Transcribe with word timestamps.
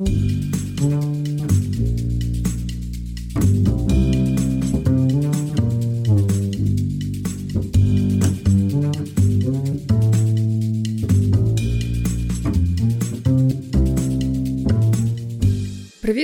Mm-hmm. 0.00 0.27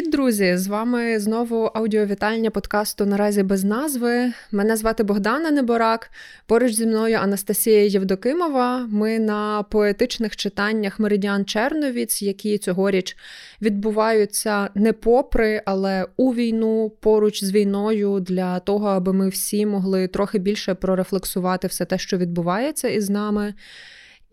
Привіт, 0.04 0.16
друзі! 0.16 0.56
З 0.56 0.66
вами 0.66 1.18
знову 1.18 1.64
аудіовітальня 1.64 2.50
подкасту 2.50 3.06
Наразі 3.06 3.42
без 3.42 3.64
назви. 3.64 4.32
Мене 4.52 4.76
звати 4.76 5.02
Богдана 5.02 5.50
Неборак. 5.50 6.10
Поруч 6.46 6.72
зі 6.72 6.86
мною 6.86 7.18
Анастасія 7.22 7.84
Євдокимова. 7.84 8.86
Ми 8.90 9.18
на 9.18 9.62
поетичних 9.62 10.36
читаннях 10.36 10.98
Меридіан 10.98 11.44
Черновіць, 11.44 12.22
які 12.22 12.58
цьогоріч 12.58 13.16
відбуваються 13.62 14.70
не 14.74 14.92
попри, 14.92 15.62
але 15.64 16.06
у 16.16 16.34
війну 16.34 16.92
поруч 17.00 17.44
з 17.44 17.52
війною 17.52 18.20
для 18.20 18.58
того, 18.58 18.88
аби 18.88 19.12
ми 19.12 19.28
всі 19.28 19.66
могли 19.66 20.08
трохи 20.08 20.38
більше 20.38 20.74
прорефлексувати 20.74 21.68
все 21.68 21.84
те, 21.84 21.98
що 21.98 22.18
відбувається 22.18 22.88
із 22.88 23.10
нами. 23.10 23.54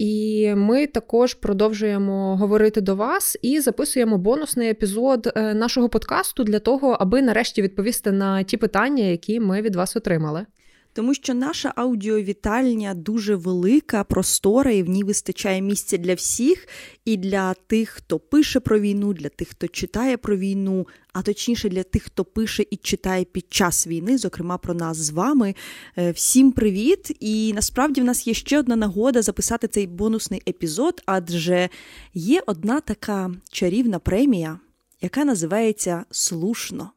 І 0.02 0.54
ми 0.55 0.88
також 0.88 1.34
продовжуємо 1.34 2.38
говорити 2.38 2.82
до 2.82 2.96
вас 2.96 3.38
і 3.42 3.59
записуємо 3.59 4.18
бонусний 4.18 4.70
епізод 4.70 5.34
е, 5.36 5.54
нашого 5.54 5.90
подкасту 5.90 6.44
для 6.44 6.59
того, 6.59 6.98
аби 7.00 7.22
нарешті 7.22 7.62
відповісти 7.62 8.12
на 8.12 8.44
ті 8.44 8.58
питання, 8.58 9.04
які 9.04 9.40
ми 9.40 9.62
від 9.62 9.76
вас 9.76 9.95
отримали 9.95 10.45
тому 10.94 11.13
що 11.13 11.34
наша 11.34 11.73
аудіовітальня 11.76 12.94
дуже 12.94 13.36
велика, 13.36 14.04
простора, 14.04 14.72
і 14.72 14.84
в 14.84 14.90
ній 14.90 15.04
вистачає 15.04 15.62
місця 15.62 15.98
для 15.98 16.14
всіх, 16.14 16.67
і 17.05 17.17
для 17.17 17.54
тих, 17.54 17.90
хто 17.90 18.20
пише 18.20 18.59
про 18.59 18.80
війну, 18.80 19.14
для 19.14 19.30
тих, 19.30 19.48
хто 19.48 19.67
читає 19.67 20.17
про 20.17 20.38
війну, 20.38 20.88
а 21.14 21.22
точніше 21.22 21.70
для 21.70 21.84
тих, 21.84 22.04
хто 22.04 22.26
пише 22.26 22.66
і 22.72 22.76
читає 22.76 23.23
під 23.23 23.45
час 23.50 23.88
війни, 23.88 24.17
зокрема 24.17 24.58
про 24.58 24.73
нас 24.73 24.97
з 24.97 25.09
вами. 25.09 25.56
Е, 25.97 26.12
всім 26.12 26.52
привіт! 26.52 27.17
І 27.19 27.53
насправді 27.53 28.02
в 28.02 28.03
нас 28.03 28.28
є 28.28 28.34
ще 28.34 28.59
одна 28.59 28.75
нагода 28.75 29.22
записати 29.22 29.67
цей 29.67 29.88
бонусний 29.88 30.42
епізод, 30.47 31.02
адже 31.06 31.69
є 32.14 32.44
одна 32.45 32.80
така 32.80 33.31
чарівна 33.52 34.00
премія, 34.00 34.59
яка 35.02 35.25
називається 35.25 36.06
Слушно. 36.12 36.92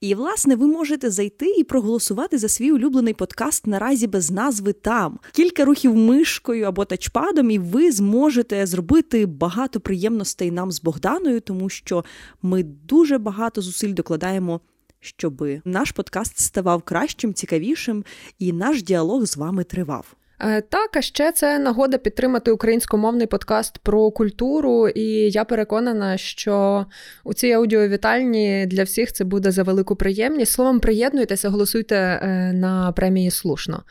І, 0.00 0.14
власне, 0.14 0.56
ви 0.56 0.66
можете 0.66 1.10
зайти 1.10 1.46
і 1.46 1.64
проголосувати 1.64 2.38
за 2.38 2.48
свій 2.48 2.72
улюблений 2.72 3.14
подкаст 3.14 3.66
наразі 3.66 4.06
без 4.06 4.30
назви 4.30 4.72
там. 4.72 5.18
Кілька 5.32 5.64
рухів 5.64 5.96
мишкою 5.96 6.64
або 6.66 6.84
тачпадом, 6.84 7.50
і 7.50 7.58
ви 7.58 7.92
зможете 7.92 8.66
зробити 8.66 9.26
багато 9.26 9.80
приємностей 9.80 10.50
нам 10.50 10.72
з 10.72 10.82
Богданою, 10.82 11.40
тому 11.40 11.68
що 11.68 12.04
ми 12.42 12.62
дуже 12.62 13.18
багато 13.18 13.62
зусиль 13.62 13.94
докладаємо. 13.94 14.60
Щоб 15.00 15.44
наш 15.64 15.90
подкаст 15.90 16.38
ставав 16.38 16.82
кращим, 16.82 17.34
цікавішим, 17.34 18.04
і 18.38 18.52
наш 18.52 18.82
діалог 18.82 19.26
з 19.26 19.36
вами 19.36 19.64
тривав. 19.64 20.16
Е, 20.42 20.60
так, 20.60 20.96
а 20.96 21.02
ще 21.02 21.32
це 21.32 21.58
нагода 21.58 21.98
підтримати 21.98 22.50
українськомовний 22.50 23.26
подкаст 23.26 23.78
про 23.78 24.10
культуру, 24.10 24.88
і 24.88 25.02
я 25.30 25.44
переконана, 25.44 26.16
що 26.16 26.86
у 27.24 27.34
цій 27.34 27.52
аудіовітальні 27.52 28.66
для 28.66 28.84
всіх 28.84 29.12
це 29.12 29.24
буде 29.24 29.50
за 29.50 29.62
велику 29.62 29.96
приємність. 29.96 30.52
Словом, 30.52 30.80
приєднуйтеся, 30.80 31.48
голосуйте 31.48 31.96
е, 31.96 32.52
на 32.52 32.92
премії 32.92 33.30
слушно. 33.30 33.82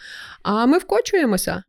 А 0.44 0.66
ми 0.66 0.78
вкочуємося. 0.78 1.64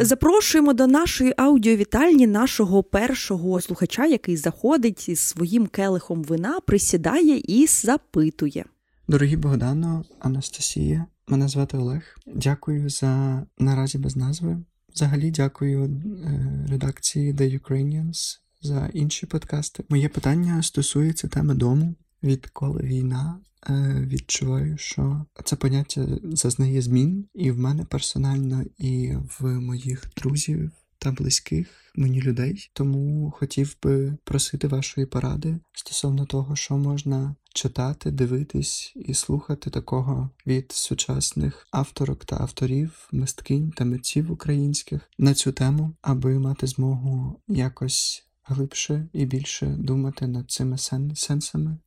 Запрошуємо 0.00 0.72
до 0.72 0.86
нашої 0.86 1.34
аудіовітальні 1.36 2.26
нашого 2.26 2.82
першого 2.82 3.60
слухача, 3.60 4.06
який 4.06 4.36
заходить 4.36 5.08
із 5.08 5.20
своїм 5.20 5.66
келихом 5.66 6.22
вина, 6.22 6.60
присідає 6.66 7.42
і 7.44 7.66
запитує. 7.66 8.64
Дорогі 9.08 9.36
Богдано, 9.36 10.04
Анастасія, 10.20 11.06
Мене 11.30 11.48
звати 11.48 11.76
Олег. 11.76 12.16
Дякую 12.26 12.88
за 12.88 13.42
наразі 13.58 13.98
без 13.98 14.16
назви. 14.16 14.58
Взагалі, 14.94 15.30
дякую 15.30 15.84
е, 15.84 16.66
редакції 16.70 17.34
The 17.34 17.60
Ukrainians 17.60 18.38
за 18.62 18.90
інші 18.94 19.26
подкасти. 19.26 19.84
Моє 19.88 20.08
питання 20.08 20.62
стосується 20.62 21.28
теми 21.28 21.54
дому. 21.54 21.94
Відколи 22.22 22.82
війна 22.82 23.40
е, 23.70 24.04
відчуваю, 24.06 24.78
що 24.78 25.24
це 25.44 25.56
поняття 25.56 26.06
зазнає 26.22 26.82
змін, 26.82 27.28
і 27.34 27.50
в 27.50 27.58
мене 27.58 27.84
персонально, 27.84 28.64
і 28.78 29.14
в 29.38 29.44
моїх 29.44 30.04
друзів 30.16 30.70
та 30.98 31.12
близьких 31.12 31.92
мені 31.94 32.22
людей. 32.22 32.70
Тому 32.72 33.30
хотів 33.30 33.76
би 33.82 34.16
просити 34.24 34.68
вашої 34.68 35.06
поради 35.06 35.58
стосовно 35.72 36.26
того, 36.26 36.56
що 36.56 36.76
можна 36.76 37.36
читати, 37.54 38.10
дивитись 38.10 38.92
і 38.96 39.14
слухати 39.14 39.70
такого 39.70 40.30
від 40.46 40.72
сучасних 40.72 41.66
авторок 41.70 42.24
та 42.24 42.36
авторів, 42.36 43.08
мисткинь 43.12 43.70
та 43.70 43.84
митців 43.84 44.32
українських 44.32 45.10
на 45.18 45.34
цю 45.34 45.52
тему, 45.52 45.92
аби 46.02 46.38
мати 46.38 46.66
змогу 46.66 47.40
якось 47.48 48.24
глибше 48.44 49.08
і 49.12 49.24
більше 49.24 49.66
думати 49.66 50.26
над 50.26 50.50
цими 50.50 50.78
сенсами 51.14 51.78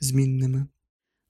змінними. 0.00 0.66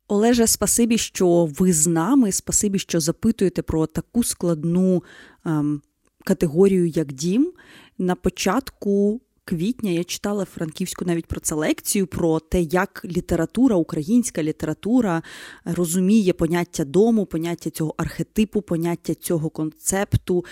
Олеже, 0.08 0.46
спасибі, 0.46 0.98
що 0.98 1.44
ви 1.58 1.72
з 1.72 1.86
нами. 1.86 2.32
Спасибі, 2.32 2.78
що 2.78 3.00
запитуєте 3.00 3.62
про 3.62 3.86
таку 3.86 4.24
складну 4.24 5.02
ем, 5.44 5.82
категорію, 6.24 6.86
як 6.86 7.12
дім. 7.12 7.52
На 7.98 8.14
початку 8.14 9.20
квітня 9.46 9.90
я 9.90 10.04
читала 10.04 10.44
франківську 10.44 11.04
навіть 11.04 11.26
про 11.26 11.40
це 11.40 11.54
лекцію, 11.54 12.06
про 12.06 12.40
те, 12.40 12.62
як 12.62 13.02
література, 13.04 13.76
українська 13.76 14.42
література 14.42 15.22
розуміє 15.64 16.32
поняття 16.32 16.84
дому, 16.84 17.26
поняття 17.26 17.70
цього 17.70 17.94
архетипу, 17.96 18.62
поняття 18.62 19.14
цього 19.14 19.50
концепту. 19.50 20.44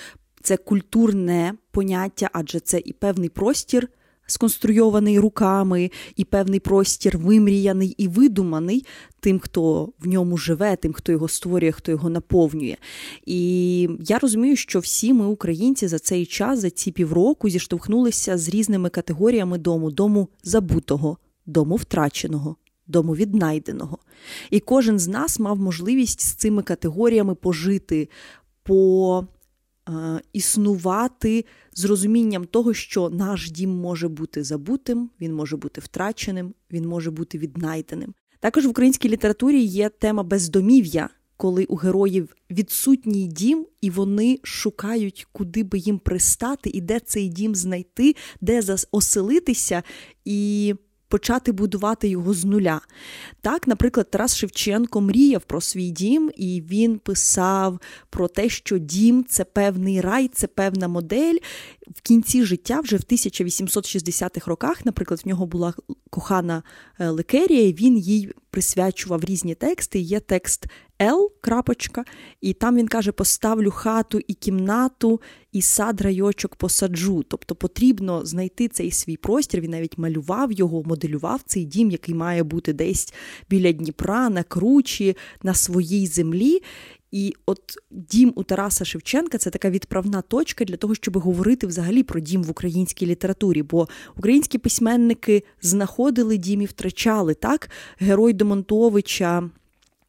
Це 0.43 0.57
культурне 0.57 1.55
поняття, 1.71 2.31
адже 2.33 2.61
це 2.61 2.83
і 2.85 2.93
певний 2.93 3.29
простір 3.29 3.89
сконструйований 4.27 5.19
руками, 5.19 5.91
і 6.17 6.25
певний 6.25 6.61
простір 6.61 7.19
вимріяний 7.19 7.89
і 7.89 8.09
видуманий 8.09 8.87
тим, 9.21 9.39
хто 9.39 9.93
в 10.01 10.07
ньому 10.07 10.37
живе, 10.37 10.77
тим, 10.77 10.93
хто 10.93 11.13
його 11.13 11.29
створює, 11.29 11.73
хто 11.73 11.93
його 11.93 12.11
наповнює. 12.11 12.77
І 13.27 13.89
я 14.01 14.19
розумію, 14.19 14.57
що 14.57 14.79
всі 14.79 15.13
ми, 15.13 15.27
українці, 15.27 15.89
за 15.89 15.99
цей 15.99 16.27
час, 16.27 16.59
за 16.59 16.71
ці 16.71 16.93
півроку, 16.93 17.49
зіштовхнулися 17.49 18.39
з 18.39 18.49
різними 18.49 18.89
категоріями 18.89 19.59
дому: 19.59 19.91
дому 19.91 20.29
забутого, 20.43 21.19
дому 21.47 21.77
втраченого. 21.77 22.57
Дому 22.87 23.15
віднайденого. 23.15 23.99
І 24.51 24.61
кожен 24.61 24.99
з 24.99 25.09
нас 25.09 25.41
мав 25.41 25.59
можливість 25.59 26.21
з 26.21 26.33
цими 26.33 26.63
категоріями 26.63 27.35
пожити, 27.35 28.09
по 28.63 29.27
існувати 30.33 31.45
з 31.73 31.85
розумінням 31.85 32.45
того, 32.45 32.75
що 32.75 33.11
наш 33.11 33.51
дім 33.51 33.71
може 33.71 34.09
бути 34.09 34.45
забутим, 34.45 35.11
він 35.21 35.35
може 35.35 35.57
бути 35.57 35.81
втраченим, 35.81 36.55
він 36.73 36.89
може 36.89 37.11
бути 37.11 37.39
віднайденим. 37.39 38.15
Також 38.41 38.67
в 38.67 38.69
українській 38.69 39.09
літературі 39.09 39.63
є 39.63 39.89
тема 39.89 40.23
бездомів'я, 40.23 41.09
коли 41.37 41.65
у 41.65 41.77
героїв 41.77 42.37
відсутній 42.51 43.27
дім, 43.27 43.67
і 43.81 43.91
вони 43.91 44.39
шукають, 44.43 45.27
куди 45.33 45.63
би 45.63 45.79
їм 45.79 45.99
пристати, 45.99 46.71
і 46.71 46.81
де 46.81 47.01
цей 47.01 47.29
дім 47.29 47.55
знайти, 47.55 48.15
де 48.41 48.63
оселитися. 48.91 49.83
і 50.25 50.75
почати 51.09 51.53
будувати 51.53 52.09
його 52.09 52.35
з 52.35 52.45
нуля. 52.45 52.81
Так, 53.41 53.69
наприклад, 53.69 54.11
Тарас 54.11 54.37
Шевченко 54.37 55.01
мріяв 55.01 55.43
про 55.43 55.61
свій 55.61 55.91
дім, 55.91 56.31
і 56.37 56.63
він 56.71 56.99
писав 56.99 57.81
про 58.11 58.29
те, 58.29 58.49
що 58.49 58.79
дім 58.79 59.25
це 59.29 59.45
певний 59.45 60.01
рай, 60.01 60.29
це 60.29 60.47
певна 60.47 60.89
модель. 60.89 61.37
В 61.97 62.01
кінці 62.01 62.45
життя, 62.45 62.81
вже 62.81 62.97
в 62.97 63.01
1860-х 63.01 64.51
роках, 64.51 64.87
наприклад, 64.87 65.21
в 65.25 65.29
нього 65.29 65.47
була 65.47 65.75
кохана 66.11 66.63
е, 66.99 67.09
Лекерія, 67.09 67.69
і 67.69 67.73
він 67.73 67.99
їй 67.99 68.33
присвячував 68.51 69.25
різні 69.25 69.55
тексти. 69.55 69.99
Є 69.99 70.21
текст 70.21 70.67
Л. 71.03 71.33
крапочка, 71.41 72.05
і 72.41 72.53
там 72.53 72.77
він 72.77 72.89
каже: 72.89 73.13
поставлю 73.13 73.71
хату 73.71 74.21
і 74.29 74.35
кімнату, 74.35 75.21
і 75.53 75.63
сад 75.63 76.01
райочок 76.01 76.57
посаджу. 76.57 77.25
Тобто 77.29 77.55
потрібно 77.55 78.27
знайти 78.27 78.69
цей 78.69 78.91
свій 78.91 79.17
простір. 79.17 79.61
Він 79.61 79.71
навіть 79.71 79.99
малював 79.99 80.53
його, 80.53 80.83
моделював 80.83 81.41
цей 81.47 81.65
дім, 81.65 81.91
який 81.91 82.15
має 82.15 82.43
бути 82.43 82.73
десь 82.73 83.15
біля 83.51 83.73
Дніпра, 83.73 84.29
на 84.29 84.43
кручі, 84.43 85.17
на 85.43 85.55
своїй 85.55 86.07
землі. 86.07 86.63
І 87.13 87.35
от 87.47 87.61
дім 87.91 88.33
у 88.37 88.43
Тараса 88.43 88.85
Шевченка 88.85 89.39
це 89.39 89.51
така 89.51 89.71
відправна 89.71 90.23
точка 90.23 90.65
для 90.65 90.77
того, 90.77 90.95
щоб 90.95 91.19
говорити 91.19 91.67
взагалі 91.67 92.03
про 92.03 92.21
дім 92.21 92.43
в 92.43 92.51
українській 92.51 93.07
літературі. 93.07 93.63
Бо 93.63 93.89
українські 94.17 94.59
письменники 94.59 95.43
знаходили 95.63 96.37
дім 96.37 96.63
і 96.63 96.67
втрачали 96.67 97.35
так. 97.35 97.71
Герой 97.99 98.33
Демонтовича 98.33 99.51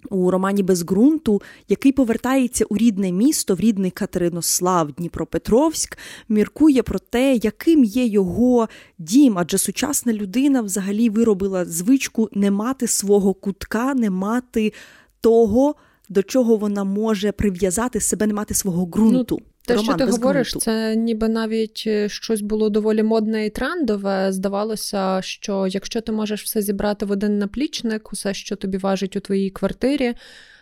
у 0.09 0.31
романі 0.31 0.63
Без 0.63 0.83
ґрунту, 0.83 1.41
який 1.69 1.91
повертається 1.91 2.65
у 2.69 2.77
рідне 2.77 3.11
місто, 3.11 3.55
в 3.55 3.59
рідний 3.59 3.91
Катеринослав, 3.91 4.91
Дніпропетровськ, 4.91 5.97
міркує 6.29 6.83
про 6.83 6.99
те, 6.99 7.35
яким 7.35 7.83
є 7.83 8.05
його 8.05 8.69
дім, 8.97 9.37
адже 9.37 9.57
сучасна 9.57 10.13
людина 10.13 10.61
взагалі 10.61 11.09
виробила 11.09 11.65
звичку 11.65 12.29
не 12.31 12.51
мати 12.51 12.87
свого 12.87 13.33
кутка, 13.33 13.93
не 13.93 14.09
мати 14.09 14.73
того, 15.21 15.75
до 16.09 16.23
чого 16.23 16.57
вона 16.57 16.83
може 16.83 17.31
прив'язати 17.31 17.99
себе, 17.99 18.27
не 18.27 18.33
мати 18.33 18.53
свого 18.53 18.85
ґрунту. 18.85 19.37
Ну, 19.41 19.47
те, 19.65 19.75
Роман, 19.75 19.85
що 19.85 20.05
ти 20.05 20.11
говориш, 20.11 20.49
ґрунту. 20.49 20.65
це 20.65 20.95
ніби 20.95 21.29
навіть 21.29 21.83
е, 21.87 22.09
щось 22.09 22.41
було 22.41 22.69
доволі 22.69 23.03
модне 23.03 23.45
і 23.45 23.49
трендове. 23.49 24.31
Здавалося, 24.31 25.21
що 25.21 25.67
якщо 25.67 26.01
ти 26.01 26.11
можеш 26.11 26.43
все 26.43 26.61
зібрати 26.61 27.05
в 27.05 27.11
один 27.11 27.39
наплічник, 27.39 28.13
усе, 28.13 28.33
що 28.33 28.55
тобі 28.55 28.77
важить 28.77 29.15
у 29.15 29.19
твоїй 29.19 29.49
квартирі, 29.49 30.13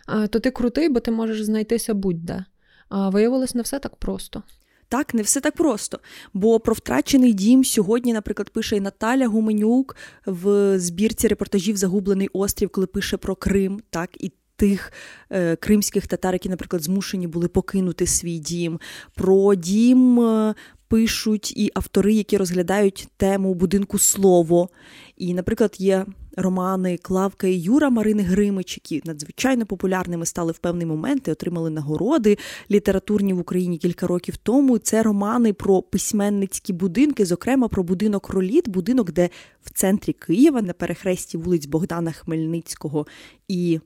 е, 0.08 0.26
то 0.28 0.40
ти 0.40 0.50
крутий, 0.50 0.88
бо 0.88 1.00
ти 1.00 1.10
можеш 1.10 1.42
знайтися 1.42 1.94
будь-де. 1.94 2.44
А 2.88 3.08
виявилось 3.08 3.54
не 3.54 3.62
все 3.62 3.78
так 3.78 3.96
просто. 3.96 4.42
Так, 4.88 5.14
не 5.14 5.22
все 5.22 5.40
так 5.40 5.54
просто. 5.54 6.00
Бо 6.34 6.60
про 6.60 6.74
втрачений 6.74 7.32
дім 7.32 7.64
сьогодні, 7.64 8.12
наприклад, 8.12 8.50
пише 8.50 8.76
і 8.76 8.80
Наталя 8.80 9.28
Гуменюк 9.28 9.96
в 10.26 10.78
збірці 10.78 11.28
репортажів 11.28 11.76
Загублений 11.76 12.28
острів, 12.32 12.68
коли 12.68 12.86
пише 12.86 13.16
про 13.16 13.36
Крим, 13.36 13.80
так 13.90 14.10
і 14.20 14.32
тих 14.56 14.92
е, 15.30 15.56
кримських 15.56 16.06
татар, 16.06 16.34
які, 16.34 16.48
наприклад, 16.48 16.82
змушені 16.82 17.26
були 17.26 17.48
покинути 17.48 18.06
свій 18.06 18.38
дім. 18.38 18.80
Про 19.14 19.54
дім 19.54 20.20
е, 20.20 20.54
пишуть 20.88 21.52
і 21.56 21.70
автори, 21.74 22.14
які 22.14 22.36
розглядають 22.36 23.08
тему 23.16 23.54
будинку 23.54 23.98
слово. 23.98 24.68
І, 25.16 25.34
наприклад, 25.34 25.76
є 25.78 26.06
романи 26.36 26.96
Клавка 26.96 27.46
і 27.46 27.58
Юра 27.58 27.90
Марини 27.90 28.22
Гримич, 28.22 28.80
які 28.84 29.02
надзвичайно 29.04 29.66
популярними 29.66 30.26
стали 30.26 30.52
в 30.52 30.58
певний 30.58 30.86
момент 30.86 31.28
і 31.28 31.30
отримали 31.30 31.70
нагороди 31.70 32.38
літературні 32.70 33.32
в 33.32 33.38
Україні 33.38 33.78
кілька 33.78 34.06
років 34.06 34.36
тому. 34.36 34.78
Це 34.78 35.02
романи 35.02 35.52
про 35.52 35.82
письменницькі 35.82 36.72
будинки, 36.72 37.24
зокрема 37.24 37.68
про 37.68 37.82
будинок 37.82 38.28
Роліт, 38.28 38.68
будинок, 38.68 39.12
де 39.12 39.30
в 39.62 39.70
центрі 39.70 40.12
Києва 40.12 40.62
на 40.62 40.72
перехресті 40.72 41.36
вулиць 41.36 41.66
Богдана 41.66 42.12
Хмельницького 42.12 43.06
і 43.48 43.80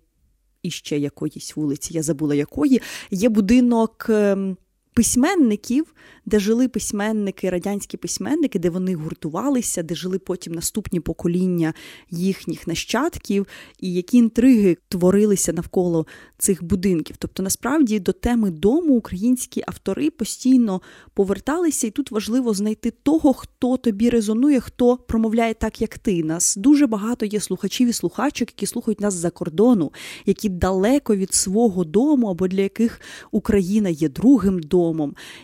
і 0.63 0.71
ще 0.71 0.99
якоїсь 0.99 1.57
вулиці, 1.57 1.95
я 1.95 2.03
забула 2.03 2.35
якої, 2.35 2.83
є 3.11 3.29
будинок 3.29 4.07
ем, 4.09 4.57
письменників, 4.99 5.95
де 6.27 6.39
жили 6.39 6.69
письменники, 6.69 7.51
радянські 7.51 7.97
письменники, 7.97 8.59
де 8.59 8.71
вони 8.71 8.95
гуртувалися, 8.95 9.83
де 9.83 9.95
жили 9.95 10.19
потім 10.19 10.53
наступні 10.53 11.01
покоління 11.01 11.75
їхніх 12.11 12.67
нащадків, 12.67 13.47
і 13.81 13.93
які 13.93 14.17
інтриги 14.17 14.77
творилися 14.89 15.53
навколо 15.53 16.07
цих 16.39 16.65
будинків. 16.65 17.17
Тобто, 17.19 17.43
насправді 17.43 18.01
до 18.01 18.13
теми 18.13 18.51
дому 18.51 18.95
українські 18.95 19.63
автори 19.67 20.11
постійно 20.11 20.81
поверталися, 21.15 21.87
і 21.87 21.91
тут 21.91 22.11
важливо 22.11 22.55
знайти 22.55 22.91
того, 22.91 23.33
хто 23.33 23.77
тобі 23.77 24.11
резонує, 24.11 24.61
хто 24.61 24.97
промовляє 24.97 25.55
так, 25.55 25.81
як 25.81 25.99
ти. 25.99 26.25
Нас 26.25 26.57
дуже 26.57 26.87
багато 26.87 27.27
є 27.27 27.41
слухачів 27.41 27.89
і 27.89 27.93
слухачок, 27.93 28.49
які 28.49 28.67
слухають 28.67 29.01
нас 29.01 29.15
за 29.15 29.31
кордону, 29.31 29.93
які 30.27 30.49
далеко 30.49 31.17
від 31.17 31.35
свого 31.35 31.85
дому, 31.85 32.27
або 32.27 32.49
для 32.49 32.63
яких 32.63 33.01
Україна 33.31 33.89
є 33.89 34.09
другим 34.09 34.61
домом. 34.61 34.88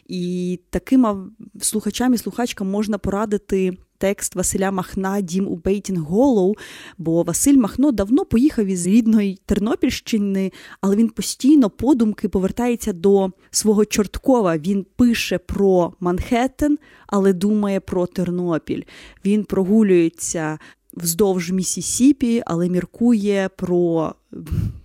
І 0.07 0.61
таким 0.71 1.31
слухачам 1.61 2.15
і 2.15 2.19
слухачкам 2.19 2.71
можна 2.71 2.99
порадити. 2.99 3.77
Текст 3.99 4.35
Василя 4.35 4.71
Махна 4.71 5.21
Дім 5.21 5.49
у 5.49 5.57
Бейтінг 5.57 6.01
Голоу, 6.01 6.55
бо 6.99 7.23
Василь 7.23 7.57
Махно 7.57 7.93
давно 7.93 8.25
поїхав 8.25 8.67
із 8.67 8.87
рідної 8.87 9.39
Тернопільщини, 9.47 10.53
але 10.81 10.97
він 10.97 11.09
постійно 11.09 11.71
подумки 11.71 12.29
повертається 12.29 12.93
до 12.93 13.31
свого 13.51 13.85
Чорткова. 13.85 14.57
Він 14.57 14.87
пише 14.97 15.39
про 15.39 15.93
Манхеттен, 16.01 16.79
але 17.07 17.33
думає 17.33 17.81
про 17.81 18.07
Тернопіль. 18.07 18.83
Він 19.25 19.45
прогулюється 19.45 20.59
вздовж 20.97 21.51
Місісіпі, 21.51 22.43
але 22.47 22.69
міркує 22.69 23.51
про, 23.57 24.15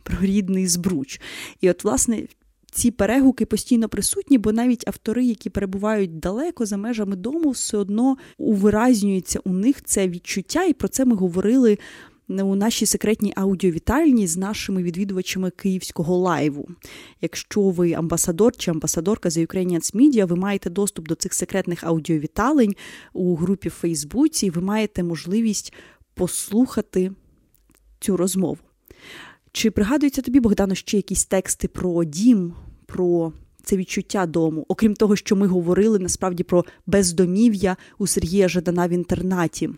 про 0.04 0.18
рідний 0.22 0.68
збруч. 0.68 1.22
І 1.62 1.70
от, 1.70 1.84
власне, 1.84 2.24
ці 2.72 2.92
перегуки 2.92 3.46
постійно 3.46 3.90
присутні, 3.90 4.38
бо 4.38 4.52
навіть 4.52 4.88
автори, 4.88 5.26
які 5.26 5.50
перебувають 5.50 6.20
далеко 6.20 6.66
за 6.66 6.78
межами 6.78 7.16
дому, 7.16 7.50
все 7.50 7.78
одно 7.78 8.18
увиразнюється 8.38 9.40
у 9.46 9.54
них 9.54 9.84
це 9.84 10.08
відчуття, 10.08 10.64
і 10.64 10.74
про 10.74 10.88
це 10.88 11.06
ми 11.06 11.16
говорили. 11.16 11.78
У 12.30 12.56
нашій 12.56 12.86
секретній 12.86 13.34
аудіовітальні 13.36 14.28
з 14.28 14.38
нашими 14.38 14.84
відвідувачами 14.84 15.50
київського 15.50 16.18
лайву. 16.18 16.70
Якщо 17.22 17.62
ви 17.62 17.94
амбасадор 17.94 18.58
чи 18.58 18.72
амбасадорка 18.72 19.30
за 19.30 19.42
Ukrainians 19.42 19.96
Media, 19.96 20.26
ви 20.26 20.36
маєте 20.36 20.70
доступ 20.70 21.08
до 21.08 21.16
цих 21.16 21.34
секретних 21.34 21.84
аудіовіталень 21.84 22.76
у 23.14 23.36
групі 23.36 23.70
в 23.70 23.72
Фейсбуці, 23.72 24.46
і 24.46 24.50
ви 24.50 24.62
маєте 24.62 25.04
можливість 25.04 25.74
послухати 26.14 27.12
цю 28.00 28.18
розмову. 28.18 28.69
Чи 29.52 29.72
пригадується 29.72 30.22
тобі, 30.22 30.40
Богдано, 30.40 30.76
ще 30.76 30.98
якісь 30.98 31.26
тексти 31.26 31.68
про 31.68 32.04
дім, 32.04 32.54
про 32.86 33.34
це 33.64 33.78
відчуття 33.78 34.26
дому? 34.26 34.66
Окрім 34.68 34.94
того, 34.94 35.16
що 35.16 35.36
ми 35.36 35.48
говорили 35.48 36.00
насправді 36.00 36.44
про 36.44 36.66
бездомів'я 36.86 37.78
у 37.98 38.08
Сергія 38.08 38.50
Жадана 38.50 38.88
в 38.88 38.90
інтернаті. 38.90 39.70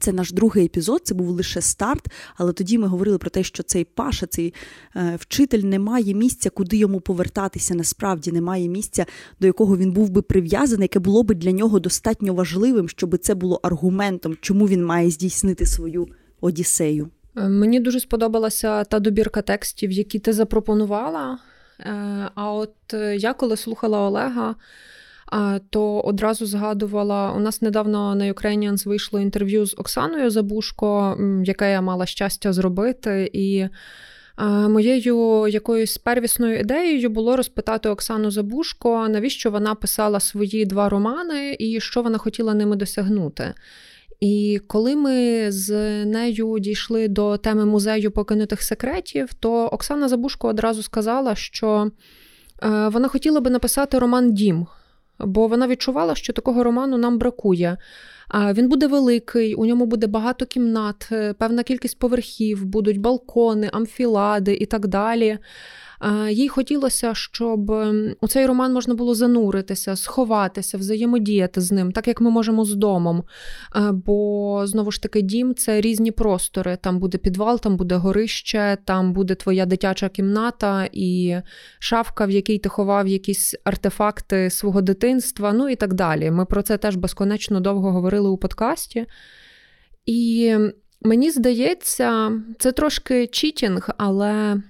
Це 0.00 0.12
наш 0.12 0.32
другий 0.32 0.64
епізод, 0.64 1.00
це 1.04 1.14
був 1.14 1.28
лише 1.28 1.60
старт, 1.60 2.08
але 2.36 2.52
тоді 2.52 2.78
ми 2.78 2.86
говорили 2.86 3.18
про 3.18 3.30
те, 3.30 3.42
що 3.42 3.62
цей 3.62 3.84
Паша, 3.84 4.26
цей 4.26 4.54
е, 4.96 5.16
вчитель, 5.20 5.62
не 5.62 5.78
має 5.78 6.14
місця, 6.14 6.50
куди 6.50 6.76
йому 6.76 7.00
повертатися. 7.00 7.74
Насправді 7.74 8.32
немає 8.32 8.68
місця, 8.68 9.06
до 9.40 9.46
якого 9.46 9.76
він 9.76 9.92
був 9.92 10.10
би 10.10 10.22
прив'язаний, 10.22 10.84
яке 10.84 10.98
було 10.98 11.22
би 11.22 11.34
для 11.34 11.52
нього 11.52 11.80
достатньо 11.80 12.34
важливим, 12.34 12.88
щоб 12.88 13.18
це 13.18 13.34
було 13.34 13.60
аргументом, 13.62 14.36
чому 14.40 14.68
він 14.68 14.84
має 14.84 15.10
здійснити 15.10 15.66
свою 15.66 16.08
одіссею. 16.40 17.10
Е, 17.36 17.48
мені 17.48 17.80
дуже 17.80 18.00
сподобалася 18.00 18.84
та 18.84 18.98
добірка 18.98 19.42
текстів, 19.42 19.90
які 19.90 20.18
ти 20.18 20.32
запропонувала. 20.32 21.38
Е, 21.80 21.92
а 22.34 22.52
от 22.52 22.74
е, 22.94 23.16
я 23.16 23.32
коли 23.34 23.56
слухала 23.56 24.00
Олега, 24.00 24.54
то 25.70 26.00
одразу 26.00 26.46
згадувала: 26.46 27.32
у 27.32 27.40
нас 27.40 27.62
недавно 27.62 28.14
на 28.14 28.32
Ukrainians 28.32 28.88
вийшло 28.88 29.20
інтерв'ю 29.20 29.66
з 29.66 29.74
Оксаною 29.78 30.30
Забушко, 30.30 31.18
яке 31.44 31.72
я 31.72 31.80
мала 31.80 32.06
щастя 32.06 32.52
зробити. 32.52 33.30
І 33.32 33.66
моєю 34.68 35.48
якоюсь 35.48 35.98
первісною 35.98 36.58
ідеєю 36.58 37.10
було 37.10 37.36
розпитати 37.36 37.88
Оксану 37.88 38.30
Забушко, 38.30 39.08
навіщо 39.08 39.50
вона 39.50 39.74
писала 39.74 40.20
свої 40.20 40.64
два 40.64 40.88
романи 40.88 41.56
і 41.58 41.80
що 41.80 42.02
вона 42.02 42.18
хотіла 42.18 42.54
ними 42.54 42.76
досягнути. 42.76 43.54
І 44.22 44.60
коли 44.66 44.96
ми 44.96 45.46
з 45.52 45.70
нею 46.04 46.58
дійшли 46.58 47.08
до 47.08 47.36
теми 47.36 47.64
музею 47.64 48.10
покинутих 48.10 48.62
секретів, 48.62 49.34
то 49.34 49.66
Оксана 49.66 50.08
Забушко 50.08 50.48
одразу 50.48 50.82
сказала, 50.82 51.34
що 51.34 51.90
е, 52.62 52.88
вона 52.88 53.08
хотіла 53.08 53.40
би 53.40 53.50
написати 53.50 53.98
роман 53.98 54.32
Дім, 54.32 54.66
бо 55.18 55.46
вона 55.46 55.68
відчувала, 55.68 56.14
що 56.14 56.32
такого 56.32 56.64
роману 56.64 56.98
нам 56.98 57.18
бракує. 57.18 57.76
Він 58.52 58.68
буде 58.68 58.86
великий, 58.86 59.54
у 59.54 59.66
ньому 59.66 59.86
буде 59.86 60.06
багато 60.06 60.46
кімнат, 60.46 61.08
е, 61.12 61.32
певна 61.32 61.62
кількість 61.62 61.98
поверхів, 61.98 62.64
будуть 62.64 63.00
балкони, 63.00 63.70
амфілади 63.72 64.54
і 64.54 64.66
так 64.66 64.86
далі. 64.86 65.38
Їй 66.30 66.48
хотілося, 66.48 67.14
щоб 67.14 67.70
у 68.20 68.28
цей 68.28 68.46
роман 68.46 68.72
можна 68.72 68.94
було 68.94 69.14
зануритися, 69.14 69.96
сховатися, 69.96 70.78
взаємодіяти 70.78 71.60
з 71.60 71.72
ним, 71.72 71.92
так 71.92 72.08
як 72.08 72.20
ми 72.20 72.30
можемо 72.30 72.64
з 72.64 72.74
домом. 72.74 73.22
Бо 73.92 74.62
знову 74.66 74.90
ж 74.90 75.02
таки, 75.02 75.22
дім 75.22 75.54
це 75.54 75.80
різні 75.80 76.10
простори. 76.10 76.78
Там 76.80 76.98
буде 76.98 77.18
підвал, 77.18 77.60
там 77.60 77.76
буде 77.76 77.94
горище, 77.94 78.78
там 78.84 79.12
буде 79.12 79.34
твоя 79.34 79.66
дитяча 79.66 80.08
кімната 80.08 80.88
і 80.92 81.36
шафка, 81.78 82.26
в 82.26 82.30
якій 82.30 82.58
ти 82.58 82.68
ховав 82.68 83.08
якісь 83.08 83.54
артефакти 83.64 84.50
свого 84.50 84.82
дитинства, 84.82 85.52
ну 85.52 85.68
і 85.68 85.76
так 85.76 85.94
далі. 85.94 86.30
Ми 86.30 86.44
про 86.44 86.62
це 86.62 86.78
теж 86.78 86.96
безконечно 86.96 87.60
довго 87.60 87.92
говорили 87.92 88.28
у 88.28 88.36
подкасті. 88.36 89.06
І 90.06 90.54
мені 91.02 91.30
здається, 91.30 92.32
це 92.58 92.72
трошки 92.72 93.26
читінг, 93.26 93.88
але. 93.98 94.62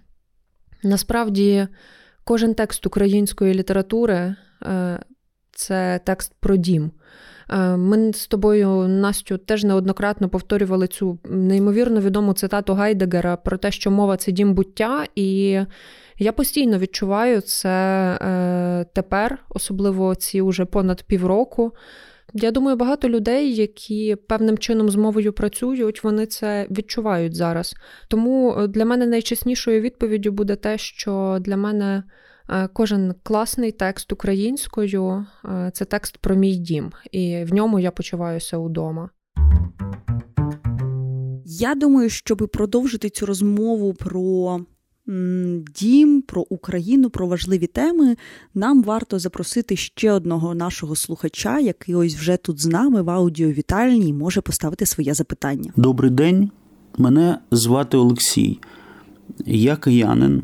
Насправді, 0.85 1.67
кожен 2.25 2.55
текст 2.55 2.87
української 2.87 3.55
літератури 3.55 4.35
е, 4.63 4.99
це 5.53 6.01
текст 6.05 6.33
про 6.41 6.57
дім. 6.57 6.91
Е, 7.51 7.77
ми 7.77 8.13
з 8.13 8.27
тобою, 8.27 8.89
Настю, 8.89 9.39
теж 9.39 9.65
неоднократно 9.65 10.29
повторювали 10.29 10.87
цю 10.87 11.19
неймовірно 11.25 12.01
відому 12.01 12.33
цитату 12.33 12.75
Гайдегера 12.75 13.37
про 13.37 13.57
те, 13.57 13.71
що 13.71 13.91
мова 13.91 14.17
це 14.17 14.33
дім 14.33 14.55
буття, 14.55 15.07
і 15.15 15.61
я 16.19 16.33
постійно 16.33 16.79
відчуваю 16.79 17.41
це 17.41 17.71
е, 18.23 18.85
тепер, 18.95 19.39
особливо 19.49 20.15
ці 20.15 20.41
уже 20.41 20.65
понад 20.65 21.03
півроку. 21.03 21.73
Я 22.35 22.51
думаю, 22.51 22.77
багато 22.77 23.09
людей, 23.09 23.55
які 23.55 24.17
певним 24.29 24.59
чином 24.59 24.91
з 24.91 24.97
мовою 24.97 25.33
працюють, 25.33 26.05
вони 26.05 26.27
це 26.27 26.67
відчувають 26.71 27.35
зараз. 27.35 27.75
Тому 28.09 28.55
е, 28.55 28.67
для 28.67 28.85
мене 28.85 29.07
найчеснішою 29.07 29.81
відповіддю 29.81 30.33
буде 30.33 30.57
те, 30.57 30.79
що 30.79 31.39
для 31.41 31.57
мене 31.57 32.03
е, 32.51 32.69
кожен 32.73 33.15
класний 33.23 33.73
текст 33.73 34.13
українською 34.13 35.27
е, 35.45 35.71
це 35.75 35.85
текст 35.85 36.19
про 36.19 36.37
мій 36.37 36.57
дім, 36.57 36.93
і 37.11 37.45
в 37.45 37.55
ньому 37.55 37.79
я 37.79 37.91
почуваюся 37.91 38.57
удома. 38.57 39.11
Я 41.45 41.75
думаю, 41.75 42.09
щоб 42.09 42.51
продовжити 42.53 43.11
цю 43.11 43.27
розмову 43.27 43.95
про 43.95 44.61
дім, 45.75 46.23
про 46.23 46.43
Україну, 46.43 47.11
про 47.11 47.27
важливі 47.27 47.67
теми, 47.67 48.17
нам 48.55 48.83
варто 48.83 49.19
запросити 49.19 49.77
ще 49.77 50.13
одного 50.13 50.55
нашого 50.55 50.97
слухача, 50.97 51.59
який 51.59 51.95
ось 51.95 52.15
вже 52.15 52.37
тут 52.37 52.61
з 52.61 52.67
нами 52.67 53.03
в 53.03 53.11
аудіовітальні 53.11 54.09
і 54.09 54.13
може 54.13 54.41
поставити 54.41 54.87
своє 54.87 55.15
запитання. 55.15 55.73
Добрий 55.77 56.11
день, 56.11 56.51
мене 56.99 57.39
звати 57.51 57.97
Олексій. 57.97 58.59
Я 59.47 59.77
киянин, 59.77 60.43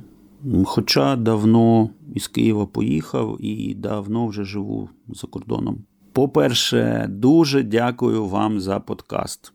хоча 0.65 1.17
давно 1.17 1.91
із 2.15 2.29
Києва 2.29 2.67
поїхав 2.67 3.37
і 3.41 3.75
давно 3.75 4.27
вже 4.27 4.45
живу 4.45 4.89
за 5.09 5.27
кордоном. 5.27 5.85
По-перше, 6.13 7.07
дуже 7.11 7.63
дякую 7.63 8.27
вам 8.27 8.61
за 8.61 8.81
подкаст 8.81 9.53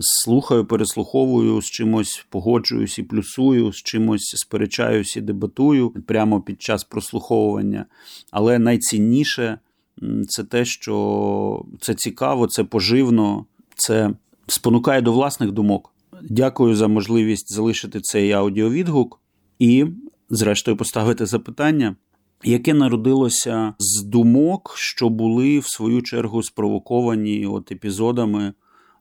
слухаю, 0.00 0.64
переслуховую 0.64 1.62
з 1.62 1.64
чимось, 1.64 2.26
погоджуюсь 2.30 2.98
і 2.98 3.02
плюсую, 3.02 3.72
з 3.72 3.76
чимось 3.76 4.34
сперечаюсь 4.36 5.16
і 5.16 5.20
дебатую 5.20 5.90
прямо 5.90 6.40
під 6.40 6.62
час 6.62 6.84
прослуховування. 6.84 7.86
Але 8.30 8.58
найцінніше 8.58 9.58
це 10.28 10.44
те, 10.44 10.64
що 10.64 11.64
це 11.80 11.94
цікаво, 11.94 12.46
це 12.46 12.64
поживно, 12.64 13.46
це 13.74 14.10
спонукає 14.46 15.00
до 15.00 15.12
власних 15.12 15.52
думок. 15.52 15.92
Дякую 16.22 16.76
за 16.76 16.88
можливість 16.88 17.52
залишити 17.54 18.00
цей 18.00 18.32
аудіовідгук 18.32 19.20
і, 19.58 19.86
зрештою, 20.30 20.76
поставити 20.76 21.26
запитання. 21.26 21.96
Яке 22.44 22.74
народилося 22.74 23.74
з 23.78 24.02
думок, 24.02 24.74
що 24.76 25.08
були 25.08 25.58
в 25.58 25.66
свою 25.66 26.02
чергу 26.02 26.42
спровоковані 26.42 27.46
от 27.46 27.72
епізодами 27.72 28.52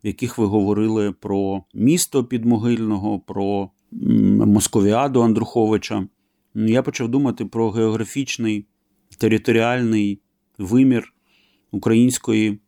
в 0.03 0.07
яких 0.07 0.37
ви 0.37 0.45
говорили 0.45 1.11
про 1.11 1.63
місто 1.73 2.23
підмогильного, 2.23 3.19
про 3.19 3.69
Московіаду 3.91 5.21
Андруховича. 5.21 6.07
Я 6.55 6.81
почав 6.83 7.07
думати 7.07 7.45
про 7.45 7.71
географічний 7.71 8.65
територіальний 9.17 10.21
вимір 10.57 11.13
української, 11.71 12.59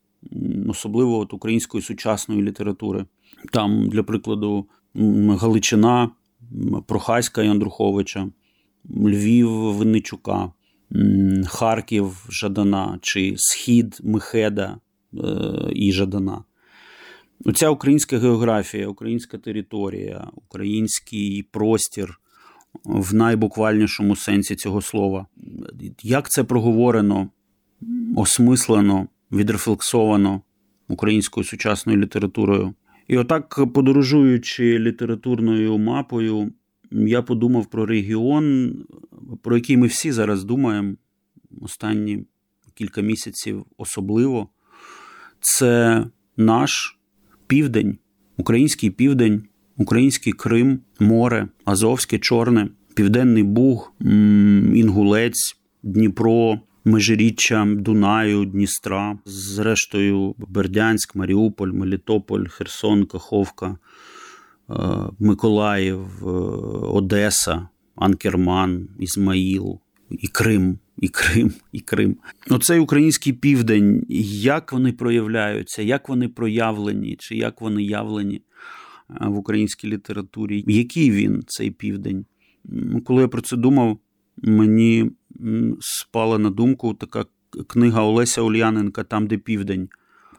особливо 0.68 1.18
от 1.18 1.34
української 1.34 1.84
сучасної 1.84 2.42
літератури. 2.42 3.06
Там, 3.52 3.90
для 3.90 4.04
прикладу, 4.04 4.68
Галичина, 5.30 6.10
Прохаська 6.88 7.44
і 7.44 7.48
Андруховича, 7.48 8.28
Львів 8.90 9.50
Винничука, 9.52 10.52
Харків 11.46 12.28
Жадана 12.30 13.00
чи 13.02 13.34
Схід 13.38 14.00
Михеда 14.04 14.78
е, 15.14 15.20
і 15.74 15.92
Жадана. 15.92 16.44
Оця 17.46 17.70
українська 17.70 18.20
географія, 18.20 18.88
українська 18.88 19.38
територія, 19.38 20.28
український 20.36 21.44
простір 21.52 22.20
в 22.84 23.14
найбуквальнішому 23.14 24.16
сенсі 24.16 24.56
цього 24.56 24.82
слова. 24.82 25.28
Як 26.04 26.30
це 26.30 26.44
проговорено, 26.44 27.30
осмислено, 28.16 29.08
відрефлексовано 29.32 30.42
українською 30.88 31.44
сучасною 31.44 32.00
літературою? 32.00 32.74
І 33.08 33.18
отак, 33.18 33.60
подорожуючи 33.74 34.80
літературною 34.80 35.78
мапою, 35.78 36.52
я 36.92 37.22
подумав 37.22 37.66
про 37.66 37.86
регіон, 37.86 38.76
про 39.42 39.56
який 39.56 39.78
ми 39.78 39.88
всі 39.88 40.12
зараз 40.12 40.44
думаємо 40.44 40.96
останні 41.62 42.26
кілька 42.74 43.02
місяців 43.02 43.66
особливо. 43.78 44.50
Це 45.40 46.06
наш 46.38 47.00
південь, 47.48 47.98
український 48.38 48.90
південь, 48.90 49.44
український 49.78 50.34
Крим, 50.34 50.80
море, 51.00 51.48
Азовське, 51.66 52.20
Чорне, 52.20 52.70
Південний 52.96 53.44
Буг, 53.44 53.94
Інгулець, 54.76 55.58
Дніпро, 55.84 56.60
Межиріччя, 56.86 57.66
Дунаю, 57.66 58.46
Дністра, 58.46 59.18
зрештою, 59.26 60.36
Бердянськ, 60.38 61.16
Маріуполь, 61.16 61.72
Мелітополь, 61.72 62.46
Херсон, 62.46 63.06
Каховка, 63.06 63.78
е, 64.70 64.74
Миколаїв, 65.20 66.00
е, 66.22 66.26
Одеса, 66.88 67.68
Анкерман, 67.96 68.88
Ізмаїл 69.00 69.80
і 70.10 70.28
Крим 70.28 70.80
і 70.98 71.08
Крим, 71.08 71.54
і 71.72 71.80
Крим. 71.80 72.18
Оцей 72.50 72.80
український 72.80 73.34
південь, 73.34 74.06
як 74.10 74.74
вони 74.74 74.92
проявляються, 74.92 75.82
як 75.82 76.10
вони 76.10 76.28
проявлені, 76.28 77.16
чи 77.20 77.36
як 77.36 77.62
вони 77.62 77.84
явлені 77.84 78.42
е, 79.10 79.28
в 79.28 79.38
українській 79.38 79.88
літературі? 79.88 80.64
Який 80.68 81.12
він, 81.12 81.44
цей 81.48 81.72
південь? 81.72 82.26
Коли 83.06 83.22
я 83.22 83.28
про 83.28 83.42
це 83.42 83.58
думав, 83.58 83.98
мені 84.38 85.12
спала 85.80 86.38
на 86.38 86.50
думку 86.50 86.94
така 86.94 87.26
книга 87.68 88.02
Олеся 88.02 88.42
Ульяненка 88.42 89.04
Там, 89.04 89.28
де 89.28 89.38
південь. 89.38 89.90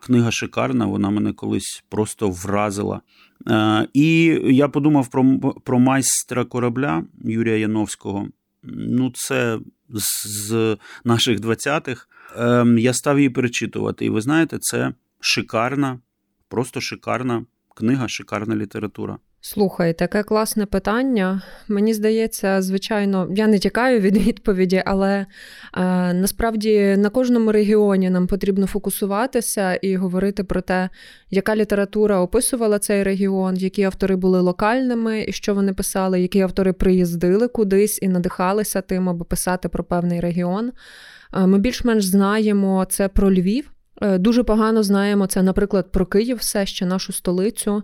Книга 0.00 0.30
шикарна, 0.30 0.86
вона 0.86 1.10
мене 1.10 1.32
колись 1.32 1.84
просто 1.88 2.30
вразила. 2.30 3.00
Е, 3.48 3.88
і 3.92 4.24
я 4.42 4.68
подумав 4.68 5.10
про 5.10 5.38
про 5.64 5.78
майстра 5.78 6.44
корабля 6.44 7.04
Юрія 7.24 7.56
Яновського. 7.56 8.28
Ну, 8.62 9.10
це 9.14 9.58
з 9.88 10.76
наших 11.04 11.40
20-х. 11.40 12.06
Ем, 12.36 12.78
я 12.78 12.92
став 12.92 13.18
її 13.18 13.30
перечитувати. 13.30 14.04
І 14.04 14.10
ви 14.10 14.20
знаєте, 14.20 14.58
це 14.60 14.92
шикарна, 15.20 15.98
просто 16.48 16.80
шикарна 16.80 17.44
книга, 17.74 18.08
шикарна 18.08 18.56
література. 18.56 19.18
Слухай, 19.46 19.92
таке 19.92 20.22
класне 20.22 20.66
питання. 20.66 21.42
Мені 21.68 21.94
здається, 21.94 22.62
звичайно, 22.62 23.28
я 23.30 23.46
не 23.46 23.58
тікаю 23.58 24.00
від 24.00 24.16
відповіді, 24.26 24.82
але 24.86 25.10
е, 25.16 25.26
насправді 26.12 26.96
на 26.96 27.10
кожному 27.10 27.52
регіоні 27.52 28.10
нам 28.10 28.26
потрібно 28.26 28.66
фокусуватися 28.66 29.74
і 29.74 29.96
говорити 29.96 30.44
про 30.44 30.60
те, 30.60 30.88
яка 31.30 31.56
література 31.56 32.20
описувала 32.20 32.78
цей 32.78 33.02
регіон, 33.02 33.56
які 33.56 33.82
автори 33.82 34.16
були 34.16 34.40
локальними, 34.40 35.24
і 35.28 35.32
що 35.32 35.54
вони 35.54 35.72
писали, 35.72 36.20
які 36.20 36.40
автори 36.40 36.72
приїздили 36.72 37.48
кудись 37.48 37.98
і 38.02 38.08
надихалися 38.08 38.80
тим, 38.80 39.08
аби 39.08 39.24
писати 39.24 39.68
про 39.68 39.84
певний 39.84 40.20
регіон. 40.20 40.72
Е, 41.34 41.46
ми 41.46 41.58
більш-менш 41.58 42.04
знаємо 42.04 42.86
це 42.88 43.08
про 43.08 43.34
Львів. 43.34 43.73
Е, 44.02 44.18
дуже 44.18 44.42
погано 44.42 44.82
знаємо 44.82 45.26
це, 45.26 45.42
наприклад, 45.42 45.92
про 45.92 46.06
Київ, 46.06 46.36
все 46.36 46.66
ще 46.66 46.86
нашу 46.86 47.12
столицю. 47.12 47.82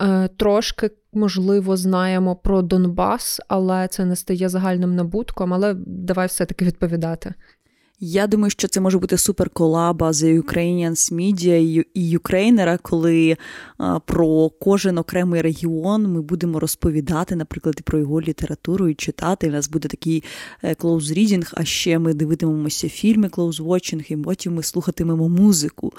Е, 0.00 0.28
трошки, 0.36 0.90
можливо, 1.12 1.76
знаємо 1.76 2.36
про 2.36 2.62
Донбас, 2.62 3.40
але 3.48 3.88
це 3.88 4.04
не 4.04 4.16
стає 4.16 4.48
загальним 4.48 4.94
набутком. 4.94 5.54
Але 5.54 5.74
давай 5.86 6.26
все-таки 6.26 6.64
відповідати. 6.64 7.34
Я 8.00 8.26
думаю, 8.26 8.50
що 8.50 8.68
це 8.68 8.80
може 8.80 8.98
бути 8.98 9.18
суперколаба 9.18 10.12
з 10.12 10.22
Ukrainians 10.22 11.12
Media 11.12 11.84
і 11.94 12.08
Юкрейнера, 12.08 12.78
коли 12.78 13.36
про 14.04 14.50
кожен 14.50 14.98
окремий 14.98 15.42
регіон 15.42 16.12
ми 16.12 16.22
будемо 16.22 16.60
розповідати, 16.60 17.36
наприклад, 17.36 17.82
про 17.82 17.98
його 17.98 18.20
літературу 18.20 18.88
і 18.88 18.94
читати. 18.94 19.48
У 19.48 19.52
нас 19.52 19.68
буде 19.68 19.88
такий 19.88 20.24
close 20.62 21.40
е, 21.40 21.42
а 21.52 21.64
ще 21.64 21.98
ми 21.98 22.14
дивитимемося 22.14 22.88
фільми 22.88 23.28
watching, 23.28 24.12
і 24.12 24.16
потім 24.16 24.54
ми 24.54 24.62
слухатимемо 24.62 25.28
музику. 25.28 25.92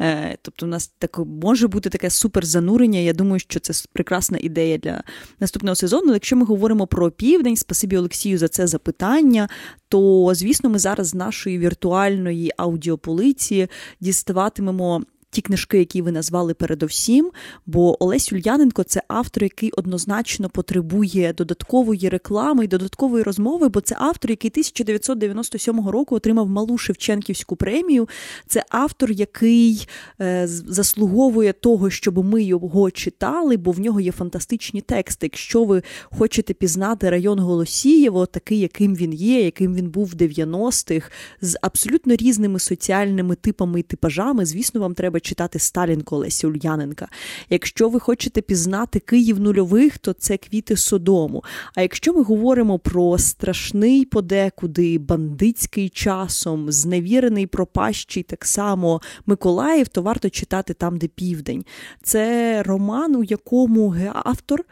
Е, 0.00 0.38
тобто, 0.42 0.66
у 0.66 0.68
нас 0.68 0.92
так 0.98 1.18
може 1.42 1.68
бути 1.68 1.90
таке 1.90 2.10
суперзанурення. 2.10 2.98
Я 2.98 3.12
думаю, 3.12 3.38
що 3.38 3.60
це 3.60 3.72
прекрасна 3.92 4.38
ідея 4.40 4.78
для 4.78 5.02
наступного 5.40 5.76
сезону. 5.76 6.12
Якщо 6.12 6.36
ми 6.36 6.44
говоримо 6.44 6.86
про 6.86 7.10
південь, 7.10 7.56
спасибі 7.56 7.96
Олексію 7.96 8.38
за 8.38 8.48
це 8.48 8.66
запитання, 8.66 9.48
то 9.88 10.32
звісно, 10.34 10.70
ми 10.70 10.78
зараз 10.78 11.08
з 11.08 11.14
нашої 11.44 11.58
віртуальної 11.58 12.52
аудіополиції 12.56 13.68
діставатимемо 14.00 15.02
ті 15.34 15.40
книжки, 15.40 15.78
які 15.78 16.02
ви 16.02 16.12
назвали 16.12 16.54
передовсім. 16.54 17.30
Бо 17.66 18.04
Олесь 18.04 18.32
Ульяненко 18.32 18.82
це 18.82 19.02
автор, 19.08 19.42
який 19.42 19.70
однозначно 19.70 20.48
потребує 20.48 21.32
додаткової 21.32 22.08
реклами 22.08 22.64
і 22.64 22.68
додаткової 22.68 23.22
розмови, 23.22 23.68
бо 23.68 23.80
це 23.80 23.96
автор, 23.98 24.30
який 24.30 24.50
1997 24.50 25.88
року 25.88 26.16
отримав 26.16 26.48
малу 26.48 26.78
Шевченківську 26.78 27.56
премію. 27.56 28.08
Це 28.46 28.64
автор, 28.68 29.10
який 29.10 29.88
е, 30.20 30.46
заслуговує 30.46 31.52
того, 31.52 31.90
щоб 31.90 32.24
ми 32.24 32.42
його 32.42 32.90
читали, 32.90 33.56
бо 33.56 33.70
в 33.70 33.80
нього 33.80 34.00
є 34.00 34.12
фантастичні 34.12 34.80
тексти. 34.80 35.26
Якщо 35.26 35.64
ви 35.64 35.82
хочете 36.02 36.54
пізнати 36.54 37.10
район 37.10 37.38
Голосієво, 37.38 38.26
такий, 38.26 38.58
яким 38.58 38.94
він 38.94 39.12
є, 39.12 39.44
яким 39.44 39.74
він 39.74 39.90
був 39.90 40.06
в 40.06 40.14
90-х, 40.14 41.10
з 41.40 41.58
абсолютно 41.62 42.16
різними 42.16 42.58
соціальними 42.58 43.34
типами 43.34 43.80
і 43.80 43.82
типажами, 43.82 44.46
звісно, 44.46 44.80
вам 44.80 44.94
треба 44.94 45.20
читати 45.24 45.58
Сталінко 45.58 46.16
Лесі 46.16 46.46
Ульяненка. 46.46 47.08
Якщо 47.50 47.88
ви 47.88 48.00
хочете 48.00 48.40
пізнати 48.40 49.00
Київ 49.00 49.40
нульових, 49.40 49.98
то 49.98 50.12
це 50.12 50.36
квіти 50.36 50.76
Содому. 50.76 51.44
А 51.74 51.82
якщо 51.82 52.12
ми 52.14 52.22
говоримо 52.22 52.78
про 52.78 53.18
страшний 53.18 54.04
подекуди, 54.04 54.98
бандитський 54.98 55.88
часом, 55.88 56.72
зневірений 56.72 57.46
пропащий 57.46 58.22
так 58.22 58.44
само 58.44 59.00
Миколаїв, 59.26 59.88
то 59.88 60.02
варто 60.02 60.30
читати 60.30 60.74
там, 60.74 60.98
де 60.98 61.06
південь. 61.06 61.64
Це 62.02 62.62
роман, 62.62 63.16
у 63.16 63.22
якому 63.22 63.94
автор. 64.12 64.64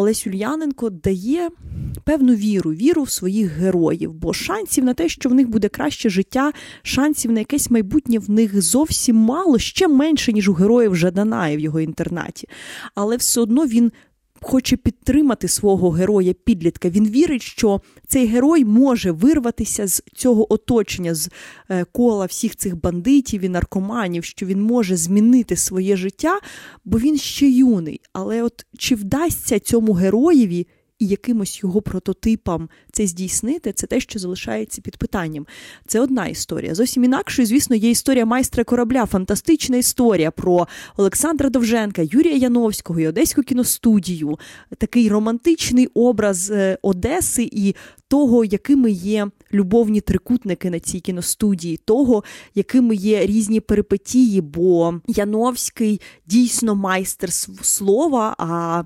Олесь 0.00 0.26
Ульяненко 0.26 0.90
дає 0.90 1.48
певну 2.04 2.34
віру, 2.34 2.72
віру 2.72 3.02
в 3.02 3.10
своїх 3.10 3.50
героїв, 3.50 4.12
бо 4.12 4.32
шансів 4.32 4.84
на 4.84 4.94
те, 4.94 5.08
що 5.08 5.28
в 5.28 5.34
них 5.34 5.48
буде 5.48 5.68
краще 5.68 6.10
життя, 6.10 6.52
шансів 6.82 7.32
на 7.32 7.38
якесь 7.38 7.70
майбутнє 7.70 8.18
в 8.18 8.30
них 8.30 8.62
зовсім 8.62 9.16
мало, 9.16 9.58
ще 9.58 9.88
менше, 9.88 10.32
ніж 10.32 10.48
у 10.48 10.52
героїв 10.52 10.96
Жадана 10.96 11.56
в 11.56 11.58
його 11.58 11.80
інтернаті. 11.80 12.48
Але 12.94 13.16
все 13.16 13.40
одно 13.40 13.66
він 13.66 13.92
хоче 14.40 14.76
підтримати 14.76 15.48
свого 15.48 15.90
героя-підлітка. 15.90 16.88
Він 16.88 17.08
вірить, 17.08 17.42
що 17.42 17.80
цей 18.06 18.26
герой 18.26 18.64
може 18.64 19.12
вирватися 19.12 19.86
з 19.86 20.02
цього 20.14 20.52
оточення, 20.52 21.14
з 21.14 21.30
е, 21.68 21.84
кола 21.84 22.26
всіх 22.26 22.56
цих 22.56 22.80
бандитів 22.80 23.40
і 23.40 23.48
наркоманів, 23.48 24.24
що 24.24 24.46
він 24.46 24.62
може 24.62 24.96
змінити 24.96 25.56
своє 25.56 25.96
життя, 25.96 26.40
бо 26.84 26.98
він 26.98 27.18
ще 27.18 27.50
юний. 27.50 28.00
Але 28.12 28.42
от 28.42 28.66
чи 28.78 28.94
вдасться 28.94 29.58
цьому 29.58 29.92
героєві? 29.92 30.66
І 31.00 31.06
якимось 31.06 31.62
його 31.62 31.82
прототипам 31.82 32.68
це 32.92 33.06
здійснити, 33.06 33.72
це 33.72 33.86
те, 33.86 34.00
що 34.00 34.18
залишається 34.18 34.82
під 34.82 34.96
питанням. 34.96 35.46
Це 35.86 36.00
одна 36.00 36.26
історія. 36.26 36.74
Зовсім 36.74 37.04
інакшою, 37.04 37.46
звісно, 37.46 37.76
є 37.76 37.90
історія 37.90 38.26
майстра 38.26 38.64
корабля, 38.64 39.06
фантастична 39.06 39.76
історія 39.76 40.30
про 40.30 40.68
Олександра 40.96 41.50
Довженка, 41.50 42.02
Юрія 42.02 42.36
Яновського 42.36 43.00
і 43.00 43.06
Одеську 43.06 43.42
кіностудію, 43.42 44.38
такий 44.78 45.08
романтичний 45.08 45.86
образ 45.86 46.50
е, 46.50 46.78
Одеси 46.82 47.48
і 47.52 47.74
того, 48.08 48.44
якими 48.44 48.90
є 48.90 49.30
любовні 49.52 50.00
трикутники 50.00 50.70
на 50.70 50.80
цій 50.80 51.00
кіностудії, 51.00 51.76
того, 51.76 52.24
якими 52.54 52.94
є 52.94 53.26
різні 53.26 53.60
перипетії, 53.60 54.40
бо 54.40 54.94
Яновський 55.06 56.00
дійсно 56.26 56.74
майстер 56.74 57.32
слова. 57.62 58.34
а 58.38 58.84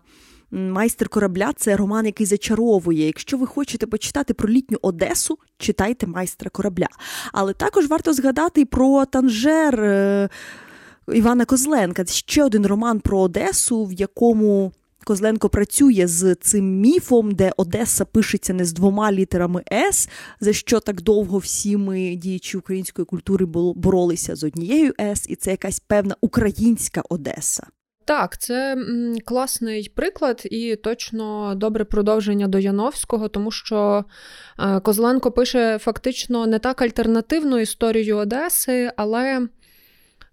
Майстер 0.50 1.08
корабля 1.08 1.52
це 1.56 1.76
роман, 1.76 2.06
який 2.06 2.26
зачаровує. 2.26 3.06
Якщо 3.06 3.36
ви 3.36 3.46
хочете 3.46 3.86
почитати 3.86 4.34
про 4.34 4.48
літню 4.48 4.78
Одесу, 4.82 5.38
читайте 5.58 6.06
майстра 6.06 6.50
корабля. 6.50 6.88
Але 7.32 7.52
також 7.52 7.86
варто 7.86 8.12
згадати 8.12 8.64
про 8.64 9.04
Танжер 9.04 9.80
е, 9.80 10.28
Івана 11.12 11.44
Козленка. 11.44 12.04
Це 12.04 12.14
ще 12.14 12.44
один 12.44 12.66
роман 12.66 13.00
про 13.00 13.20
Одесу, 13.20 13.84
в 13.84 13.92
якому 13.92 14.72
Козленко 15.04 15.48
працює 15.48 16.06
з 16.06 16.34
цим 16.34 16.80
міфом, 16.80 17.34
де 17.34 17.52
Одеса 17.56 18.04
пишеться 18.04 18.54
не 18.54 18.64
з 18.64 18.72
двома 18.72 19.12
літерами 19.12 19.64
С, 19.72 20.08
за 20.40 20.52
що 20.52 20.80
так 20.80 21.02
довго 21.02 21.38
всі 21.38 21.76
ми, 21.76 22.16
діячі 22.16 22.58
української 22.58 23.06
культури, 23.06 23.46
боролися 23.46 24.36
з 24.36 24.44
однією 24.44 24.94
С, 25.00 25.26
і 25.28 25.36
це 25.36 25.50
якась 25.50 25.80
певна 25.80 26.16
українська 26.20 27.02
Одеса. 27.08 27.66
Так, 28.04 28.38
це 28.38 28.76
класний 29.24 29.92
приклад 29.94 30.42
і 30.44 30.76
точно 30.76 31.54
добре 31.56 31.84
продовження 31.84 32.48
до 32.48 32.58
Яновського, 32.58 33.28
тому 33.28 33.50
що 33.50 34.04
е, 34.58 34.80
Козленко 34.80 35.30
пише 35.30 35.78
фактично 35.78 36.46
не 36.46 36.58
так 36.58 36.82
альтернативну 36.82 37.58
історію 37.58 38.16
Одеси, 38.16 38.92
але 38.96 39.48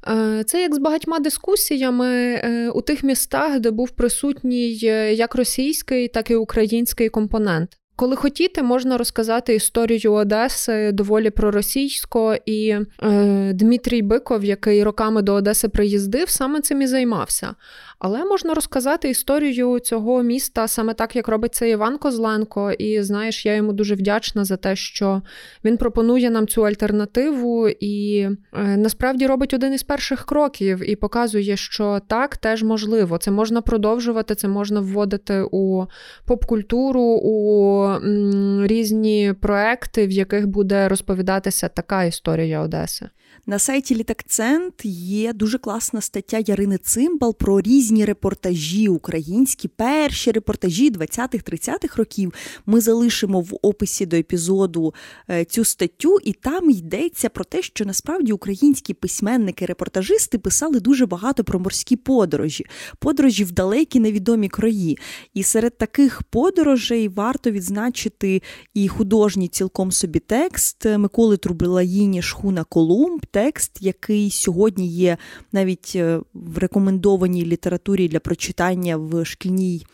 е, 0.07 0.43
це 0.43 0.61
як 0.61 0.75
з 0.75 0.77
багатьма 0.77 1.19
дискусіями 1.19 2.07
е, 2.07 2.69
у 2.69 2.81
тих 2.81 3.03
містах, 3.03 3.59
де 3.59 3.71
був 3.71 3.91
присутній 3.91 4.73
як 5.15 5.35
російський, 5.35 6.07
так 6.07 6.31
і 6.31 6.35
український 6.35 7.09
компонент. 7.09 7.80
Коли 8.01 8.15
хотіти, 8.15 8.63
можна 8.63 8.97
розказати 8.97 9.55
історію 9.55 10.13
Одеси 10.13 10.91
доволі 10.91 11.29
проросійсько, 11.29 12.35
і 12.45 12.75
е, 13.03 13.53
Дмитрій 13.53 14.01
Биков, 14.01 14.43
який 14.43 14.83
роками 14.83 15.21
до 15.21 15.33
Одеси 15.33 15.69
приїздив, 15.69 16.29
саме 16.29 16.61
цим 16.61 16.81
і 16.81 16.87
займався. 16.87 17.55
Але 18.03 18.25
можна 18.25 18.53
розказати 18.53 19.09
історію 19.09 19.79
цього 19.79 20.23
міста 20.23 20.67
саме 20.67 20.93
так, 20.93 21.15
як 21.15 21.27
робить 21.27 21.55
це 21.55 21.69
Іван 21.69 21.97
Козленко. 21.97 22.71
І 22.71 23.01
знаєш, 23.01 23.45
я 23.45 23.55
йому 23.55 23.73
дуже 23.73 23.95
вдячна 23.95 24.45
за 24.45 24.57
те, 24.57 24.75
що 24.75 25.21
він 25.65 25.77
пропонує 25.77 26.29
нам 26.29 26.47
цю 26.47 26.65
альтернативу 26.65 27.69
і 27.69 28.19
е, 28.21 28.37
насправді 28.77 29.27
робить 29.27 29.53
один 29.53 29.73
із 29.73 29.83
перших 29.83 30.25
кроків 30.25 30.89
і 30.89 30.95
показує, 30.95 31.57
що 31.57 32.01
так 32.07 32.37
теж 32.37 32.63
можливо. 32.63 33.17
Це 33.17 33.31
можна 33.31 33.61
продовжувати, 33.61 34.35
це 34.35 34.47
можна 34.47 34.79
вводити 34.79 35.45
у 35.51 35.85
поп-культуру, 36.25 37.01
у 37.01 37.90
м, 37.95 38.67
різні 38.67 39.33
проекти, 39.41 40.07
в 40.07 40.11
яких 40.11 40.47
буде 40.47 40.87
розповідатися 40.87 41.67
така 41.67 42.03
історія 42.03 42.61
Одеси. 42.61 43.09
На 43.45 43.59
сайті 43.59 43.95
Літакцент 43.95 44.85
є 44.85 45.33
дуже 45.33 45.57
класна 45.57 46.01
стаття 46.01 46.39
Ярини 46.47 46.77
Цимбал 46.77 47.35
про 47.37 47.61
різні 47.61 48.05
репортажі 48.05 48.87
українські, 48.87 49.67
перші 49.67 50.31
репортажі 50.31 50.91
20-30-х 50.91 51.97
років. 51.97 52.33
Ми 52.65 52.81
залишимо 52.81 53.41
в 53.41 53.57
описі 53.61 54.05
до 54.05 54.17
епізоду 54.17 54.93
е, 55.29 55.45
цю 55.45 55.65
статтю, 55.65 56.17
і 56.23 56.33
там 56.33 56.69
йдеться 56.69 57.29
про 57.29 57.43
те, 57.43 57.61
що 57.61 57.85
насправді 57.85 58.33
українські 58.33 58.93
письменники-репортажисти 58.93 60.37
писали 60.37 60.79
дуже 60.79 61.05
багато 61.05 61.43
про 61.43 61.59
морські 61.59 61.95
подорожі, 61.95 62.65
подорожі 62.99 63.43
в 63.43 63.51
далекі 63.51 63.99
невідомі 63.99 64.49
краї. 64.49 64.97
І 65.33 65.43
серед 65.43 65.77
таких 65.77 66.23
подорожей 66.23 67.07
варто 67.07 67.51
відзначити 67.51 68.41
і 68.73 68.87
художній 68.87 69.47
цілком 69.47 69.91
собі 69.91 70.19
текст 70.19 70.85
Миколи 70.85 71.37
Трубилаїні 71.37 72.21
Шхуна 72.21 72.63
Колумб 72.63 73.25
текст, 73.31 73.77
який 73.81 74.31
сьогодні 74.31 74.87
є 74.87 75.17
навіть 75.51 75.91
е, 75.95 76.19
в 76.33 76.57
рекомендованій 76.57 77.45
літературі 77.45 78.07
для 78.07 78.19
прочитання 78.19 78.97
в 78.97 79.25
шкільній. 79.25 79.85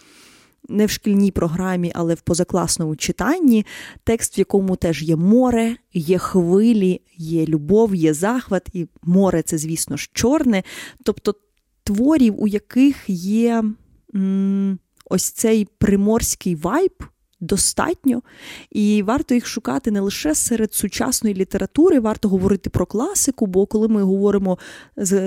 Не 0.69 0.85
в 0.85 0.89
шкільній 0.89 1.31
програмі, 1.31 1.91
але 1.95 2.13
в 2.13 2.21
позакласному 2.21 2.95
читанні, 2.95 3.65
текст, 4.03 4.37
в 4.37 4.39
якому 4.39 4.75
теж 4.75 5.03
є 5.03 5.15
море, 5.15 5.75
є 5.93 6.17
хвилі, 6.17 7.01
є 7.17 7.45
любов, 7.45 7.95
є 7.95 8.13
захват, 8.13 8.69
і 8.73 8.87
море 9.03 9.41
це, 9.41 9.57
звісно 9.57 9.97
ж, 9.97 10.09
чорне. 10.13 10.63
Тобто 11.03 11.35
творів, 11.83 12.41
у 12.41 12.47
яких 12.47 13.03
є 13.07 13.63
м, 14.15 14.79
ось 15.05 15.31
цей 15.31 15.67
приморський 15.77 16.55
вайб, 16.55 17.03
достатньо, 17.39 18.21
і 18.71 19.03
варто 19.03 19.33
їх 19.33 19.47
шукати 19.47 19.91
не 19.91 19.99
лише 19.99 20.35
серед 20.35 20.73
сучасної 20.73 21.35
літератури, 21.35 21.99
варто 21.99 22.29
говорити 22.29 22.69
про 22.69 22.85
класику, 22.85 23.45
бо 23.45 23.65
коли 23.65 23.87
ми 23.87 24.03
говоримо 24.03 24.57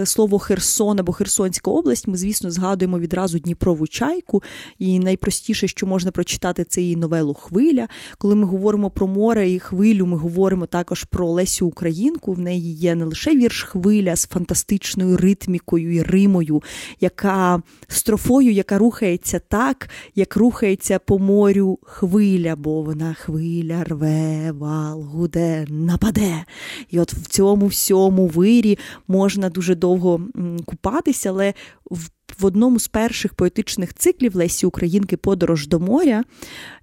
слово 0.05 0.39
Херсон 0.39 1.01
або 1.01 1.13
Херсонська 1.13 1.71
область, 1.71 2.09
ми, 2.09 2.17
звісно, 2.17 2.51
згадуємо 2.51 2.99
відразу 2.99 3.39
Дніпрову 3.39 3.87
чайку. 3.87 4.43
І 4.79 4.99
найпростіше, 4.99 5.69
що 5.69 5.87
можна 5.87 6.11
прочитати, 6.11 6.65
це 6.65 6.81
її 6.83 6.97
новелу 6.97 7.35
Хвиля. 7.35 7.89
Коли 8.19 8.35
ми 8.35 8.45
говоримо 8.45 8.91
про 8.91 9.07
море 9.07 9.51
і 9.51 9.59
хвилю, 9.59 10.07
ми 10.07 10.17
говоримо 10.17 10.67
також 10.67 11.05
про 11.05 11.31
Лесю 11.31 11.67
Українку. 11.67 12.33
В 12.33 12.39
неї 12.39 12.75
є 12.75 12.95
не 12.95 13.05
лише 13.05 13.37
вірш 13.37 13.63
Хвиля 13.63 14.17
з 14.17 14.27
фантастичною 14.27 15.17
ритмікою 15.17 15.95
і 15.95 16.03
римою, 16.03 16.63
яка 17.01 17.63
строфою, 17.89 18.53
яка 18.53 18.79
рухається 18.79 19.41
так, 19.49 19.91
як 20.15 20.37
рухається 20.37 20.99
по 20.99 21.19
морю 21.19 21.79
хвиля, 22.01 22.57
бо 22.57 22.83
вона 22.83 23.15
хвиля 23.15 23.85
рве, 23.85 24.53
вал, 24.53 25.03
гуде, 25.03 25.67
нападе. 25.69 26.45
І 26.91 27.01
от 27.01 27.13
в 27.13 27.27
цьому 27.27 27.67
всьому 27.67 28.27
вирі 28.27 28.79
можна 29.09 29.51
дуже 29.51 29.75
довго 29.75 30.21
купатися, 30.65 31.31
але 31.31 31.55
в. 31.91 32.09
В 32.39 32.45
одному 32.45 32.79
з 32.79 32.89
перших 32.89 33.35
поетичних 33.35 33.95
циклів 33.95 34.37
Лесі 34.37 34.67
Українки 34.67 35.17
Подорож 35.17 35.69
до 35.69 35.81
моря 35.81 36.25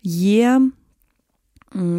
є 0.04 0.72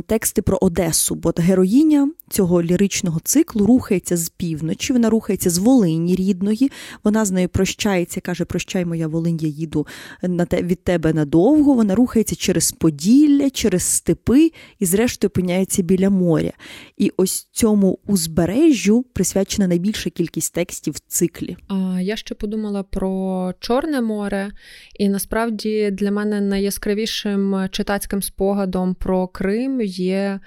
тексти 0.07 0.43
про 0.43 0.59
Одесу, 0.61 1.15
бо 1.15 1.33
героїня 1.37 2.11
цього 2.31 2.63
ліричного 2.63 3.21
циклу 3.25 3.67
рухається 3.67 4.17
з 4.17 4.29
півночі, 4.29 4.93
вона 4.93 5.11
рухається 5.11 5.51
з 5.51 5.59
Волині 5.59 6.15
рідної. 6.15 6.71
Вона 7.05 7.25
з 7.25 7.31
нею 7.31 7.49
прощається, 7.49 8.21
каже: 8.21 8.45
Прощай, 8.45 8.85
моя 8.85 9.09
Волинь, 9.09 9.39
я 9.41 9.49
їду 9.49 9.87
від 10.53 10.85
тебе 10.85 11.13
надовго. 11.13 11.75
Вона 11.75 11.95
рухається 11.95 12.37
через 12.37 12.73
Поділля, 12.73 13.51
через 13.51 13.83
степи 13.83 14.53
і, 14.79 14.87
зрештою, 14.87 15.29
опиняється 15.29 15.83
біля 15.83 16.11
моря. 16.11 16.53
І 16.97 17.13
ось 17.17 17.49
цьому 17.53 17.99
узбережжю 18.07 19.05
присвячена 19.13 19.69
найбільша 19.69 20.11
кількість 20.11 20.55
текстів 20.55 20.95
в 20.95 21.01
циклі. 21.07 21.57
А 21.69 22.01
я 22.01 22.17
ще 22.17 22.35
подумала 22.35 22.83
про 22.83 23.55
Чорне 23.61 24.01
море, 24.01 24.51
і 24.99 25.09
насправді 25.09 25.91
для 25.91 26.11
мене 26.11 26.41
найяскравішим 26.41 27.69
читацьким 27.71 28.23
спогадом 28.23 28.95
про 28.95 29.29
Крим 29.29 29.58
є. 29.85 30.41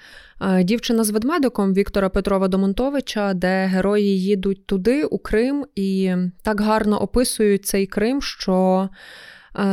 Дівчина 0.64 1.04
з 1.04 1.10
ведмедиком 1.10 1.74
Віктора 1.74 2.10
Петрова 2.10 2.48
Домонтовича, 2.48 3.34
де 3.34 3.66
герої 3.66 4.22
їдуть 4.22 4.66
туди, 4.66 5.04
у 5.04 5.18
Крим, 5.18 5.66
і 5.76 6.14
так 6.44 6.62
гарно 6.62 7.02
описують 7.02 7.66
цей 7.66 7.86
Крим, 7.86 8.22
що 8.22 8.90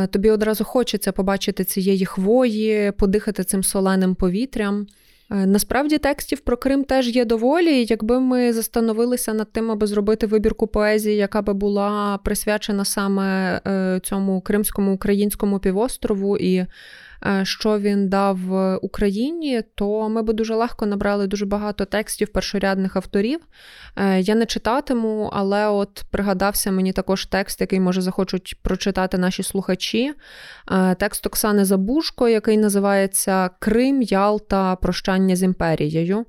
тобі 0.09 0.29
одразу 0.29 0.63
хочеться 0.63 1.11
побачити 1.11 1.63
цієї 1.63 2.05
хвої, 2.05 2.91
подихати 2.91 3.43
цим 3.43 3.63
соленим 3.63 4.15
повітрям. 4.15 4.87
Насправді 5.29 5.97
текстів 5.97 6.39
про 6.39 6.57
Крим 6.57 6.83
теж 6.83 7.15
є 7.15 7.25
доволі. 7.25 7.85
Якби 7.89 8.19
ми 8.19 8.53
застановилися 8.53 9.33
над 9.33 9.51
тим, 9.51 9.71
аби 9.71 9.87
зробити 9.87 10.27
вибірку 10.27 10.67
поезії, 10.67 11.15
яка 11.15 11.41
би 11.41 11.53
була 11.53 12.19
присвячена 12.23 12.85
саме 12.85 13.61
е, 13.67 13.99
цьому 14.03 14.41
кримському 14.41 14.93
українському 14.93 15.59
півострову 15.59 16.37
і 16.37 16.57
Е, 16.57 16.67
що 17.43 17.79
він 17.79 18.09
дав 18.09 18.37
Україні, 18.81 19.61
то 19.75 20.09
ми 20.09 20.21
би 20.21 20.33
дуже 20.33 20.55
легко 20.55 20.85
набрали 20.85 21.27
дуже 21.27 21.45
багато 21.45 21.85
текстів 21.85 22.27
першорядних 22.27 22.95
авторів. 22.95 23.39
Е, 23.95 24.19
я 24.19 24.35
не 24.35 24.45
читатиму, 24.45 25.29
але 25.33 25.67
от 25.67 26.03
пригадався 26.11 26.71
мені 26.71 26.93
також 26.93 27.25
текст, 27.25 27.61
який 27.61 27.79
може 27.79 28.01
захочуть 28.01 28.55
прочитати 28.61 29.17
наші 29.17 29.43
слухачі. 29.43 30.13
Е, 30.71 30.95
текст 30.95 31.27
Оксани 31.27 31.65
Забушко, 31.65 32.29
який 32.29 32.57
називається 32.57 33.49
Крим, 33.59 34.01
Ялта, 34.01 34.75
Прощання 34.75 35.35
з 35.35 35.43
імперією. 35.43 36.25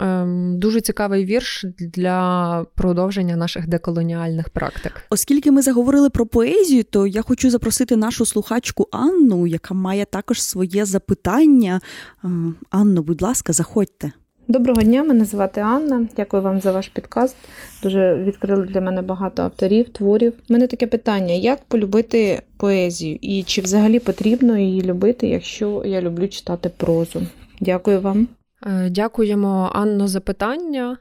Ем, 0.00 0.58
дуже 0.58 0.80
цікавий 0.80 1.24
вірш 1.24 1.64
для 1.78 2.66
продовження 2.74 3.36
наших 3.36 3.68
деколоніальних 3.68 4.48
практик. 4.48 5.02
Оскільки 5.10 5.50
ми 5.50 5.62
заговорили 5.62 6.10
про 6.10 6.26
поезію, 6.26 6.84
то 6.84 7.06
я 7.06 7.22
хочу 7.22 7.50
запросити 7.50 7.96
нашу 7.96 8.26
слухачку 8.26 8.88
Анну, 8.90 9.46
яка 9.46 9.74
має 9.74 10.04
також 10.04 10.42
своє 10.42 10.84
запитання. 10.84 11.80
Ем, 12.24 12.54
Анно, 12.70 13.02
будь 13.02 13.22
ласка, 13.22 13.52
заходьте. 13.52 14.12
Доброго 14.48 14.82
дня, 14.82 15.04
мене 15.04 15.24
звати 15.24 15.60
Анна. 15.60 16.08
Дякую 16.16 16.42
вам 16.42 16.60
за 16.60 16.72
ваш 16.72 16.88
підкаст. 16.88 17.36
Дуже 17.82 18.14
відкрили 18.14 18.66
для 18.66 18.80
мене 18.80 19.02
багато 19.02 19.42
авторів, 19.42 19.88
творів. 19.88 20.32
У 20.48 20.52
мене 20.52 20.66
таке 20.66 20.86
питання: 20.86 21.34
як 21.34 21.64
полюбити 21.64 22.42
поезію 22.56 23.18
і 23.20 23.42
чи 23.42 23.60
взагалі 23.60 23.98
потрібно 23.98 24.58
її 24.58 24.82
любити, 24.82 25.28
якщо 25.28 25.82
я 25.86 26.00
люблю 26.00 26.28
читати 26.28 26.70
прозу? 26.76 27.22
Дякую 27.60 28.00
вам. 28.00 28.28
Е, 28.66 28.90
дякуємо, 28.90 29.70
Анно, 29.74 30.08
за 30.08 30.20
питання. 30.20 30.98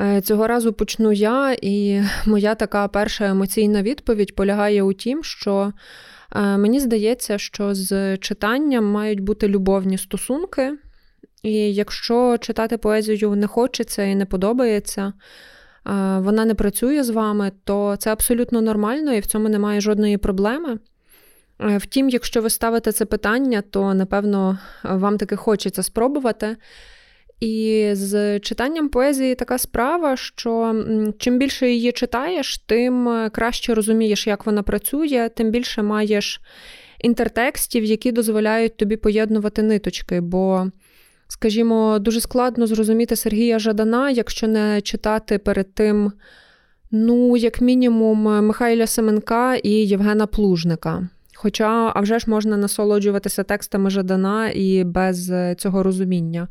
Е, 0.00 0.20
цього 0.20 0.46
разу 0.46 0.72
почну 0.72 1.12
я, 1.12 1.56
і 1.62 2.02
моя 2.26 2.54
така 2.54 2.88
перша 2.88 3.26
емоційна 3.26 3.82
відповідь 3.82 4.34
полягає 4.34 4.82
у 4.82 4.92
тім, 4.92 5.24
що 5.24 5.72
е, 6.36 6.56
мені 6.56 6.80
здається, 6.80 7.38
що 7.38 7.74
з 7.74 8.16
читанням 8.16 8.84
мають 8.84 9.20
бути 9.20 9.48
любовні 9.48 9.98
стосунки, 9.98 10.78
і 11.42 11.52
якщо 11.74 12.38
читати 12.40 12.78
поезію 12.78 13.36
не 13.36 13.46
хочеться 13.46 14.02
і 14.02 14.14
не 14.14 14.26
подобається, 14.26 15.12
вона 16.18 16.44
не 16.44 16.54
працює 16.54 17.02
з 17.02 17.10
вами, 17.10 17.52
то 17.64 17.96
це 17.98 18.12
абсолютно 18.12 18.60
нормально 18.60 19.12
і 19.12 19.20
в 19.20 19.26
цьому 19.26 19.48
немає 19.48 19.80
жодної 19.80 20.16
проблеми. 20.16 20.78
Втім, 21.58 22.08
якщо 22.08 22.42
ви 22.42 22.50
ставите 22.50 22.92
це 22.92 23.04
питання, 23.04 23.62
то 23.70 23.94
напевно 23.94 24.58
вам 24.84 25.18
таки 25.18 25.36
хочеться 25.36 25.82
спробувати. 25.82 26.56
І 27.40 27.90
з 27.92 28.40
читанням 28.40 28.88
поезії 28.88 29.34
така 29.34 29.58
справа, 29.58 30.16
що 30.16 30.84
чим 31.18 31.38
більше 31.38 31.70
її 31.70 31.92
читаєш, 31.92 32.58
тим 32.58 33.08
е, 33.08 33.30
краще 33.30 33.74
розумієш, 33.74 34.26
як 34.26 34.46
вона 34.46 34.62
працює, 34.62 35.30
тим 35.36 35.50
більше 35.50 35.82
маєш 35.82 36.40
інтертекстів, 37.00 37.84
які 37.84 38.12
дозволяють 38.12 38.76
тобі 38.76 38.96
поєднувати 38.96 39.62
ниточки. 39.62 40.20
Бо, 40.20 40.66
скажімо, 41.28 41.98
дуже 41.98 42.20
складно 42.20 42.66
зрозуміти 42.66 43.16
Сергія 43.16 43.58
Жадана, 43.58 44.10
якщо 44.10 44.48
не 44.48 44.80
читати 44.80 45.38
перед 45.38 45.74
тим, 45.74 46.12
ну, 46.90 47.36
як 47.36 47.60
мінімум, 47.60 48.46
Михайля 48.46 48.86
Семенка 48.86 49.54
і 49.54 49.70
Євгена 49.70 50.26
Плужника. 50.26 51.08
Хоча, 51.34 51.92
а 51.94 52.00
вже 52.00 52.18
ж 52.18 52.30
можна 52.30 52.56
насолоджуватися 52.56 53.42
текстами 53.42 53.90
Жадана 53.90 54.50
і 54.50 54.84
без 54.84 55.30
е, 55.30 55.54
цього 55.58 55.82
розуміння. 55.82 56.48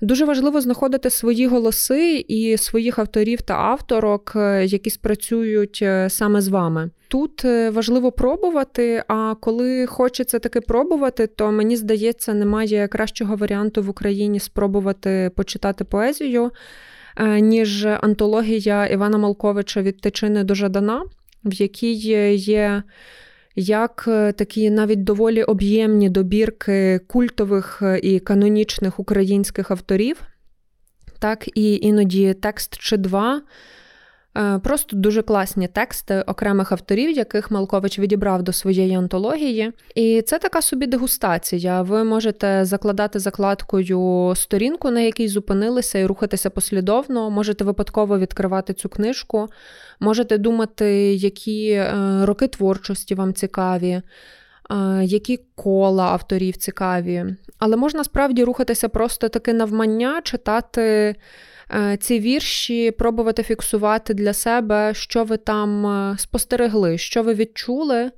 Дуже 0.00 0.24
важливо 0.24 0.60
знаходити 0.60 1.10
свої 1.10 1.46
голоси 1.46 2.24
і 2.28 2.56
своїх 2.56 2.98
авторів 2.98 3.42
та 3.42 3.54
авторок, 3.54 4.32
е, 4.36 4.64
які 4.64 4.90
спрацюють 4.90 5.78
е, 5.82 6.10
саме 6.10 6.40
з 6.40 6.48
вами. 6.48 6.90
Тут 7.08 7.44
важливо 7.72 8.12
пробувати, 8.12 9.04
а 9.08 9.34
коли 9.40 9.86
хочеться 9.86 10.38
таки 10.38 10.60
пробувати, 10.60 11.26
то 11.26 11.52
мені 11.52 11.76
здається, 11.76 12.34
немає 12.34 12.88
кращого 12.88 13.36
варіанту 13.36 13.82
в 13.82 13.88
Україні 13.88 14.40
спробувати 14.40 15.30
почитати 15.36 15.84
поезію, 15.84 16.50
ніж 17.40 17.86
антологія 17.86 18.86
Івана 18.86 19.18
Малковича 19.18 19.82
від 19.82 20.00
Тичини 20.00 20.44
до 20.44 20.54
Жадана, 20.54 21.04
в 21.44 21.54
якій 21.54 21.92
є 22.32 22.82
як 23.58 24.04
е, 24.08 24.32
такі 24.32 24.70
навіть 24.70 25.04
доволі 25.04 25.42
об'ємні 25.42 26.10
добірки 26.10 27.00
культових 27.06 27.82
е, 27.82 27.98
і 27.98 28.20
канонічних 28.20 29.00
українських 29.00 29.70
авторів, 29.70 30.22
так 31.18 31.48
і 31.54 31.76
іноді 31.76 32.34
текст 32.34 32.78
чи 32.78 32.96
два. 32.96 33.42
Е, 34.36 34.58
просто 34.58 34.96
дуже 34.96 35.22
класні 35.22 35.68
тексти 35.68 36.22
окремих 36.26 36.72
авторів, 36.72 37.10
яких 37.10 37.50
Малкович 37.50 37.98
відібрав 37.98 38.42
до 38.42 38.52
своєї 38.52 38.94
антології. 38.94 39.72
І 39.94 40.22
це 40.22 40.38
така 40.38 40.62
собі 40.62 40.86
дегустація. 40.86 41.82
Ви 41.82 42.04
можете 42.04 42.64
закладати 42.64 43.18
закладкою 43.18 44.32
сторінку, 44.36 44.90
на 44.90 45.00
якій 45.00 45.28
зупинилися, 45.28 45.98
і 45.98 46.06
рухатися 46.06 46.50
послідовно. 46.50 47.30
Можете 47.30 47.64
випадково 47.64 48.18
відкривати 48.18 48.74
цю 48.74 48.88
книжку, 48.88 49.46
можете 50.00 50.38
думати, 50.38 51.14
які 51.14 51.70
е, 51.70 51.94
роки 52.22 52.48
творчості 52.48 53.14
вам 53.14 53.34
цікаві. 53.34 54.02
Е, 54.70 55.04
які 55.04 55.40
кола 55.54 56.04
авторів 56.04 56.56
цікаві, 56.56 57.24
але 57.58 57.76
можна 57.76 58.04
справді 58.04 58.44
рухатися 58.44 58.88
просто 58.88 59.28
таки 59.28 59.52
навмання, 59.52 60.20
читати 60.24 61.14
ці 62.00 62.20
вірші, 62.20 62.90
пробувати 62.90 63.42
фіксувати 63.42 64.14
для 64.14 64.32
себе, 64.32 64.94
що 64.94 65.24
ви 65.24 65.36
там 65.36 65.86
е, 65.86 66.18
спостерегли, 66.18 66.98
що 66.98 67.22
ви 67.22 67.34
відчули. 67.34 68.10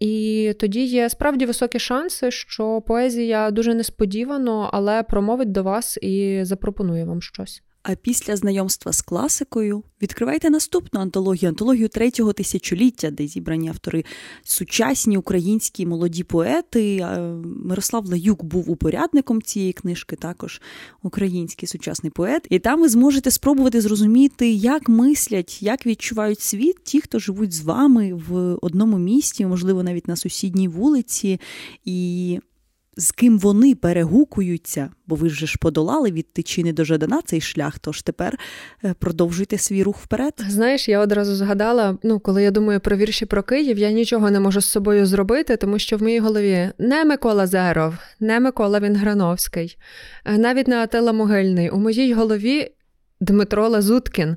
І 0.00 0.52
тоді 0.60 0.84
є 0.84 1.08
справді 1.08 1.46
високі 1.46 1.78
шанси, 1.78 2.30
що 2.30 2.80
поезія 2.80 3.50
дуже 3.50 3.74
несподівано, 3.74 4.70
але 4.72 5.02
промовить 5.02 5.52
до 5.52 5.62
вас 5.62 5.98
і 6.02 6.40
запропонує 6.44 7.04
вам 7.04 7.22
щось. 7.22 7.62
А 7.86 7.94
після 7.94 8.36
знайомства 8.36 8.92
з 8.92 9.00
класикою 9.00 9.82
відкривайте 10.02 10.50
наступну 10.50 11.00
антологію, 11.00 11.48
антологію 11.48 11.88
третього 11.88 12.32
тисячоліття, 12.32 13.10
де 13.10 13.26
зібрані 13.26 13.68
автори 13.68 14.04
сучасні 14.42 15.16
українські 15.16 15.86
молоді 15.86 16.24
поети. 16.24 17.06
Мирослав 17.44 18.06
Лаюк 18.06 18.44
був 18.44 18.70
упорядником 18.70 19.42
цієї 19.42 19.72
книжки, 19.72 20.16
також 20.16 20.60
український 21.02 21.68
сучасний 21.68 22.10
поет. 22.10 22.46
І 22.50 22.58
там 22.58 22.80
ви 22.80 22.88
зможете 22.88 23.30
спробувати 23.30 23.80
зрозуміти, 23.80 24.50
як 24.50 24.88
мислять, 24.88 25.62
як 25.62 25.86
відчувають 25.86 26.40
світ 26.40 26.76
ті, 26.84 27.00
хто 27.00 27.18
живуть 27.18 27.52
з 27.52 27.60
вами 27.60 28.14
в 28.28 28.58
одному 28.62 28.98
місті, 28.98 29.46
можливо, 29.46 29.82
навіть 29.82 30.08
на 30.08 30.16
сусідній 30.16 30.68
вулиці. 30.68 31.40
І 31.84 32.38
з 32.96 33.12
ким 33.12 33.38
вони 33.38 33.74
перегукуються, 33.74 34.90
бо 35.06 35.14
ви 35.14 35.28
ж 35.28 35.56
подолали 35.60 36.10
від 36.10 36.32
тичини 36.32 36.72
до 36.72 36.84
Жадана 36.84 37.22
цей 37.24 37.40
шлях, 37.40 37.78
тож 37.78 38.02
тепер 38.02 38.38
е, 38.84 38.94
продовжуйте 38.98 39.58
свій 39.58 39.82
рух 39.82 39.98
вперед. 39.98 40.32
Знаєш, 40.48 40.88
я 40.88 41.00
одразу 41.00 41.34
згадала, 41.34 41.98
ну, 42.02 42.20
коли 42.20 42.42
я 42.42 42.50
думаю 42.50 42.80
про 42.80 42.96
вірші 42.96 43.26
про 43.26 43.42
Київ, 43.42 43.78
я 43.78 43.90
нічого 43.90 44.30
не 44.30 44.40
можу 44.40 44.60
з 44.60 44.66
собою 44.66 45.06
зробити, 45.06 45.56
тому 45.56 45.78
що 45.78 45.96
в 45.96 46.02
моїй 46.02 46.18
голові 46.18 46.70
не 46.78 47.04
Микола 47.04 47.46
Зеров, 47.46 47.94
не 48.20 48.40
Микола 48.40 48.80
Вінграновський, 48.80 49.76
е, 50.24 50.38
навіть 50.38 50.68
не 50.68 50.76
Атила 50.76 51.12
Могильний. 51.12 51.70
У 51.70 51.78
моїй 51.78 52.14
голові 52.14 52.70
Дмитро 53.20 53.68
Лазуткін. 53.68 54.36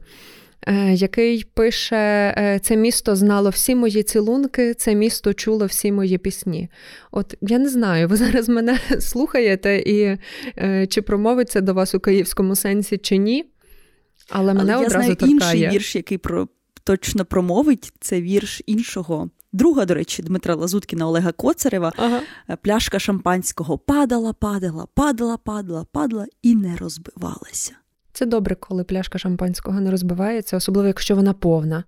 Е, 0.68 0.94
який 0.94 1.44
пише: 1.54 1.96
е, 2.38 2.60
Це 2.64 2.76
місто 2.76 3.16
знало 3.16 3.50
всі 3.50 3.76
мої 3.76 4.04
цілунки, 4.04 4.74
це 4.74 4.96
місто 4.96 5.34
чуло 5.34 5.66
всі 5.66 5.92
мої 5.92 6.18
пісні. 6.18 6.70
От 7.12 7.36
я 7.42 7.60
не 7.60 7.70
знаю, 7.70 8.08
ви 8.08 8.16
зараз 8.16 8.50
мене 8.50 8.80
слухаєте, 9.00 9.84
і 9.86 10.18
чи 10.88 11.02
промовиться 11.02 11.62
до 11.62 11.74
вас 11.74 11.96
у 11.96 12.00
київському 12.00 12.56
сенсі, 12.56 12.98
чи 12.98 13.18
ні. 13.18 13.46
Але 14.30 14.54
мене 14.54 14.74
Але 14.74 14.86
одразу 14.86 15.04
знаю 15.04 15.16
торкає. 15.16 15.32
інший 15.32 15.70
вірш, 15.70 15.96
який 15.96 16.18
про 16.18 16.48
точно 16.84 17.26
промовить. 17.26 17.94
Це 18.00 18.22
вірш 18.22 18.62
іншого 18.66 19.30
друга, 19.54 19.86
до 19.86 19.94
речі, 19.94 20.24
Дмитра 20.24 20.56
Лазуткіна 20.56 21.08
Олега 21.08 21.32
Коцарева. 21.32 21.94
Ага. 21.98 22.22
Е, 22.50 22.56
пляшка 22.56 23.00
шампанського 23.00 23.78
падала, 23.78 24.34
падала, 24.34 24.88
падала, 24.94 25.38
падала, 25.38 25.86
падала 25.92 26.26
і 26.42 26.56
не 26.56 26.78
розбивалася. 26.78 27.72
Це 28.18 28.26
добре, 28.26 28.56
коли 28.56 28.84
пляшка 28.84 29.18
шампанського 29.18 29.82
не 29.82 29.92
розбивається, 29.92 30.58
особливо 30.58 30.88
якщо 30.88 31.16
вона 31.16 31.34
повна. 31.34 31.84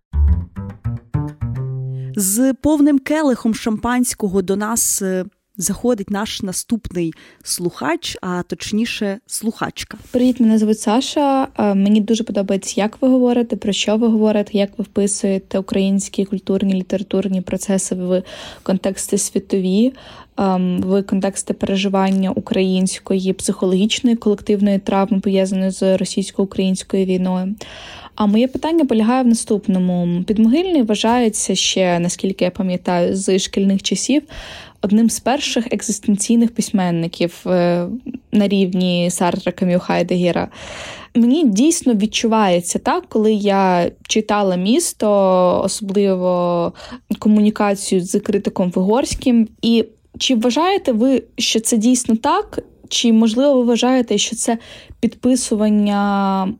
З 2.16 2.54
повним 2.54 3.00
келихом 3.00 3.56
шампанського 3.56 4.42
до 4.42 4.56
нас 4.56 5.02
е, 5.02 5.26
заходить 5.60 6.10
наш 6.10 6.42
наступний 6.42 7.14
слухач, 7.44 8.18
а 8.22 8.44
точніше, 8.44 9.20
слухачка. 9.26 9.98
Привіт, 10.12 10.40
мене 10.40 10.58
звуть 10.58 10.80
Саша. 10.80 11.48
Мені 11.58 12.02
дуже 12.02 12.24
подобається, 12.24 12.82
як 12.82 13.02
ви 13.02 13.08
говорите, 13.08 13.56
про 13.56 13.74
що 13.74 13.98
ви 13.98 14.08
говорите, 14.08 14.58
як 14.58 14.70
ви 14.78 14.84
вписуєте 14.84 15.60
українські 15.60 16.26
культурні 16.26 16.74
літературні 16.74 17.42
процеси 17.42 17.96
в 17.96 18.24
контексти 18.64 19.18
світові, 19.18 19.94
в 20.78 21.04
контексти 21.04 21.54
переживання 21.54 22.32
української 22.32 23.34
психологічної 23.34 24.16
колективної 24.16 24.80
травми, 24.80 25.20
пов'язаної 25.20 25.72
з 25.72 25.98
російсько-українською 25.98 27.06
війною. 27.06 27.56
А 28.20 28.26
моє 28.26 28.48
питання 28.48 28.86
полягає 28.86 29.24
в 29.24 29.28
наступному: 29.28 30.24
підмогильний 30.24 30.82
вважається 30.82 31.56
ще, 31.56 32.00
наскільки 32.00 32.46
я 32.46 32.52
пам'ятаю, 32.52 33.16
з 33.16 33.40
шкільних 33.40 33.84
часів 33.84 34.24
одним 34.82 35.10
з 35.10 35.20
перших 35.20 35.68
екзистенційних 35.74 36.54
письменників 36.54 37.44
е, 37.46 37.88
на 38.32 38.48
рівні 38.48 39.10
Сартра 39.12 39.52
Кам'ю 39.52 39.80
Хайдегера. 39.80 40.48
Мені 41.16 41.46
дійсно 41.46 41.94
відчувається 41.94 42.80
так, 42.80 43.04
коли 43.10 43.34
я 43.34 43.92
читала 44.08 44.56
місто, 44.56 45.62
особливо 45.64 46.74
комунікацію 47.20 48.02
з 48.02 48.20
критиком 48.20 48.72
Вигорським. 48.72 49.48
І 49.62 49.86
чи 50.18 50.36
вважаєте 50.36 50.92
ви, 50.92 51.24
що 51.38 51.60
це 51.60 51.78
дійсно 51.78 52.16
так? 52.16 52.60
Чи 52.90 53.14
можливо 53.14 53.54
ви 53.54 53.64
вважаєте, 53.64 54.18
що 54.18 54.36
це 54.36 54.58
підписування 55.00 56.54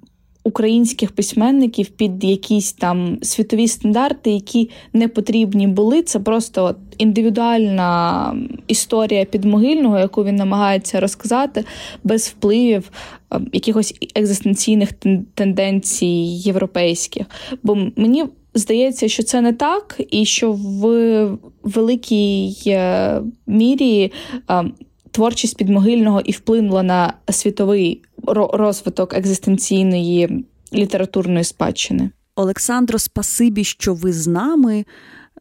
українських 0.44 1.12
письменників 1.12 1.88
під 1.88 2.24
якісь 2.24 2.74
там 2.74 3.18
світові 3.22 3.68
стандарти, 3.68 4.32
які 4.32 4.70
не 4.94 5.08
потрібні 5.08 5.68
були. 5.68 6.02
Це 6.02 6.20
просто 6.20 6.76
індивідуальна 6.98 8.36
історія 8.68 9.26
підмогильного, 9.26 10.00
яку 10.00 10.24
він 10.24 10.36
намагається 10.36 11.00
розказати 11.00 11.66
без 12.04 12.28
впливів 12.28 12.92
е, 13.34 13.40
якихось 13.54 13.96
екзистенційних 14.16 14.90
тенденцій 15.34 16.06
європейських. 16.46 17.26
Бо 17.64 17.78
мені 17.96 18.26
здається, 18.54 19.08
що 19.08 19.24
це 19.24 19.42
не 19.42 19.54
так, 19.54 20.02
і 20.10 20.26
що 20.26 20.52
в 20.52 21.38
великій 21.64 22.58
е, 22.68 23.22
мірі. 23.48 24.12
Е, 24.50 24.64
творчість 25.12 25.58
підмогильного 25.58 26.22
і 26.22 26.32
вплинула 26.32 26.84
на 26.84 27.14
світовий 27.30 28.02
розвиток 28.34 29.14
екзистенційної 29.14 30.46
літературної 30.74 31.44
спадщини. 31.44 32.10
Олександро, 32.36 33.00
спасибі, 33.00 33.64
що 33.64 33.94
ви 33.94 34.14
з 34.14 34.28
нами. 34.28 34.86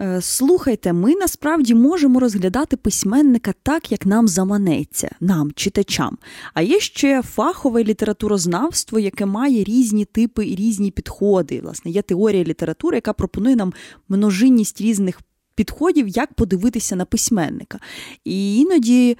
Е, 0.01 0.20
слухайте, 0.20 0.92
ми 0.92 1.14
насправді 1.14 1.74
можемо 1.74 2.20
розглядати 2.20 2.77
письменника 2.77 3.55
так, 3.62 3.92
як 3.92 4.07
нам 4.07 4.29
заманеться, 4.29 5.11
нам, 5.20 5.53
читачам. 5.53 6.18
А 6.55 6.62
є 6.62 6.81
ще 6.81 7.22
фахове 7.22 7.85
літературознавство, 7.85 8.98
яке 8.98 9.27
має 9.27 9.64
різні 9.64 10.05
типи 10.05 10.46
і 10.46 10.55
різні 10.55 10.90
підходи. 10.90 11.61
Власне, 11.61 11.90
є 11.90 12.03
теорія 12.03 12.44
літератури, 12.44 12.96
яка 12.96 13.12
пропонує 13.12 13.57
нам 13.57 13.72
множинність 14.09 14.81
різних 14.81 15.20
підходів, 15.55 16.09
як 16.09 16.35
подивитися 16.35 16.96
на 16.96 17.05
письменника. 17.05 17.79
І 18.24 18.57
іноді 18.57 19.16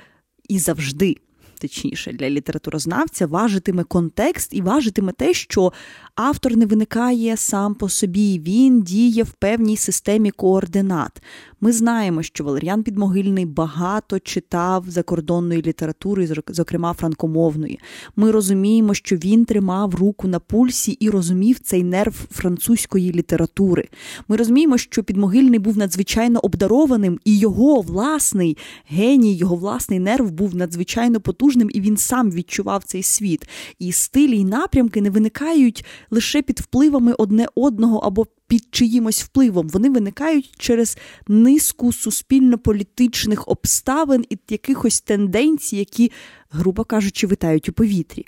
і 0.49 0.59
завжди 0.59 1.17
точніше 1.59 2.13
для 2.13 2.31
літературознавця, 2.31 3.27
важитиме 3.27 3.85
контекст 3.85 4.55
і 4.55 4.63
важитиме 4.63 5.13
те, 5.13 5.35
що 5.35 5.73
автор 6.19 6.57
не 6.57 6.67
виникає 6.67 7.37
сам 7.37 7.75
по 7.75 7.89
собі, 7.89 8.43
він 8.47 8.83
діє 8.83 9.23
в 9.23 9.31
певній 9.31 9.77
системі 9.77 10.31
координат. 10.31 11.23
Ми 11.61 11.73
знаємо, 11.73 12.23
що 12.23 12.45
Валеріан 12.45 12.83
Підмогильний 12.83 13.47
багато 13.47 14.19
читав 14.19 14.85
закордонної 14.89 15.63
літератури, 15.63 16.29
зокрема 16.49 16.93
франкомовної. 16.93 17.81
Ми 18.17 18.31
розуміємо, 18.31 18.95
що 18.95 19.17
він 19.17 19.45
тримав 19.45 19.95
руку 19.95 20.29
на 20.29 20.41
пульсі 20.41 20.93
і 20.93 21.11
розумів 21.11 21.59
цей 21.59 21.85
нерв 21.85 22.27
французької 22.31 23.13
літератури. 23.13 23.89
Ми 24.29 24.37
розуміємо, 24.37 24.79
що 24.79 25.03
Підмогильний 25.03 25.59
був 25.59 25.79
надзвичайно 25.79 26.41
обдарованим, 26.43 27.21
і 27.25 27.39
його 27.39 27.81
власний 27.81 28.57
геній, 28.89 29.37
його 29.37 29.57
власний 29.57 29.99
нерв 29.99 30.31
був 30.31 30.57
надзвичайно 30.57 31.21
потужним, 31.21 31.71
і 31.75 31.81
він 31.81 31.97
сам 31.97 32.31
відчував 32.31 32.85
цей 32.85 33.03
світ. 33.03 33.49
І 33.79 33.93
стилі 33.93 34.39
і 34.39 34.45
напрямки 34.45 35.01
не 35.01 35.11
виникають 35.11 35.85
лише 36.11 36.43
під 36.43 36.61
впливами 36.61 37.13
одне 37.13 37.47
одного 37.55 37.99
або 37.99 38.27
під 38.47 38.65
чиїмось 38.71 39.23
впливом. 39.23 39.69
Вони 39.69 39.91
виникають 39.91 40.55
через 40.59 40.99
низку 41.29 41.93
суспільно-політичних 41.93 43.49
обставин 43.49 44.25
і 44.31 44.39
якихось 44.49 45.01
тенденцій, 45.01 45.77
які, 45.77 46.13
грубо 46.51 46.85
кажучи, 46.85 47.27
витають 47.27 47.69
у 47.69 47.73
повітрі. 47.73 48.27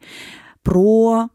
Про 0.62 1.28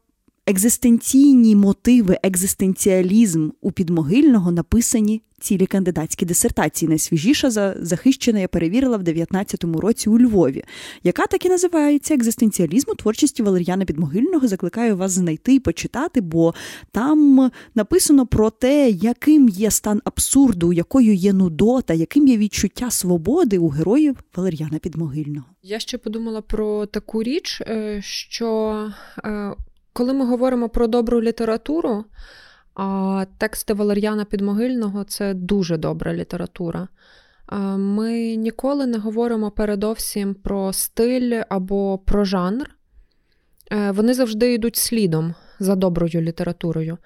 екзистенційні 0.47 1.55
мотиви, 1.55 2.17
екзистенціалізм 2.23 3.49
у 3.61 3.71
підмогильного 3.71 4.51
написані 4.51 5.21
цілі 5.45 5.65
кандидатські 5.65 6.25
дисертації. 6.25 6.89
Найсвіжіша 6.89 7.75
захищена 7.79 8.39
я 8.39 8.47
перевірила 8.47 8.97
в 8.97 9.01
19-му 9.01 9.81
році 9.81 10.09
у 10.09 10.19
Львові, 10.19 10.63
яка 11.03 11.25
так 11.25 11.45
і 11.45 11.49
називається 11.49 12.13
екзистенціалізм 12.13 12.91
у 12.91 12.95
творчості 12.95 13.43
Валер'яна 13.43 13.85
Підмогильного. 13.85 14.47
Закликаю 14.47 14.97
вас 14.97 15.11
знайти 15.11 15.55
і 15.55 15.59
почитати, 15.59 16.21
бо 16.21 16.53
там 16.91 17.51
написано 17.75 18.27
про 18.27 18.49
те, 18.49 18.89
яким 18.89 19.49
є 19.49 19.71
стан 19.71 20.01
абсурду, 20.03 20.73
якою 20.73 21.13
є 21.13 21.33
нудота, 21.33 21.93
яким 21.93 22.27
є 22.27 22.37
відчуття 22.37 22.91
свободи 22.91 23.57
у 23.57 23.69
героїв 23.69 24.15
Валер'яна 24.35 24.79
Підмогильного. 24.79 25.45
Я 25.63 25.79
ще 25.79 25.97
подумала 25.97 26.41
про 26.41 26.85
таку 26.85 27.23
річ, 27.23 27.61
е, 27.61 27.99
що 28.03 28.91
е, 29.25 29.51
коли 29.93 30.13
ми 30.13 30.25
говоримо 30.25 30.69
про 30.69 30.87
добру 30.87 31.21
літературу, 31.21 32.05
а 32.75 33.25
тексти 33.37 33.73
Валер'яна 33.73 34.25
Підмогильного 34.25 35.03
це 35.03 35.33
дуже 35.33 35.77
добра 35.77 36.13
література. 36.13 36.87
Ми 37.77 38.35
ніколи 38.35 38.85
не 38.85 38.97
говоримо 38.97 39.51
передовсім 39.51 40.33
про 40.33 40.73
стиль 40.73 41.41
або 41.49 41.97
про 41.97 42.25
жанр. 42.25 42.75
Е, 43.71 43.91
вони 43.91 44.13
завжди 44.13 44.53
йдуть 44.53 44.75
слідом 44.75 45.35
за 45.59 45.75
доброю 45.75 46.21
літературою. 46.21 46.97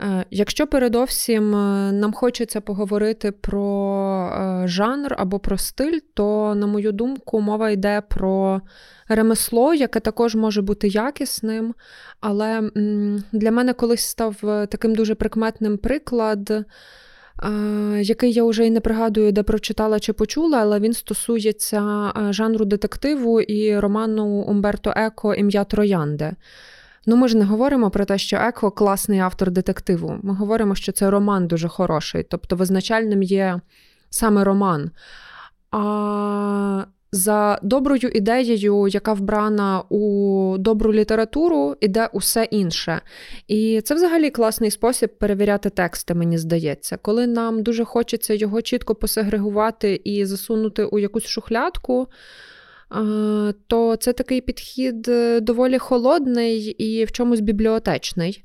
Е, 0.00 0.24
якщо 0.30 0.66
передовсім 0.66 1.54
е, 1.54 1.92
нам 1.92 2.12
хочеться 2.12 2.60
поговорити 2.60 3.32
про 3.32 4.64
жанр 4.64 5.14
або 5.18 5.38
про 5.38 5.58
стиль, 5.58 5.98
то, 6.14 6.54
на 6.54 6.66
мою 6.66 6.92
думку, 6.92 7.40
мова 7.40 7.70
йде 7.70 8.02
про 8.08 8.60
ремесло, 9.08 9.74
яке 9.74 10.00
також 10.00 10.34
може 10.34 10.62
бути 10.62 10.88
якісним. 10.88 11.74
Але 12.20 12.70
для 13.32 13.50
мене 13.50 13.72
колись 13.72 14.04
став 14.04 14.36
е, 14.44 14.66
таким 14.66 14.94
дуже 14.94 15.14
прикметним 15.14 15.78
приклад. 15.78 16.50
Е, 16.50 16.64
який 18.02 18.32
я 18.32 18.44
вже 18.44 18.66
і 18.66 18.70
не 18.70 18.80
пригадую, 18.80 19.32
де 19.32 19.42
прочитала 19.42 20.00
чи 20.00 20.12
почула, 20.12 20.58
але 20.58 20.80
він 20.80 20.92
стосується 20.92 22.12
е, 22.16 22.32
жанру 22.32 22.64
детективу 22.64 23.40
і 23.40 23.78
роману 23.78 24.26
Умберто 24.26 24.92
Еко 24.96 25.34
Ім'я 25.34 25.64
Троянде. 25.64 26.32
Ну, 27.06 27.16
ми 27.16 27.28
ж 27.28 27.36
не 27.36 27.44
говоримо 27.44 27.90
про 27.90 28.04
те, 28.04 28.18
що 28.18 28.36
Еко 28.36 28.70
класний 28.70 29.18
автор 29.18 29.50
детективу. 29.50 30.18
Ми 30.22 30.34
говоримо, 30.34 30.74
що 30.74 30.92
це 30.92 31.10
роман 31.10 31.46
дуже 31.46 31.68
хороший, 31.68 32.22
тобто 32.22 32.56
визначальним 32.56 33.22
є 33.22 33.60
саме 34.10 34.44
роман. 34.44 34.90
А 35.70 36.84
за 37.12 37.58
доброю 37.62 38.08
ідеєю, 38.14 38.88
яка 38.88 39.12
вбрана 39.12 39.82
у 39.88 40.56
добру 40.58 40.92
літературу, 40.92 41.76
іде 41.80 42.08
усе 42.12 42.44
інше. 42.44 43.00
І 43.46 43.80
це 43.80 43.94
взагалі 43.94 44.30
класний 44.30 44.70
спосіб 44.70 45.18
перевіряти 45.18 45.70
тексти, 45.70 46.14
мені 46.14 46.38
здається. 46.38 46.96
Коли 46.96 47.26
нам 47.26 47.62
дуже 47.62 47.84
хочеться 47.84 48.34
його 48.34 48.62
чітко 48.62 48.94
посегрегувати 48.94 50.00
і 50.04 50.24
засунути 50.24 50.84
у 50.84 50.98
якусь 50.98 51.26
шухлядку, 51.26 52.08
то 53.66 53.96
це 53.96 54.12
такий 54.12 54.40
підхід 54.40 55.08
е, 55.08 55.40
доволі 55.40 55.78
холодний 55.78 56.60
і 56.60 57.04
в 57.04 57.12
чомусь 57.12 57.40
бібліотечний. 57.40 58.44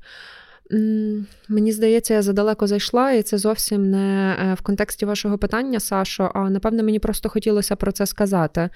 Мені 1.48 1.72
здається, 1.72 2.14
я 2.14 2.22
задалеко 2.22 2.66
зайшла, 2.66 3.10
і 3.10 3.22
це 3.22 3.38
зовсім 3.38 3.90
не 3.90 4.36
е, 4.40 4.54
в 4.54 4.60
контексті 4.60 5.06
вашого 5.06 5.38
питання, 5.38 5.80
Сашо, 5.80 6.30
а 6.34 6.50
напевне, 6.50 6.82
мені 6.82 6.98
просто 6.98 7.28
хотілося 7.28 7.76
про 7.76 7.92
це 7.92 8.06
сказати. 8.06 8.70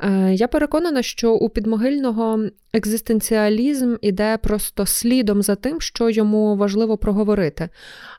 Е, 0.00 0.34
я 0.34 0.48
переконана, 0.48 1.02
що 1.02 1.32
у 1.34 1.48
підмогильного 1.48 2.40
екзистенціалізм 2.72 3.96
іде 4.00 4.38
просто 4.42 4.86
слідом 4.86 5.42
за 5.42 5.54
тим, 5.54 5.80
що 5.80 6.10
йому 6.10 6.56
важливо 6.56 6.98
проговорити. 6.98 7.68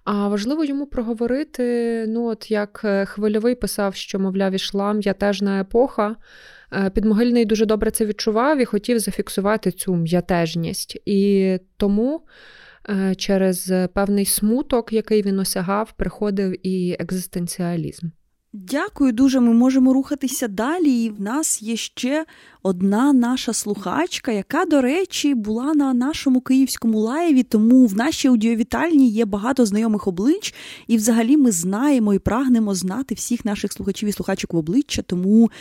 А 0.04 0.28
важливо 0.28 0.65
йому 0.65 0.86
проговорити, 0.86 2.06
ну 2.08 2.26
от 2.26 2.52
як 2.52 2.82
е, 2.84 3.06
хвильовий 3.06 3.56
писав, 3.56 3.96
що, 3.96 4.20
мовляв, 4.20 4.54
ішла 4.54 4.94
м'ятежна 4.94 5.62
епоха. 5.62 6.15
Підмогильний 6.94 7.46
дуже 7.46 7.65
добре 7.65 7.92
це 7.92 8.06
відчував 8.06 8.62
і 8.62 8.65
хотів 8.65 9.00
зафіксувати 9.00 9.72
цю 9.72 9.96
м'ятежність. 9.96 11.02
І 11.06 11.58
тому. 11.78 12.22
Е, 12.89 13.15
через 13.15 13.72
певний 13.94 14.26
смуток, 14.26 14.94
який 14.94 15.22
він 15.22 15.39
осягав, 15.39 15.92
приходив 15.92 16.68
і 16.68 16.98
екзистенціалізм. 17.00 18.08
Дякую 18.54 19.12
дуже. 19.12 19.40
Ми 19.40 19.54
можемо 19.54 19.94
рухатися 19.94 20.48
далі. 20.48 21.04
І 21.04 21.10
в 21.10 21.22
нас 21.22 21.62
є 21.62 21.76
ще 21.76 22.26
одна 22.64 23.14
наша 23.14 23.54
слухачка, 23.54 24.32
яка, 24.32 24.66
до 24.66 24.82
речі, 24.82 25.36
була 25.36 25.74
на 25.74 25.94
нашому 25.94 26.42
київському 26.42 27.00
лайві. 27.00 27.44
Тому 27.44 27.86
в 27.86 27.96
нашій 27.96 28.28
аудіовітальні 28.28 29.10
є 29.10 29.26
багато 29.26 29.66
знайомих 29.66 30.08
облич, 30.08 30.54
і 30.88 30.98
взагалі 30.98 31.38
ми 31.38 31.52
знаємо 31.52 32.14
і 32.14 32.20
прагнемо 32.20 32.76
знати 32.76 33.16
всіх 33.16 33.46
наших 33.46 33.74
слухачів 33.74 34.10
і 34.10 34.12
слухачок 34.12 34.54
в 34.54 34.58
обличчя. 34.58 35.02
Тому 35.02 35.52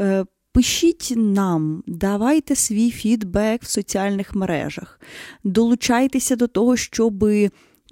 е, 0.00 0.24
Пишіть 0.52 1.12
нам, 1.16 1.82
давайте 1.86 2.56
свій 2.56 2.90
фідбек 2.90 3.62
в 3.62 3.70
соціальних 3.70 4.34
мережах, 4.34 5.00
долучайтеся 5.44 6.36
до 6.36 6.46
того, 6.46 6.76
щоб 6.76 7.24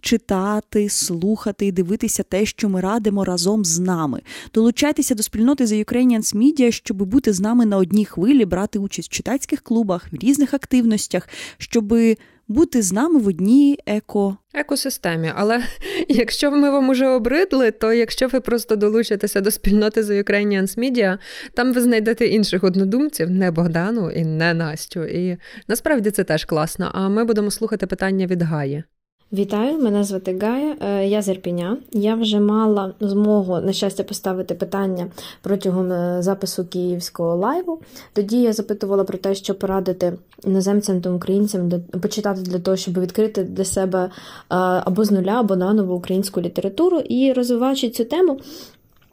читати, 0.00 0.88
слухати 0.88 1.66
і 1.66 1.72
дивитися 1.72 2.22
те, 2.22 2.46
що 2.46 2.68
ми 2.68 2.80
радимо 2.80 3.24
разом 3.24 3.64
з 3.64 3.78
нами. 3.78 4.20
Долучайтеся 4.54 5.14
до 5.14 5.22
спільноти 5.22 5.64
The 5.64 5.84
Ukrainians 5.84 6.36
Media, 6.36 6.70
щоб 6.70 7.02
бути 7.02 7.32
з 7.32 7.40
нами 7.40 7.66
на 7.66 7.76
одній 7.76 8.04
хвилі, 8.04 8.44
брати 8.44 8.78
участь 8.78 9.08
в 9.08 9.12
читацьких 9.12 9.60
клубах, 9.60 10.12
в 10.12 10.16
різних 10.16 10.54
активностях, 10.54 11.28
щоби 11.58 12.16
бути 12.48 12.82
з 12.82 12.92
нами 12.92 13.20
в 13.20 13.26
одній 13.26 13.78
еко. 13.86 14.36
Екосистемі, 14.54 15.32
але 15.36 15.62
якщо 16.08 16.50
ми 16.50 16.70
вам 16.70 16.88
уже 16.88 17.08
обридли, 17.08 17.70
то 17.70 17.92
якщо 17.92 18.28
ви 18.28 18.40
просто 18.40 18.76
долучитеся 18.76 19.40
до 19.40 19.50
спільноти 19.50 20.00
The 20.00 20.24
Ukrainians 20.24 20.78
Media, 20.78 21.18
там 21.54 21.72
ви 21.72 21.80
знайдете 21.80 22.26
інших 22.26 22.64
однодумців, 22.64 23.30
не 23.30 23.50
Богдану 23.50 24.10
і 24.10 24.24
не 24.24 24.54
Настю. 24.54 25.04
І 25.04 25.38
насправді 25.68 26.10
це 26.10 26.24
теж 26.24 26.44
класно. 26.44 26.90
А 26.94 27.08
ми 27.08 27.24
будемо 27.24 27.50
слухати 27.50 27.86
питання 27.86 28.26
від 28.26 28.42
Гаї. 28.42 28.84
Вітаю, 29.32 29.78
мене 29.78 30.04
звати 30.04 30.38
Гая, 30.42 30.76
е, 30.80 31.08
я 31.08 31.22
з 31.22 31.28
Ірпіня. 31.28 31.76
Я 31.92 32.14
вже 32.14 32.40
мала 32.40 32.92
змогу 33.00 33.60
на 33.60 33.72
щастя 33.72 34.04
поставити 34.04 34.54
питання 34.54 35.06
протягом 35.42 35.92
е, 35.92 36.22
запису 36.22 36.64
київського 36.64 37.36
лайву. 37.36 37.80
Тоді 38.12 38.42
я 38.42 38.52
запитувала 38.52 39.04
про 39.04 39.18
те, 39.18 39.34
що 39.34 39.54
порадити 39.54 40.12
іноземцям 40.44 41.00
та 41.00 41.10
українцям 41.10 41.72
почитати 42.02 42.40
для 42.40 42.58
того, 42.58 42.76
щоб 42.76 43.00
відкрити 43.00 43.44
для 43.44 43.64
себе 43.64 44.04
е, 44.04 44.10
або 44.48 45.04
з 45.04 45.10
нуля, 45.10 45.40
або 45.40 45.56
наново 45.56 45.94
українську 45.94 46.40
літературу. 46.40 46.98
І 46.98 47.32
розвиваючи 47.32 47.90
цю 47.90 48.04
тему, 48.04 48.40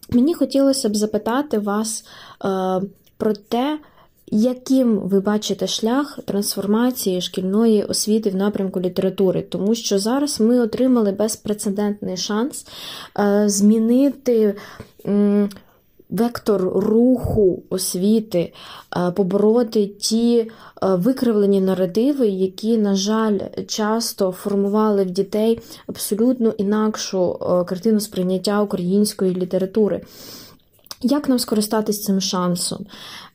мені 0.09 0.33
хотілося 0.33 0.89
б 0.89 0.95
запитати 0.95 1.59
вас 1.59 2.05
про 3.17 3.33
те 3.33 3.79
яким 4.27 4.99
ви 4.99 5.19
бачите 5.19 5.67
шлях 5.67 6.19
трансформації 6.25 7.21
шкільної 7.21 7.83
освіти 7.83 8.29
в 8.29 8.35
напрямку 8.35 8.81
літератури? 8.81 9.41
Тому 9.41 9.75
що 9.75 9.99
зараз 9.99 10.39
ми 10.39 10.59
отримали 10.59 11.11
безпрецедентний 11.11 12.17
шанс 12.17 12.65
е, 13.19 13.49
змінити. 13.49 14.55
Вектор 16.09 16.61
руху 16.61 17.63
освіти, 17.69 18.53
е, 18.97 19.11
побороти 19.11 19.87
ті 19.87 20.39
е, 20.39 20.47
викривлені 20.81 21.61
наративи, 21.61 22.27
які, 22.27 22.77
на 22.77 22.95
жаль, 22.95 23.39
часто 23.67 24.31
формували 24.31 25.03
в 25.03 25.11
дітей 25.11 25.59
абсолютно 25.87 26.49
інакшу 26.49 27.33
картину 27.67 27.99
сприйняття 27.99 28.61
української 28.61 29.35
літератури. 29.35 30.01
Як 31.03 31.29
нам 31.29 31.39
скористатись 31.39 32.03
цим 32.03 32.21
шансом? 32.21 32.85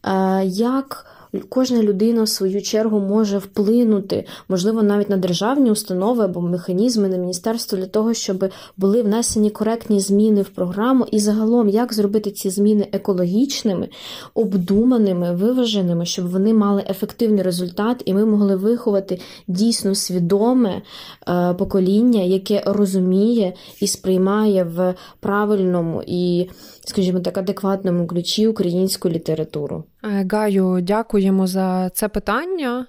Е, 0.05 0.45
як 0.45 1.07
кожна 1.49 1.83
людина 1.83 2.23
в 2.23 2.29
свою 2.29 2.63
чергу 2.63 3.01
може 3.01 3.39
вплинути, 3.39 4.25
можливо, 4.49 4.83
навіть 4.83 5.11
на 5.11 5.17
державні 5.17 5.71
установи 5.71 6.25
або 6.25 6.41
механізми 6.41 7.09
на 7.09 7.17
міністерство 7.17 7.79
для 7.79 7.87
того, 7.87 8.15
щоб 8.15 8.45
були 8.77 9.03
внесені 9.03 9.51
коректні 9.51 10.01
зміни 10.01 10.43
в 10.43 10.49
програму, 10.49 11.07
і 11.11 11.19
загалом 11.19 11.69
як 11.69 11.95
зробити 11.95 12.31
ці 12.31 12.51
зміни 12.51 12.89
екологічними, 12.93 13.89
обдуманими, 14.35 15.35
виваженими, 15.35 16.07
щоб 16.07 16.31
вони 16.31 16.55
мали 16.55 16.85
ефективний 16.89 17.43
результат, 17.43 18.03
і 18.05 18.15
ми 18.15 18.25
могли 18.25 18.57
виховати 18.57 19.21
дійсно 19.49 19.95
свідоме 19.95 20.83
е, 21.29 21.55
покоління, 21.55 22.23
яке 22.23 22.63
розуміє 22.67 23.53
і 23.81 23.87
сприймає 23.87 24.65
в 24.65 24.95
правильному 25.21 26.03
і, 26.07 26.49
скажімо 26.85 27.21
так, 27.21 27.39
адекватному 27.39 28.07
ключі 28.07 28.49
українську 28.49 29.09
літературу. 29.09 29.85
Е, 30.09 30.27
Гаю, 30.31 30.81
дякуємо 30.83 31.47
за 31.47 31.91
це 31.91 32.09
питання. 32.09 32.87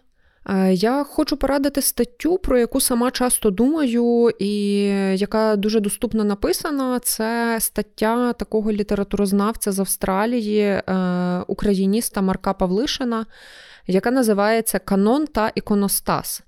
Е, 0.50 0.74
я 0.74 1.04
хочу 1.04 1.38
порадити 1.38 1.82
статтю, 1.82 2.38
про 2.38 2.60
яку 2.60 2.82
сама 2.82 3.12
часто 3.12 3.52
думаю, 3.52 4.30
і 4.40 4.84
яка 5.16 5.56
дуже 5.56 5.80
доступно 5.80 6.24
написана. 6.24 7.00
Це 7.00 7.58
стаття 7.60 8.34
такого 8.34 8.72
літературознавця 8.72 9.72
з 9.72 9.80
Австралії, 9.80 10.62
е, 10.62 10.84
україніста 11.48 12.22
Марка 12.22 12.54
Павлишина, 12.54 13.26
яка 13.88 14.12
називається 14.12 14.80
Канон 14.80 15.28
та 15.28 15.52
іконостас. 15.56 16.44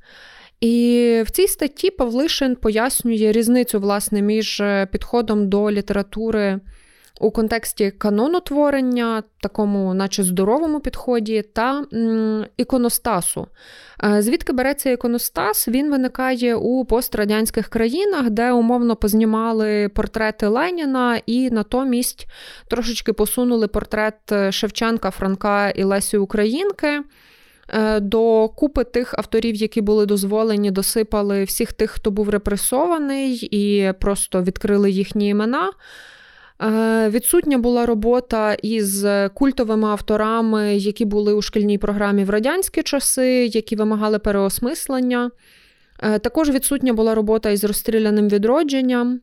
І 0.61 1.23
в 1.25 1.31
цій 1.31 1.47
статті 1.47 1.89
Павлишин 1.89 2.55
пояснює 2.55 3.31
різницю 3.31 3.79
власне, 3.79 4.21
між 4.21 4.63
підходом 4.91 5.49
до 5.49 5.71
літератури 5.71 6.59
у 7.21 7.31
контексті 7.31 7.91
канонотворення, 7.91 9.23
такому, 9.41 9.93
наче 9.93 10.23
здоровому 10.23 10.79
підході, 10.79 11.41
та 11.53 11.85
іконостасу. 12.57 13.47
Е, 14.03 14.21
звідки 14.21 14.53
береться 14.53 14.91
іконостас? 14.91 15.67
Він 15.67 15.91
виникає 15.91 16.55
у 16.55 16.85
пострадянських 16.85 17.67
країнах, 17.67 18.29
де 18.29 18.51
умовно 18.51 18.95
познімали 18.95 19.89
портрети 19.89 20.47
Леніна 20.47 21.21
і 21.25 21.49
натомість 21.49 22.27
трошечки 22.67 23.13
посунули 23.13 23.67
портрет 23.67 24.15
Шевченка, 24.49 25.11
Франка 25.11 25.69
і 25.69 25.83
Лесі 25.83 26.17
Українки. 26.17 27.03
Е, 27.73 27.99
до 27.99 28.49
купи 28.49 28.83
тих 28.83 29.13
авторів, 29.17 29.55
які 29.55 29.81
були 29.81 30.05
дозволені, 30.05 30.71
досипали 30.71 31.43
всіх 31.43 31.73
тих, 31.73 31.91
хто 31.91 32.11
був 32.11 32.29
репресований, 32.29 33.35
і 33.51 33.93
просто 33.93 34.43
відкрили 34.43 34.91
їхні 34.91 35.29
імена. 35.29 35.71
Е, 36.61 37.09
відсутня 37.09 37.57
була 37.57 37.85
робота 37.85 38.53
із 38.53 39.05
культовими 39.33 39.87
авторами, 39.87 40.75
які 40.75 41.05
були 41.05 41.33
у 41.33 41.41
шкільній 41.41 41.77
програмі 41.77 42.23
в 42.23 42.29
радянські 42.29 42.83
часи, 42.83 43.45
які 43.45 43.75
вимагали 43.75 44.19
переосмислення. 44.19 45.31
Е, 46.03 46.19
також 46.19 46.49
відсутня 46.49 46.93
була 46.93 47.15
робота 47.15 47.49
із 47.49 47.63
розстріляним 47.63 48.29
відродженням. 48.29 49.21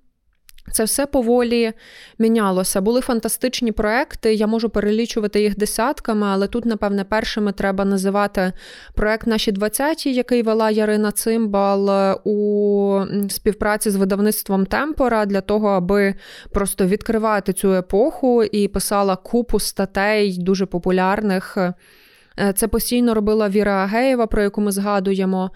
Це 0.72 0.84
все 0.84 1.06
поволі 1.06 1.72
мінялося. 2.18 2.80
Були 2.80 3.00
фантастичні 3.00 3.72
проекти. 3.72 4.34
Я 4.34 4.46
можу 4.46 4.68
перелічувати 4.68 5.42
їх 5.42 5.58
десятками, 5.58 6.26
але 6.26 6.46
тут, 6.46 6.64
напевне, 6.64 7.04
першими 7.04 7.52
треба 7.52 7.84
називати 7.84 8.52
проект 8.94 9.26
Наші 9.26 9.52
20-ті, 9.52 10.14
який 10.14 10.42
вела 10.42 10.70
Ярина 10.70 11.12
Цимбал 11.12 11.90
е, 11.90 12.16
у 12.24 13.00
співпраці 13.28 13.90
з 13.90 13.96
видавництвом 13.96 14.66
Темпора 14.66 15.26
для 15.26 15.40
того, 15.40 15.68
аби 15.68 16.14
просто 16.52 16.86
відкривати 16.86 17.52
цю 17.52 17.74
епоху 17.74 18.44
і 18.44 18.68
писала 18.68 19.16
купу 19.16 19.60
статей 19.60 20.38
дуже 20.38 20.66
популярних. 20.66 21.58
Е, 22.40 22.52
це 22.52 22.68
постійно 22.68 23.14
робила 23.14 23.48
Віра 23.48 23.72
Агеєва, 23.72 24.26
про 24.26 24.42
яку 24.42 24.60
ми 24.60 24.72
згадуємо. 24.72 25.50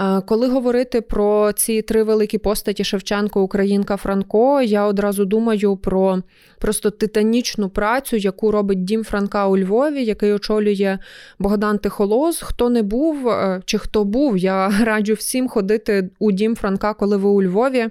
Е, 0.00 0.20
коли 0.20 0.48
говорити 0.48 1.00
про 1.00 1.52
ці 1.52 1.82
три 1.82 2.02
великі 2.02 2.38
постаті 2.38 2.84
Шевченко, 2.84 3.42
Українка, 3.42 3.96
Франко, 3.96 4.62
я 4.62 4.86
одразу 4.86 5.24
думаю 5.24 5.76
про 5.76 6.22
просто 6.58 6.90
титанічну 6.90 7.68
працю, 7.68 8.16
яку 8.16 8.50
робить 8.50 8.84
Дім 8.84 9.04
Франка 9.04 9.46
у 9.46 9.58
Львові, 9.58 10.04
який 10.04 10.32
очолює 10.32 10.98
Богдан 11.38 11.78
Тихолоз. 11.78 12.40
Хто 12.42 12.70
не 12.70 12.82
був 12.82 13.28
е, 13.28 13.62
чи 13.64 13.78
хто 13.78 14.04
був, 14.04 14.36
я 14.36 14.68
раджу 14.84 15.14
всім 15.14 15.48
ходити 15.48 16.10
у 16.18 16.32
Дім 16.32 16.56
Франка, 16.56 16.94
коли 16.94 17.16
ви 17.16 17.28
у 17.28 17.42
Львові. 17.42 17.88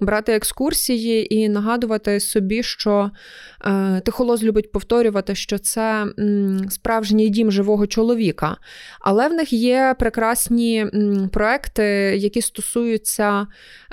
Брати 0.00 0.32
екскурсії 0.32 1.34
і 1.34 1.48
нагадувати 1.48 2.20
собі, 2.20 2.62
що 2.62 3.10
е, 3.66 4.00
Тихолоз 4.04 4.44
любить 4.44 4.72
повторювати, 4.72 5.34
що 5.34 5.58
це 5.58 6.06
м, 6.18 6.60
справжній 6.70 7.28
дім 7.28 7.50
живого 7.52 7.86
чоловіка. 7.86 8.56
Але 9.00 9.28
в 9.28 9.32
них 9.32 9.52
є 9.52 9.94
прекрасні 9.98 10.78
м, 10.94 11.28
проекти, 11.32 11.84
які 12.16 12.42
стосуються 12.42 13.46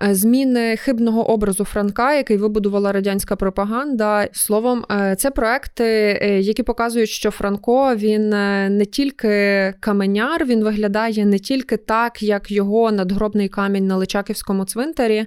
е, 0.03 0.15
зміни 0.15 0.77
хибного 0.77 1.29
образу 1.29 1.65
Франка, 1.65 2.15
який 2.15 2.37
вибудувала 2.37 2.91
радянська 2.91 3.35
пропаганда. 3.35 4.27
Словом, 4.31 4.85
е, 4.91 5.15
це 5.15 5.31
проекти, 5.31 6.19
е, 6.21 6.39
які 6.39 6.63
показують, 6.63 7.09
що 7.09 7.31
Франко 7.31 7.95
він 7.95 8.29
не 8.77 8.85
тільки 8.91 9.73
каменяр, 9.79 10.45
він 10.45 10.63
виглядає 10.63 11.25
не 11.25 11.39
тільки 11.39 11.77
так, 11.77 12.23
як 12.23 12.51
його 12.51 12.91
надгробний 12.91 13.49
камінь 13.49 13.87
на 13.87 13.97
Личаківському 13.97 14.65
цвинтарі. 14.65 15.25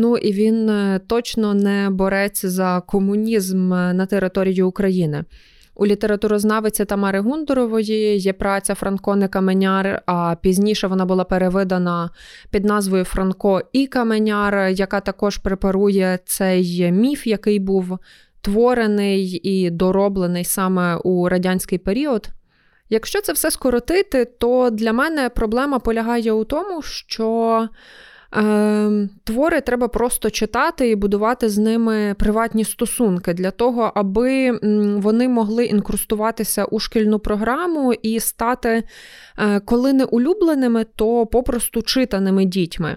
Ну 0.00 0.16
і 0.16 0.32
він 0.32 0.70
е, 0.70 1.00
точно 1.06 1.54
не 1.54 1.90
борець 1.90 2.44
за 2.44 2.82
комунізм 2.86 3.72
е, 3.72 3.92
на 3.92 4.06
території 4.06 4.62
України. 4.62 5.24
У 5.74 5.86
літературознавиці 5.86 6.84
Тамари 6.84 7.20
Гундурової 7.20 8.18
є 8.18 8.32
праця 8.32 8.74
Франко 8.74 9.16
не 9.16 9.28
Каменяр, 9.28 10.02
а 10.06 10.36
пізніше 10.42 10.86
вона 10.86 11.04
була 11.04 11.24
перевидана 11.24 12.10
під 12.50 12.64
назвою 12.64 13.04
Франко 13.04 13.62
і 13.72 13.86
Каменяр, 13.86 14.68
яка 14.68 15.00
також 15.00 15.36
препарує 15.36 16.18
цей 16.24 16.92
міф, 16.92 17.26
який 17.26 17.58
був 17.58 17.98
творений 18.40 19.40
і 19.42 19.70
дороблений 19.70 20.44
саме 20.44 20.96
у 20.96 21.28
радянський 21.28 21.78
період. 21.78 22.28
Якщо 22.90 23.20
це 23.20 23.32
все 23.32 23.50
скоротити, 23.50 24.24
то 24.24 24.70
для 24.70 24.92
мене 24.92 25.28
проблема 25.28 25.78
полягає 25.78 26.32
у 26.32 26.44
тому, 26.44 26.82
що 26.82 27.68
твори 29.24 29.60
треба 29.60 29.88
просто 29.88 30.30
читати 30.30 30.90
і 30.90 30.96
будувати 30.96 31.48
з 31.48 31.58
ними 31.58 32.14
приватні 32.18 32.64
стосунки 32.64 33.34
для 33.34 33.50
того, 33.50 33.92
аби 33.94 34.50
вони 35.00 35.28
могли 35.28 35.64
інкрустуватися 35.64 36.64
у 36.64 36.78
шкільну 36.78 37.18
програму 37.18 37.92
і 37.92 38.20
стати, 38.20 38.82
е, 39.38 39.60
коли 39.60 39.92
не 39.92 40.04
улюбленими, 40.04 40.84
то 40.96 41.26
попросту 41.26 41.82
читаними 41.82 42.44
дітьми. 42.44 42.96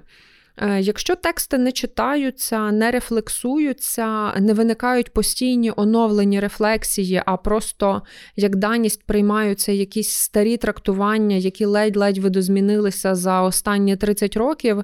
Е, 0.58 0.82
якщо 0.82 1.16
тексти 1.16 1.58
не 1.58 1.72
читаються, 1.72 2.72
не 2.72 2.92
рефлексуються, 2.92 4.34
не 4.40 4.54
виникають 4.54 5.14
постійні 5.14 5.72
оновлені 5.76 6.40
рефлексії, 6.40 7.22
а 7.26 7.38
просто 7.38 8.02
як 8.36 8.56
даність 8.56 9.04
приймаються 9.06 9.72
якісь 9.72 10.10
старі 10.10 10.58
трактування, 10.58 11.36
які 11.36 11.66
ледь-ледь 11.66 12.18
видозмінилися 12.18 13.16
за 13.16 13.42
останні 13.42 13.96
30 13.96 14.38
років, 14.38 14.84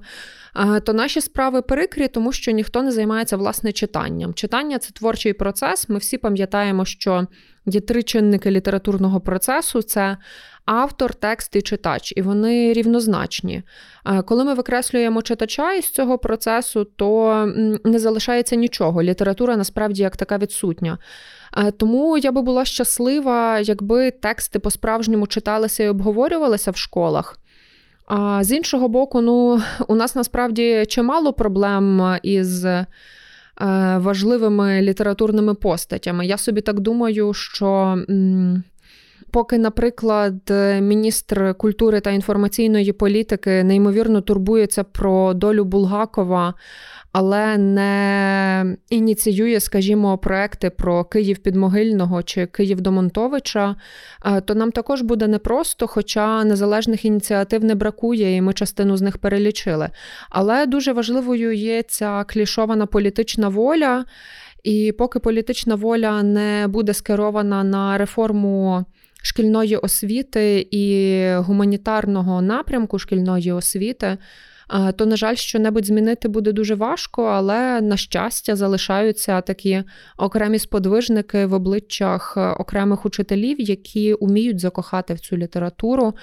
е, 0.56 0.80
то 0.80 0.94
наші 0.94 1.22
справи 1.22 1.62
перекрі, 1.62 2.08
тому 2.08 2.32
що 2.32 2.52
ніхто 2.52 2.84
не 2.84 2.92
займається 2.92 3.38
власне 3.38 3.72
читанням. 3.72 4.34
Читання 4.34 4.80
це 4.80 4.92
творчий 4.92 5.34
процес. 5.34 5.90
Ми 5.90 5.98
всі 5.98 6.18
пам'ятаємо, 6.18 6.86
що 6.86 7.28
є 7.66 7.82
три 7.82 8.04
чинники 8.04 8.52
літературного 8.52 9.22
процесу: 9.22 9.82
це 9.82 10.18
автор, 10.72 11.14
текст 11.14 11.56
і 11.56 11.62
читач, 11.62 12.14
і 12.16 12.22
вони 12.22 12.74
рівнозначні. 12.74 13.64
Коли 14.26 14.44
ми 14.44 14.54
викреслюємо 14.54 15.22
читача 15.22 15.74
із 15.74 15.92
цього 15.92 16.18
процесу, 16.18 16.84
то 16.84 17.46
не 17.84 18.00
залишається 18.00 18.56
нічого. 18.56 19.04
Література 19.04 19.58
насправді 19.58 20.02
як 20.02 20.18
така 20.18 20.38
відсутня. 20.38 20.98
Тому 21.78 22.18
я 22.18 22.32
би 22.32 22.42
була 22.42 22.66
щаслива, 22.66 23.60
якби 23.60 24.12
тексти 24.12 24.60
по-справжньому 24.60 25.28
читалися 25.28 25.84
і 25.84 25.90
обговорювалися 25.90 26.72
в 26.72 26.78
школах. 26.78 27.40
А 28.08 28.44
з 28.44 28.52
іншого 28.52 28.88
боку, 28.88 29.22
ну, 29.22 29.62
у 29.88 29.96
нас 29.96 30.16
насправді 30.16 30.86
чимало 30.88 31.34
проблем 31.34 32.18
із. 32.24 32.66
Важливими 33.96 34.82
літературними 34.82 35.54
постатями. 35.54 36.26
Я 36.26 36.38
собі 36.38 36.62
так 36.62 36.80
думаю, 36.80 37.34
що 37.34 37.98
поки, 39.32 39.58
наприклад, 39.58 40.52
міністр 40.82 41.56
культури 41.58 42.00
та 42.00 42.12
інформаційної 42.12 42.94
політики 42.94 43.64
неймовірно 43.64 44.22
турбується 44.22 44.84
про 44.84 45.34
долю 45.34 45.66
Булгакова, 45.66 46.54
але 47.12 47.58
не 47.58 48.78
ініціює, 48.90 49.60
скажімо, 49.60 50.18
проекти 50.18 50.70
про 50.70 51.04
Київ 51.04 51.38
Підмогильного 51.38 52.24
чи 52.24 52.46
Київ 52.46 52.82
Домонтовича, 52.82 53.76
е, 54.26 54.42
то 54.42 54.56
нам 54.56 54.72
також 54.72 55.02
буде 55.02 55.28
непросто, 55.28 55.88
хоча 55.88 56.44
незалежних 56.44 57.06
ініціатив 57.06 57.64
не 57.64 57.76
бракує, 57.76 58.36
і 58.36 58.42
ми 58.42 58.54
частину 58.54 58.98
з 58.98 59.02
них 59.02 59.18
перелічили. 59.18 59.90
Але 60.30 60.66
дуже 60.66 60.94
важливою 60.94 61.54
є 61.54 61.84
ця 61.84 62.24
клішована 62.24 62.86
політична 62.86 63.50
воля. 63.50 64.06
І 64.64 64.92
поки 64.92 65.20
політична 65.20 65.76
воля 65.76 66.24
не 66.24 66.68
буде 66.68 66.94
скерована 66.94 67.64
на 67.64 67.98
реформу 67.98 68.86
шкільної 69.22 69.78
освіти 69.78 70.68
і 70.72 71.26
гуманітарного 71.36 72.42
напрямку 72.42 73.00
шкільної 73.00 73.52
освіти, 73.52 74.18
то, 74.96 75.06
на 75.06 75.16
жаль, 75.16 75.36
що 75.36 75.60
небудь 75.60 75.86
змінити 75.86 76.28
буде 76.28 76.52
дуже 76.52 76.76
важко, 76.76 77.24
але 77.24 77.82
на 77.82 77.98
щастя 77.98 78.56
залишаються 78.56 79.42
такі 79.42 79.84
окремі 80.18 80.60
сподвижники 80.60 81.46
в 81.46 81.54
обличчях 81.54 82.38
окремих 82.60 83.06
учителів, 83.06 83.62
які 83.62 84.14
уміють 84.14 84.60
закохати 84.60 85.14
в 85.14 85.20
цю 85.20 85.38
літературу 85.38 86.14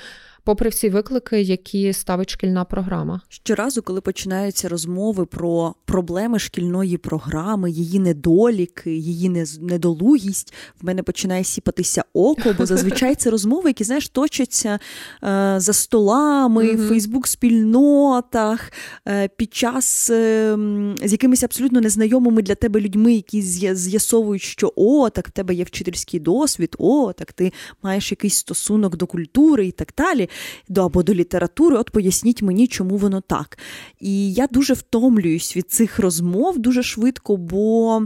попри 0.46 0.70
всі 0.70 0.88
виклики, 0.88 1.42
які 1.42 1.92
ставить 1.92 2.30
шкільна 2.30 2.64
програма. 2.64 3.20
Щоразу, 3.28 3.82
коли 3.82 4.00
починаються 4.00 4.68
розмови 4.68 5.26
про 5.26 5.74
проблеми 5.84 6.38
шкільної 6.38 6.96
програми, 6.96 7.70
її 7.70 7.98
недоліки, 7.98 8.96
її 8.96 9.46
недолугість, 9.60 10.54
в 10.80 10.86
мене 10.86 11.02
починає 11.02 11.44
сіпатися 11.44 12.04
око, 12.12 12.54
бо 12.58 12.66
зазвичай 12.66 13.14
це 13.14 13.30
розмови, 13.30 13.70
які 13.70 13.84
знаєш, 13.84 14.08
точаться 14.08 14.78
е, 15.24 15.54
за 15.58 15.72
столами, 15.72 16.72
в 16.72 16.88
Фейсбук-спільнотах, 16.88 18.72
е, 19.08 19.28
під 19.28 19.54
час 19.54 20.10
е, 20.10 20.58
з 21.04 21.12
якимись 21.12 21.42
абсолютно 21.42 21.80
незнайомими 21.80 22.42
для 22.42 22.54
тебе 22.54 22.80
людьми, 22.80 23.12
які 23.12 23.42
з'ясовують, 23.74 24.42
що 24.42 24.72
о, 24.76 25.10
так 25.10 25.28
в 25.28 25.30
тебе 25.30 25.54
є 25.54 25.64
вчительський 25.64 26.20
досвід, 26.20 26.76
о, 26.78 27.12
так 27.12 27.32
ти 27.32 27.52
маєш 27.82 28.10
якийсь 28.10 28.36
стосунок 28.36 28.96
до 28.96 29.06
культури 29.06 29.66
і 29.66 29.70
так 29.70 29.92
далі 29.98 30.28
до 30.68 30.84
або 30.84 31.02
до 31.02 31.14
літератури, 31.14 31.76
от 31.76 31.90
поясніть 31.90 32.42
мені, 32.42 32.66
чому 32.66 32.96
воно 32.96 33.20
так. 33.20 33.58
І 34.00 34.32
я 34.32 34.46
дуже 34.46 34.74
втомлююсь 34.74 35.56
від 35.56 35.70
цих 35.70 35.98
розмов 35.98 36.58
дуже 36.58 36.82
швидко, 36.82 37.36
бо 37.36 38.02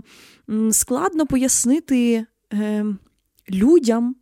складно 0.71 1.27
пояснити 1.27 2.25
е, 2.53 2.87
людям. 3.51 4.17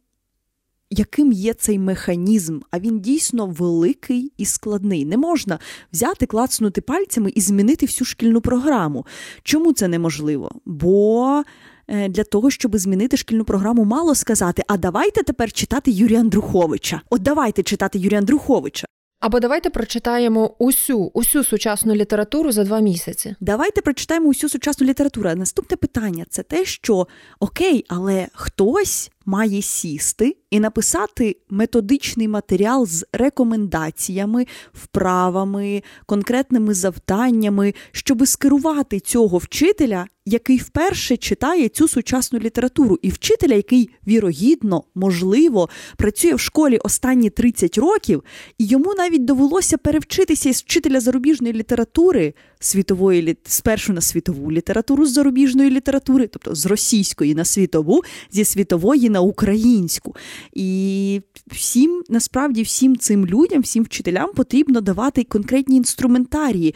Яким 0.90 1.32
є 1.32 1.54
цей 1.54 1.78
механізм, 1.78 2.60
а 2.70 2.78
він 2.78 3.00
дійсно 3.00 3.46
великий 3.46 4.32
і 4.36 4.44
складний. 4.44 5.04
Не 5.04 5.16
можна 5.16 5.58
взяти, 5.92 6.26
клацнути 6.26 6.80
пальцями 6.80 7.32
і 7.34 7.40
змінити 7.40 7.86
всю 7.86 8.06
шкільну 8.06 8.40
програму. 8.40 9.06
Чому 9.42 9.72
це 9.72 9.88
неможливо? 9.88 10.50
Бо 10.64 11.42
для 11.88 12.24
того, 12.24 12.50
щоб 12.50 12.76
змінити 12.76 13.16
шкільну 13.16 13.44
програму, 13.44 13.84
мало 13.84 14.14
сказати, 14.14 14.62
а 14.66 14.76
давайте 14.76 15.22
тепер 15.22 15.52
читати 15.52 15.90
Юрія 15.90 16.20
Андруховича. 16.20 17.00
От 17.10 17.22
давайте 17.22 17.62
читати 17.62 17.98
Юрія 17.98 18.18
Андруховича. 18.18 18.86
Або 19.20 19.40
давайте 19.40 19.70
прочитаємо 19.70 20.54
усю 20.58 21.10
усю 21.14 21.44
сучасну 21.44 21.94
літературу 21.94 22.52
за 22.52 22.64
два 22.64 22.80
місяці. 22.80 23.36
Давайте 23.40 23.80
прочитаємо 23.80 24.28
усю 24.28 24.48
сучасну 24.48 24.86
літературу. 24.86 25.34
Наступне 25.34 25.76
питання 25.76 26.26
це 26.30 26.42
те, 26.42 26.64
що 26.64 27.06
окей, 27.40 27.84
але 27.88 28.28
хтось 28.32 29.10
має 29.28 29.62
сісти 29.62 30.36
і 30.50 30.60
написати 30.60 31.36
методичний 31.50 32.28
матеріал 32.28 32.86
з 32.86 33.06
рекомендаціями, 33.12 34.46
вправами, 34.72 35.82
конкретними 36.06 36.74
завданнями, 36.74 37.74
щоб 37.92 38.28
скерувати 38.28 39.00
цього 39.00 39.38
вчителя, 39.38 40.06
який 40.26 40.56
вперше 40.56 41.16
читає 41.16 41.68
цю 41.68 41.88
сучасну 41.88 42.38
літературу, 42.38 42.98
і 43.02 43.10
вчителя, 43.10 43.54
який 43.54 43.90
вірогідно, 44.06 44.84
можливо, 44.94 45.68
працює 45.96 46.34
в 46.34 46.40
школі 46.40 46.78
останні 46.78 47.30
30 47.30 47.78
років, 47.78 48.24
і 48.58 48.66
йому 48.66 48.94
навіть 48.94 49.24
довелося 49.24 49.78
перевчитися 49.78 50.48
із 50.48 50.56
вчителя 50.56 51.00
зарубіжної 51.00 51.54
літератури 51.54 52.34
світової 52.60 53.36
спершу 53.44 53.92
на 53.92 54.00
світову 54.00 54.52
літературу 54.52 55.06
з 55.06 55.12
зарубіжної 55.12 55.70
літератури, 55.70 56.26
тобто 56.26 56.54
з 56.54 56.66
російської 56.66 57.34
на 57.34 57.44
світову, 57.44 58.02
зі 58.30 58.44
світової 58.44 59.10
на 59.10 59.17
українську. 59.20 60.16
І 60.52 61.20
всім, 61.46 62.02
насправді, 62.08 62.62
всім 62.62 62.96
цим 62.96 63.26
людям, 63.26 63.62
всім 63.62 63.84
вчителям 63.84 64.32
потрібно 64.32 64.80
давати 64.80 65.24
конкретні 65.24 65.76
інструментарії. 65.76 66.74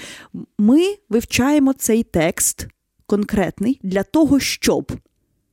Ми 0.58 0.94
вивчаємо 1.08 1.72
цей 1.72 2.02
текст 2.02 2.66
конкретний 3.06 3.80
для 3.82 4.02
того, 4.02 4.40
щоб. 4.40 4.92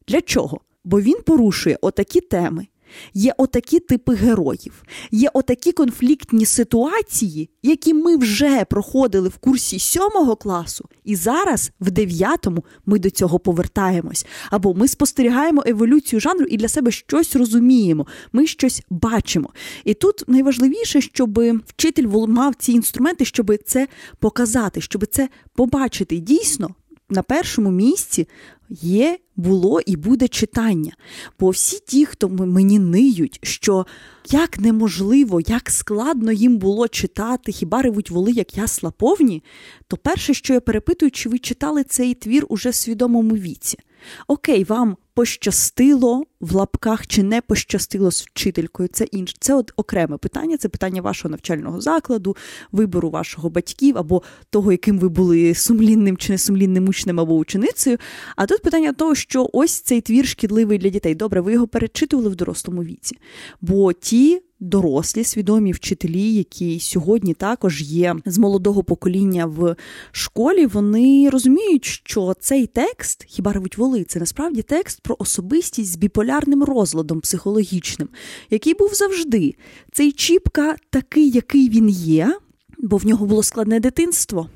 Для 0.07 0.21
чого? 0.21 0.59
Бо 0.83 1.01
він 1.01 1.17
порушує 1.25 1.77
отакі 1.81 2.21
теми. 2.21 2.67
Є 3.13 3.33
отакі 3.37 3.79
типи 3.79 4.15
героїв, 4.15 4.83
є 5.11 5.29
отакі 5.33 5.71
конфліктні 5.71 6.45
ситуації, 6.45 7.49
які 7.63 7.93
ми 7.93 8.17
вже 8.17 8.65
проходили 8.65 9.29
в 9.29 9.37
курсі 9.37 9.79
сьомого 9.79 10.35
класу, 10.35 10.85
і 11.03 11.15
зараз, 11.15 11.71
в 11.79 11.91
дев'ятому, 11.91 12.63
ми 12.85 12.99
до 12.99 13.09
цього 13.09 13.39
повертаємось. 13.39 14.25
Або 14.51 14.73
ми 14.73 14.87
спостерігаємо 14.87 15.63
еволюцію 15.65 16.19
жанру 16.19 16.45
і 16.45 16.57
для 16.57 16.67
себе 16.67 16.91
щось 16.91 17.35
розуміємо, 17.35 18.07
ми 18.33 18.47
щось 18.47 18.81
бачимо. 18.89 19.49
І 19.83 19.93
тут 19.93 20.23
найважливіше, 20.27 21.01
щоб 21.01 21.39
вчитель 21.65 22.07
мав 22.27 22.55
ці 22.55 22.71
інструменти, 22.71 23.25
щоб 23.25 23.51
це 23.65 23.87
показати, 24.19 24.81
щоб 24.81 25.05
це 25.05 25.29
побачити. 25.55 26.17
Дійсно, 26.17 26.75
на 27.09 27.23
першому 27.23 27.71
місці 27.71 28.27
є, 28.69 29.17
було 29.35 29.81
і 29.81 29.95
буде 29.95 30.27
читання. 30.27 30.93
Бо 31.39 31.49
всі 31.49 31.79
ті, 31.87 32.05
хто 32.05 32.29
мені 32.29 32.79
ниють, 32.79 33.39
що 33.43 33.85
як 34.29 34.59
неможливо, 34.59 35.41
як 35.47 35.69
складно 35.69 36.31
їм 36.31 36.57
було 36.57 36.87
читати, 36.87 37.51
хіба 37.51 37.81
ревуть 37.81 38.11
воли, 38.11 38.31
як 38.31 38.57
ясла 38.57 38.91
повні, 38.91 39.43
то 39.87 39.97
перше, 39.97 40.33
що 40.33 40.53
я 40.53 40.59
перепитую, 40.59 41.11
чи 41.11 41.29
ви 41.29 41.39
читали 41.39 41.83
цей 41.83 42.13
твір 42.13 42.45
уже 42.49 42.69
в 42.69 42.75
свідомому 42.75 43.35
віці. 43.35 43.77
Окей, 44.27 44.63
вам 44.63 44.97
пощастило 45.13 46.23
в 46.39 46.55
лапках 46.55 47.07
чи 47.07 47.23
не 47.23 47.41
пощастило 47.41 48.11
з 48.11 48.21
вчителькою, 48.21 48.89
це 48.89 49.05
інше. 49.05 49.35
Це 49.39 49.55
от 49.55 49.71
окреме 49.75 50.17
питання, 50.17 50.57
це 50.57 50.69
питання 50.69 51.01
вашого 51.01 51.31
навчального 51.31 51.81
закладу, 51.81 52.35
вибору 52.71 53.09
вашого 53.09 53.49
батьків 53.49 53.97
або 53.97 54.21
того, 54.49 54.71
яким 54.71 54.99
ви 54.99 55.09
були 55.09 55.55
сумлінним 55.55 56.17
чи 56.17 56.31
несумлінним 56.31 56.87
учнем 56.89 57.19
або 57.19 57.35
ученицею. 57.35 57.97
А 58.35 58.45
тут 58.45 58.61
питання 58.61 58.93
того, 58.93 59.15
що 59.15 59.49
ось 59.53 59.81
цей 59.81 60.01
твір 60.01 60.27
шкідливий 60.27 60.77
для 60.77 60.89
дітей. 60.89 61.15
Добре, 61.15 61.41
ви 61.41 61.53
його 61.53 61.67
перечитували 61.67 62.29
в 62.29 62.35
дорослому 62.35 62.83
віці. 62.83 63.17
Бо 63.61 63.93
ті 63.93 64.41
дорослі, 64.59 65.23
свідомі 65.23 65.71
вчителі, 65.71 66.33
які 66.33 66.79
сьогодні 66.79 67.33
також 67.33 67.81
є 67.81 68.15
з 68.25 68.37
молодого 68.37 68.83
покоління 68.83 69.45
в 69.45 69.75
школі, 70.11 70.65
вони 70.65 71.29
розуміють, 71.29 71.85
що 71.85 72.33
цей 72.39 72.67
текст, 72.67 73.25
хіба 73.27 73.53
ревуть 73.53 73.77
воли, 73.77 74.03
це 74.03 74.19
насправді 74.19 74.61
текст 74.61 75.01
про 75.01 75.15
особистість 75.19 75.91
з 75.91 75.95
біполярним 75.95 76.63
розладом 76.63 77.21
психологічним, 77.21 78.09
який 78.49 78.73
був 78.73 78.93
завжди. 78.93 79.55
Цей 79.91 80.11
Чіпка 80.11 80.75
такий, 80.89 81.29
який 81.29 81.69
він 81.69 81.89
є, 81.89 82.37
бо 82.77 82.97
в 82.97 83.05
нього 83.05 83.25
було 83.25 83.43
складне 83.43 83.79
дитинство. 83.79 84.49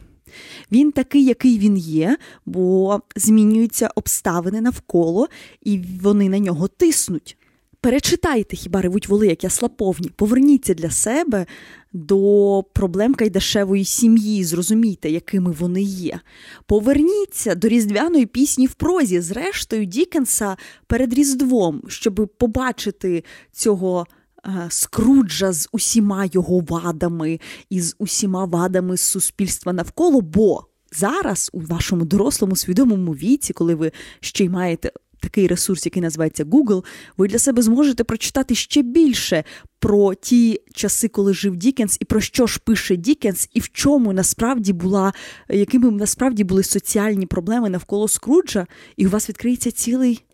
Він 0.71 0.91
такий, 0.91 1.25
який 1.25 1.59
він 1.59 1.77
є, 1.77 2.17
бо 2.45 2.99
змінюються 3.15 3.89
обставини 3.95 4.61
навколо, 4.61 5.27
і 5.61 5.81
вони 6.01 6.29
на 6.29 6.39
нього 6.39 6.67
тиснуть. 6.67 7.37
Перечитайте, 7.83 8.55
хіба 8.55 8.81
ревуть 8.81 9.07
воли, 9.07 9.27
як 9.27 9.43
я 9.43 9.49
слаповні. 9.49 10.09
Поверніться 10.09 10.73
для 10.73 10.89
себе 10.89 11.45
до 11.93 12.63
проблем 12.73 13.13
кайдашевої 13.13 13.85
сім'ї, 13.85 14.43
зрозумійте, 14.43 15.09
якими 15.09 15.51
вони 15.51 15.81
є. 15.81 16.19
Поверніться 16.65 17.55
до 17.55 17.67
різдвяної 17.67 18.25
пісні 18.25 18.67
в 18.67 18.73
прозі, 18.73 19.21
зрештою, 19.21 19.85
Дікенса 19.85 20.57
перед 20.87 21.13
Різдвом, 21.13 21.81
щоб 21.87 22.29
побачити 22.37 23.23
цього. 23.51 24.05
Е, 24.45 24.65
скруджа 24.69 25.53
з 25.53 25.69
усіма 25.71 26.29
його 26.33 26.59
вадами 26.59 27.39
і 27.69 27.81
з 27.81 27.95
усіма 27.99 28.45
вадами 28.45 28.97
суспільства 28.97 29.73
навколо, 29.73 30.21
бо 30.21 30.65
зараз 30.91 31.49
у 31.53 31.59
вашому 31.59 32.05
дорослому 32.05 32.55
свідомому 32.55 33.11
віці, 33.11 33.53
коли 33.53 33.75
ви 33.75 33.91
ще 34.19 34.43
й 34.43 34.49
маєте 34.49 34.91
такий 35.23 35.47
ресурс, 35.47 35.85
який 35.85 36.01
називається 36.01 36.43
Google, 36.43 36.85
ви 37.17 37.27
для 37.27 37.39
себе 37.39 37.61
зможете 37.61 38.03
прочитати 38.03 38.55
ще 38.55 38.81
більше 38.81 39.43
про 39.79 40.13
ті 40.13 40.61
часи, 40.73 41.07
коли 41.07 41.33
жив 41.33 41.55
Дікенс, 41.55 41.97
і 41.99 42.05
про 42.05 42.21
що 42.21 42.47
ж 42.47 42.59
пише 42.63 42.95
Дікенс, 42.95 43.49
і 43.53 43.59
в 43.59 43.69
чому 43.69 44.13
насправді 44.13 44.73
була, 44.73 45.13
якими 45.49 45.91
насправді 45.91 46.43
були 46.43 46.63
соціальні 46.63 47.25
проблеми 47.25 47.69
навколо 47.69 48.07
Скруджа, 48.07 48.67
і 48.97 49.07
у 49.07 49.09
вас 49.09 49.29
відкриється 49.29 49.71
цілий 49.71 50.25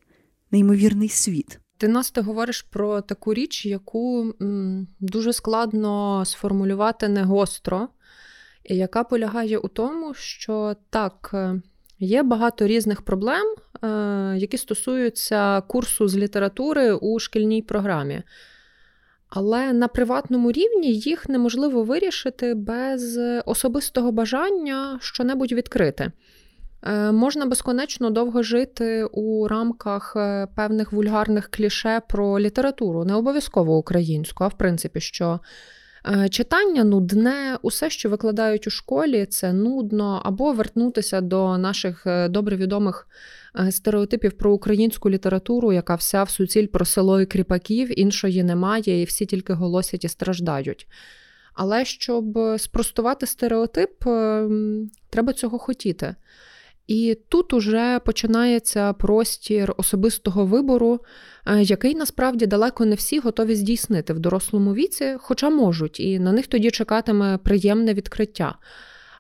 неймовірний 0.52 1.10
світ. 1.10 1.60
Ти 1.78 1.88
нас 1.88 2.12
ти 2.12 2.22
говориш 2.22 2.62
про 2.62 3.02
таку 3.02 3.34
річ, 3.34 3.66
яку 3.66 4.34
м, 4.42 4.88
дуже 5.00 5.34
складно 5.34 6.24
сформулювати 6.26 7.08
не 7.08 7.24
гостро, 7.24 7.88
яка 8.64 9.04
полягає 9.04 9.58
у 9.58 9.68
тому, 9.68 10.14
що 10.14 10.76
так, 10.90 11.32
е, 11.34 11.62
Є 12.00 12.24
багато 12.24 12.68
різних 12.68 13.02
проблем, 13.02 13.56
е, 13.84 13.88
які 14.38 14.58
стосуються 14.58 15.62
курсу 15.62 16.08
з 16.08 16.18
літератури 16.18 16.94
у 16.94 17.20
шкільній 17.20 17.62
програмі. 17.62 18.24
Але 19.30 19.74
на 19.74 19.88
приватному 19.88 20.52
рівні 20.52 20.94
їх 20.94 21.30
неможливо 21.30 21.84
вирішити 21.84 22.54
без 22.54 23.20
особистого 23.46 24.12
бажання 24.12 24.98
щонебудь 25.02 25.52
відкрити. 25.52 26.12
Е, 26.84 27.12
можна 27.12 27.46
безконечно 27.46 28.10
довго 28.10 28.44
жити 28.44 29.04
у 29.04 29.48
рамках 29.48 30.14
е, 30.16 30.48
певних 30.56 30.92
вульгарних 30.92 31.50
кліше 31.50 32.02
про 32.10 32.40
літературу, 32.40 33.06
не 33.06 33.16
обов'язково 33.16 33.78
українську, 33.78 34.44
а 34.44 34.48
в 34.48 34.58
принципі, 34.58 35.00
що 35.00 35.40
читання 36.30 36.84
нудне, 36.84 37.58
усе, 37.62 37.90
що 37.90 38.10
викладають 38.10 38.68
у 38.68 38.70
школі, 38.70 39.26
це 39.26 39.54
нудно, 39.54 40.22
або 40.26 40.54
вернутися 40.54 41.22
до 41.22 41.58
наших 41.58 42.08
е, 42.08 42.30
добре 42.30 42.58
відомих 42.58 43.08
е, 43.60 43.72
стереотипів 43.72 44.32
про 44.32 44.54
українську 44.54 45.10
літературу, 45.10 45.74
яка 45.74 45.96
вся 45.96 46.24
в 46.24 46.30
суціль 46.30 46.68
про 46.68 46.86
село 46.86 47.22
і 47.22 47.26
кріпаків, 47.26 48.00
іншої 48.00 48.44
немає, 48.44 49.02
і 49.02 49.06
всі 49.06 49.26
тільки 49.26 49.54
голосять 49.54 50.06
і 50.06 50.08
страждають. 50.08 50.88
Але 51.54 51.86
щоб 51.86 52.40
спростувати 52.58 53.26
стереотип, 53.26 54.04
треба 55.10 55.34
цього 55.34 55.60
хотіти. 55.60 56.16
І 56.90 57.18
тут 57.30 57.54
уже 57.54 58.00
починається 58.06 58.94
простір 58.94 59.74
особистого 59.78 60.46
вибору, 60.46 61.00
е, 61.46 61.62
який 61.62 61.96
насправді 61.96 62.46
далеко 62.46 62.86
не 62.86 62.96
всі 62.96 63.20
готові 63.20 63.56
здійснити 63.56 64.14
в 64.14 64.20
дорослому 64.20 64.74
віці, 64.74 65.16
хоча 65.20 65.50
можуть, 65.50 66.00
і 66.00 66.20
на 66.20 66.32
них 66.32 66.48
тоді 66.48 66.72
чекатиме 66.72 67.38
приємне 67.38 67.94
відкриття. 67.94 68.56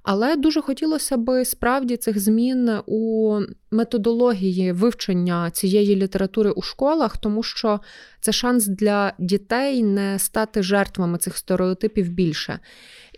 Але 0.03 0.35
дуже 0.35 0.61
хотілося 0.61 1.17
би 1.17 1.45
справді 1.45 1.97
цих 1.97 2.19
змін 2.19 2.71
у 2.85 3.39
методології 3.71 4.71
вивчення 4.71 5.51
цієї 5.51 5.95
літератури 5.95 6.51
у 6.51 6.61
школах, 6.61 7.17
тому 7.17 7.43
що 7.43 7.79
це 8.21 8.31
шанс 8.31 8.67
для 8.67 9.13
дітей 9.19 9.83
не 9.83 10.19
стати 10.19 10.63
жертвами 10.63 11.17
цих 11.17 11.37
стереотипів 11.37 12.09
більше. 12.09 12.59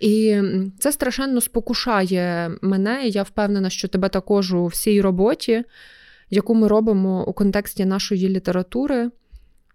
І 0.02 0.42
це 0.80 0.92
страшенно 0.92 1.42
спокушає 1.42 2.52
мене, 2.62 3.08
і 3.08 3.12
я 3.12 3.24
впевнена, 3.24 3.70
що 3.70 3.88
тебе 3.88 4.10
також 4.10 4.54
у 4.54 4.66
всій 4.66 5.02
роботі, 5.02 5.64
яку 6.30 6.56
ми 6.56 6.68
робимо 6.68 7.26
у 7.28 7.34
контексті 7.34 7.86
нашої 7.86 8.30
літератури, 8.30 9.10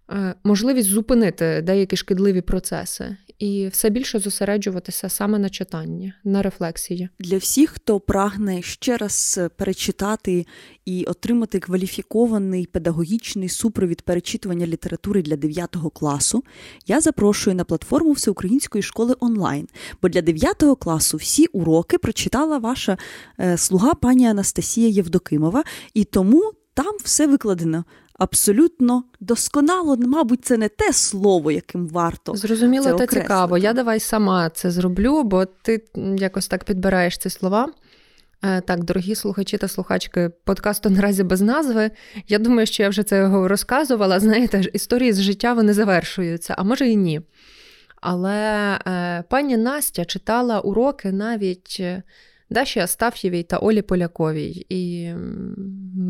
е, 0.09 0.33
можливість 0.43 0.89
зупинити 0.89 1.61
деякі 1.61 1.95
шкідливі 1.95 2.41
процеси 2.41 3.17
і 3.39 3.67
все 3.67 3.89
більше 3.89 4.19
зосереджуватися 4.19 5.09
саме 5.09 5.39
на 5.39 5.49
читанні, 5.49 6.13
на 6.23 6.41
рефлексії. 6.41 7.09
Для 7.19 7.37
всіх, 7.37 7.69
хто 7.69 7.99
прагне 7.99 8.61
ще 8.61 8.97
раз 8.97 9.39
перечитати 9.55 10.45
і 10.85 11.03
отримати 11.03 11.59
кваліфікований 11.59 12.65
педагогічний 12.65 13.49
супровід 13.49 14.01
перечитування 14.01 14.67
літератури 14.67 15.21
для 15.21 15.35
9 15.35 15.75
класу, 15.93 16.43
я 16.87 17.01
запрошую 17.01 17.55
на 17.55 17.63
платформу 17.63 18.11
Всеукраїнської 18.11 18.81
школи 18.81 19.15
онлайн. 19.19 19.67
Бо 20.01 20.09
для 20.09 20.21
9 20.21 20.63
класу 20.79 21.17
всі 21.17 21.45
уроки 21.45 21.97
прочитала 21.97 22.57
ваша 22.57 22.97
е, 23.39 23.57
слуга 23.57 23.93
пані 23.93 24.27
Анастасія 24.27 24.87
Євдокимова, 24.87 25.63
і 25.93 26.03
тому 26.03 26.51
там 26.73 26.95
все 27.03 27.27
викладено 27.27 27.85
абсолютно 28.17 29.03
досконало, 29.19 29.97
мабуть, 29.97 30.45
це 30.45 30.57
не 30.57 30.69
те 30.69 30.93
слово, 30.93 31.51
яким 31.51 31.87
варто. 31.87 32.35
Зрозуміло, 32.35 32.85
це 32.85 32.93
та 32.93 33.07
цікаво. 33.07 33.57
Я 33.57 33.73
давай 33.73 33.99
сама 33.99 34.49
це 34.49 34.71
зроблю, 34.71 35.23
бо 35.23 35.45
ти 35.45 35.83
якось 36.17 36.47
так 36.47 36.63
підбираєш 36.63 37.17
ці 37.17 37.29
слова. 37.29 37.69
Е, 38.43 38.61
так, 38.61 38.83
дорогі 38.83 39.15
слухачі 39.15 39.57
та 39.57 39.67
слухачки 39.67 40.31
подкасту 40.43 40.89
наразі 40.89 41.23
без 41.23 41.41
назви. 41.41 41.91
Я 42.27 42.39
думаю, 42.39 42.67
що 42.67 42.83
я 42.83 42.89
вже 42.89 43.03
це 43.03 43.29
розказувала. 43.47 44.19
Знаєте, 44.19 44.63
історії 44.73 45.13
з 45.13 45.21
життя 45.21 45.53
вони 45.53 45.73
завершуються, 45.73 46.55
а 46.57 46.63
може 46.63 46.87
і 46.87 46.95
ні. 46.95 47.21
Але 48.01 48.79
е, 48.87 49.23
пані 49.29 49.57
Настя 49.57 50.05
читала 50.05 50.59
уроки 50.59 51.11
навіть 51.11 51.81
Даші 52.49 52.79
Астаф'євій 52.79 53.43
та 53.43 53.57
Олі 53.57 53.81
Поляковій. 53.81 54.65
І 54.69 55.13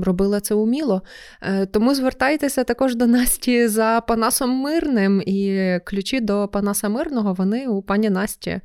робила 0.03 0.39
це 0.39 0.55
уміло. 0.55 1.01
Е, 1.41 1.65
тому 1.65 1.95
звертайтеся 1.95 2.63
також 2.63 2.95
до 2.95 3.07
Насті 3.07 3.67
за 3.67 4.01
Панасом 4.07 4.49
Мирним, 4.49 5.23
і 5.25 5.79
ключі 5.85 6.19
до 6.19 6.47
Панаса 6.47 6.89
Мирного 6.89 7.33
вони 7.33 7.67
у 7.67 7.81
пані 7.81 8.09
Насті 8.09 8.61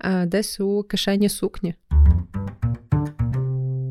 е, 0.00 0.26
десь 0.26 0.60
у 0.60 0.82
кишені 0.82 1.28
сукні. 1.28 1.74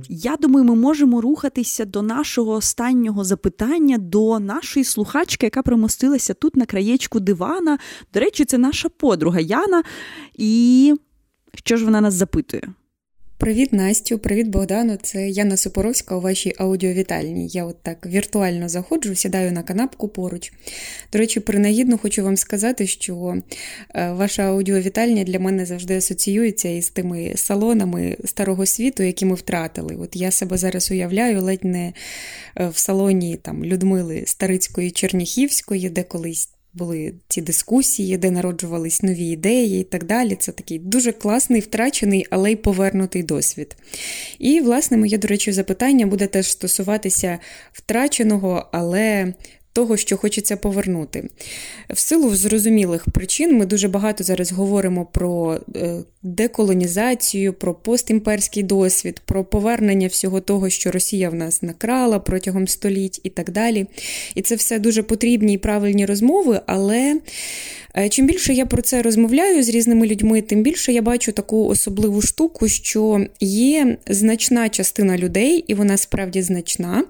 Я 0.09 0.38
думаю, 0.38 0.65
ми 0.65 0.75
можемо 0.75 1.21
рухатися 1.21 1.86
до 1.86 2.01
нашого 2.01 2.51
останнього 2.51 3.23
запитання, 3.23 3.97
до 3.97 4.39
нашої 4.39 4.84
слухачки, 4.84 5.45
яка 5.45 5.61
примостилася 5.61 6.34
тут 6.34 6.55
на 6.55 6.65
краєчку 6.65 7.19
дивана. 7.19 7.77
До 8.13 8.19
речі, 8.19 8.45
це 8.45 8.57
наша 8.57 8.89
подруга 8.89 9.39
Яна. 9.39 9.84
І 10.34 10.93
що 11.53 11.77
ж 11.77 11.86
вона 11.86 12.01
нас 12.01 12.13
запитує? 12.13 12.63
Привіт, 13.43 13.73
Настю, 13.73 14.19
привіт, 14.19 14.47
Богдану. 14.47 14.97
Це 15.01 15.29
Яна 15.29 15.57
Супоровська 15.57 16.15
у 16.15 16.21
вашій 16.21 16.53
аудіовітальні. 16.57 17.47
Я 17.47 17.65
от 17.65 17.75
так 17.81 18.05
віртуально 18.05 18.69
заходжу, 18.69 19.15
сідаю 19.15 19.51
на 19.51 19.63
канапку 19.63 20.07
поруч. 20.07 20.53
До 21.13 21.19
речі, 21.19 21.39
принагідно 21.39 21.97
хочу 21.97 22.23
вам 22.23 22.37
сказати, 22.37 22.87
що 22.87 23.35
е, 23.95 24.11
ваша 24.11 24.43
аудіовітальня 24.43 25.23
для 25.23 25.39
мене 25.39 25.65
завжди 25.65 25.97
асоціюється 25.97 26.69
із 26.69 26.89
тими 26.89 27.33
салонами 27.35 28.17
старого 28.25 28.65
світу, 28.65 29.03
які 29.03 29.25
ми 29.25 29.35
втратили. 29.35 29.95
От 29.95 30.15
я 30.15 30.31
себе 30.31 30.57
зараз 30.57 30.91
уявляю, 30.91 31.41
ледь 31.41 31.65
не 31.65 31.93
е, 32.57 32.67
в 32.67 32.77
салоні 32.77 33.35
там 33.41 33.65
Людмили 33.65 34.23
Старицької 34.25 34.91
Черніхівської, 34.91 35.89
де 35.89 36.03
колись 36.03 36.49
були 36.74 37.13
ці 37.28 37.41
дискусії, 37.41 38.17
де 38.17 38.32
народжувались 38.32 39.03
нові 39.03 39.26
ідеї 39.26 39.82
і 39.82 39.84
так 39.84 40.03
далі. 40.03 40.36
Це 40.36 40.51
такий 40.51 40.80
дуже 40.80 41.11
класний, 41.11 41.61
втрачений, 41.61 42.26
але 42.30 42.51
й 42.51 42.55
повернутий 42.55 43.24
досвід. 43.24 43.76
І, 44.39 44.61
власне, 44.61 44.97
моє, 44.97 45.17
до 45.17 45.28
речі, 45.28 45.51
запитання 45.51 46.05
буде 46.05 46.28
теж 46.28 46.51
стосуватися 46.51 47.39
втраченого, 47.71 48.69
але 48.71 49.34
того, 49.74 49.97
що 49.97 50.17
хочеться 50.17 50.57
повернути. 50.57 51.30
В 51.89 51.99
силу 51.99 52.36
зрозумілих 52.36 53.05
причин 53.13 53.57
ми 53.57 53.65
дуже 53.65 53.88
багато 53.88 54.24
зараз 54.24 54.51
говоримо 54.51 55.05
про 55.05 55.59
е, 55.76 55.99
деколонізацію, 56.24 57.53
про 57.53 57.74
постімперський 57.74 58.63
досвід, 58.63 59.21
про 59.26 59.43
повернення 59.43 60.07
всього 60.07 60.41
того, 60.41 60.69
що 60.69 60.91
Росія 60.91 61.30
в 61.30 61.36
нас 61.36 61.61
накрала 61.61 62.19
протягом 62.19 62.67
століть 62.67 63.19
і 63.24 63.30
так 63.30 63.51
далі. 63.51 63.86
І 64.36 64.41
це 64.41 64.55
все 64.55 64.80
дуже 64.80 65.03
потрібні 65.03 65.53
і 65.53 65.57
правильні 65.57 66.05
розмови, 66.05 66.61
але 66.65 67.19
Е, 67.97 68.09
чим 68.09 68.28
більше 68.28 68.53
я 68.53 68.65
про 68.65 68.82
це 68.82 69.01
розмовляю 69.01 69.63
з 69.63 69.69
різними 69.69 70.07
людьми, 70.07 70.41
тим 70.41 70.63
більше 70.63 70.93
я 70.93 71.01
бачу 71.01 71.32
таку 71.32 71.65
особливу 71.65 72.21
штуку, 72.21 72.67
що 72.67 73.26
є 73.39 73.97
значна 74.07 74.69
частина 74.69 75.17
людей, 75.17 75.65
і 75.67 75.74
вона 75.74 75.97
справді 75.97 76.41
значна, 76.41 77.03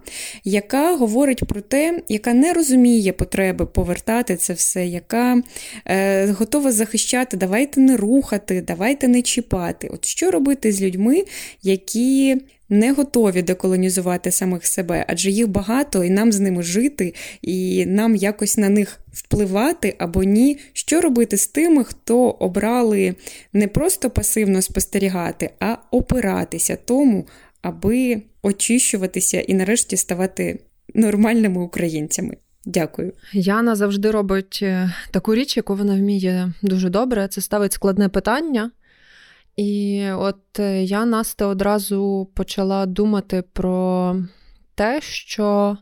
яка 0.44 0.96
говорить 0.96 1.44
про 1.46 1.62
те, 1.62 2.02
яка 2.10 2.34
не 2.34 2.53
розуміє 2.54 3.14
потреби 3.14 3.66
повертати 3.66 4.36
це 4.36 4.54
все, 4.54 4.86
яка 4.86 5.42
е, 5.86 6.28
готова 6.28 6.72
захищати, 6.72 7.38
давайте 7.38 7.82
не 7.82 7.98
рухати, 7.98 8.62
давайте 8.62 9.08
не 9.08 9.22
чіпати. 9.22 9.90
От 9.94 10.06
що 10.06 10.32
робити 10.32 10.72
з 10.72 10.82
людьми, 10.82 11.24
які 11.62 12.38
не 12.70 12.92
готові 12.92 13.42
деколонізувати 13.42 14.32
самих 14.32 14.66
себе, 14.66 15.06
адже 15.08 15.32
їх 15.32 15.48
багато, 15.48 16.04
і 16.04 16.10
нам 16.10 16.32
з 16.32 16.40
ними 16.40 16.64
жити, 16.64 17.14
і 17.42 17.86
нам 17.86 18.16
якось 18.16 18.58
на 18.58 18.70
них 18.70 19.00
впливати 19.14 19.96
або 19.98 20.24
ні. 20.24 20.58
Що 20.74 21.02
робити 21.02 21.38
з 21.38 21.48
тими, 21.48 21.84
хто 21.84 22.30
обрали 22.30 23.16
не 23.54 23.68
просто 23.68 24.10
пасивно 24.10 24.62
спостерігати, 24.62 25.50
а 25.60 25.78
опиратися 25.92 26.78
тому, 26.86 27.28
аби 27.62 28.22
очищуватися 28.42 29.42
і 29.42 29.54
нарешті 29.54 29.98
ставати 29.98 30.60
нормальними 30.94 31.62
українцями. 31.62 32.38
Дякую. 32.66 33.14
Яна 33.34 33.76
завжди 33.76 34.12
робить 34.12 34.60
е, 34.62 34.94
таку 35.12 35.36
річ, 35.36 35.58
яку 35.58 35.76
вона 35.76 35.96
вміє 35.96 36.54
дуже 36.62 36.90
добре. 36.90 37.28
Це 37.28 37.42
ставить 37.42 37.74
складне 37.74 38.10
питання. 38.10 38.72
І 39.56 40.04
от 40.12 40.60
е, 40.60 40.84
я 40.84 41.06
Насте 41.06 41.46
одразу 41.46 42.30
почала 42.34 42.86
думати 42.86 43.44
про 43.54 44.16
те, 44.76 45.02
що 45.02 45.78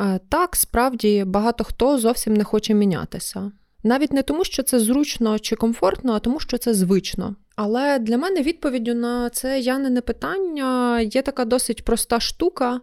е, 0.00 0.20
так, 0.28 0.56
справді 0.56 1.24
багато 1.26 1.64
хто 1.64 1.98
зовсім 1.98 2.34
не 2.34 2.44
хоче 2.44 2.74
мінятися. 2.74 3.52
Навіть 3.84 4.12
не 4.12 4.22
тому, 4.22 4.44
що 4.44 4.62
це 4.62 4.80
зручно 4.80 5.38
чи 5.38 5.56
комфортно, 5.56 6.12
а 6.12 6.18
тому, 6.18 6.40
що 6.40 6.58
це 6.58 6.74
звично. 6.74 7.36
Але 7.56 7.98
для 7.98 8.18
мене 8.18 8.42
відповіддю 8.42 8.94
на 8.94 9.30
це 9.30 9.60
Янине 9.60 10.00
питання 10.00 11.00
є 11.00 11.22
така 11.22 11.44
досить 11.44 11.84
проста 11.84 12.20
штука. 12.20 12.80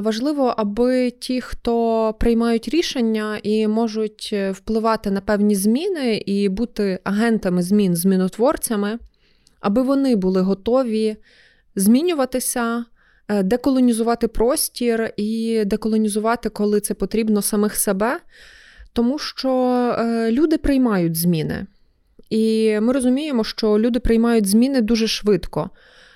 Важливо, 0.00 0.54
аби 0.56 1.10
ті, 1.10 1.40
хто 1.40 2.14
приймають 2.20 2.68
рішення 2.68 3.38
і 3.42 3.68
можуть 3.68 4.30
е, 4.32 4.50
впливати 4.50 5.10
на 5.10 5.20
певні 5.20 5.54
зміни 5.54 6.16
і 6.16 6.48
бути 6.48 6.98
агентами 7.04 7.62
змін, 7.62 7.96
змінотворцями 7.96 8.98
аби 9.64 9.82
вони 9.82 10.16
були 10.16 10.40
готові 10.40 11.16
змінюватися, 11.76 12.84
е, 13.28 13.42
деколонізувати 13.42 14.28
простір 14.28 15.12
і 15.16 15.62
деколонізувати, 15.66 16.48
коли 16.48 16.80
це 16.80 16.94
потрібно, 16.94 17.42
самих 17.42 17.76
себе, 17.76 18.18
тому 18.94 19.18
що 19.18 19.50
е, 19.98 20.30
люди 20.32 20.58
приймають 20.58 21.16
зміни. 21.16 21.66
І 22.30 22.76
ми 22.80 22.92
розуміємо, 22.92 23.44
що 23.44 23.78
люди 23.78 24.00
приймають 24.00 24.46
зміни 24.46 24.80
дуже 24.80 25.06
швидко. 25.06 25.70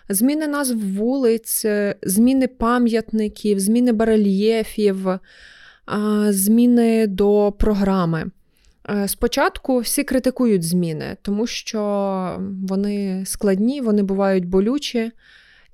Зміни 0.09 0.47
назв 0.47 0.79
вулиць, 0.79 1.65
е, 1.65 1.95
зміни 2.03 2.47
пам'ятників, 2.47 3.61
зміни 3.61 3.93
барельєфів, 3.93 5.09
зміни 6.31 7.07
до 7.07 7.53
програми. 7.59 8.31
Е, 8.91 9.09
спочатку 9.09 9.79
всі 9.79 10.05
критикують 10.05 10.63
зміни, 10.63 11.17
тому 11.23 11.47
що 11.47 12.41
вони 12.69 13.23
складні, 13.27 13.81
вони 13.81 14.03
бувають 14.03 14.45
болючі. 14.45 15.13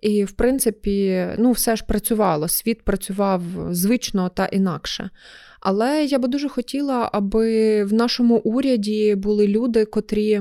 І, 0.04 0.24
в 0.24 0.32
принципі, 0.32 1.26
ну, 1.38 1.52
все 1.52 1.76
ж 1.76 1.84
працювало. 1.84 2.48
Світ 2.48 2.82
працював 2.82 3.42
звично 3.70 4.28
та 4.28 4.46
інакше. 4.46 5.10
Але 5.60 6.04
я 6.04 6.18
би 6.18 6.28
дуже 6.28 6.48
хотіла, 6.48 7.10
аби 7.12 7.84
в 7.84 7.92
нашому 7.92 8.36
уряді 8.36 9.14
були 9.14 9.48
люди, 9.48 9.84
котрі 9.84 10.40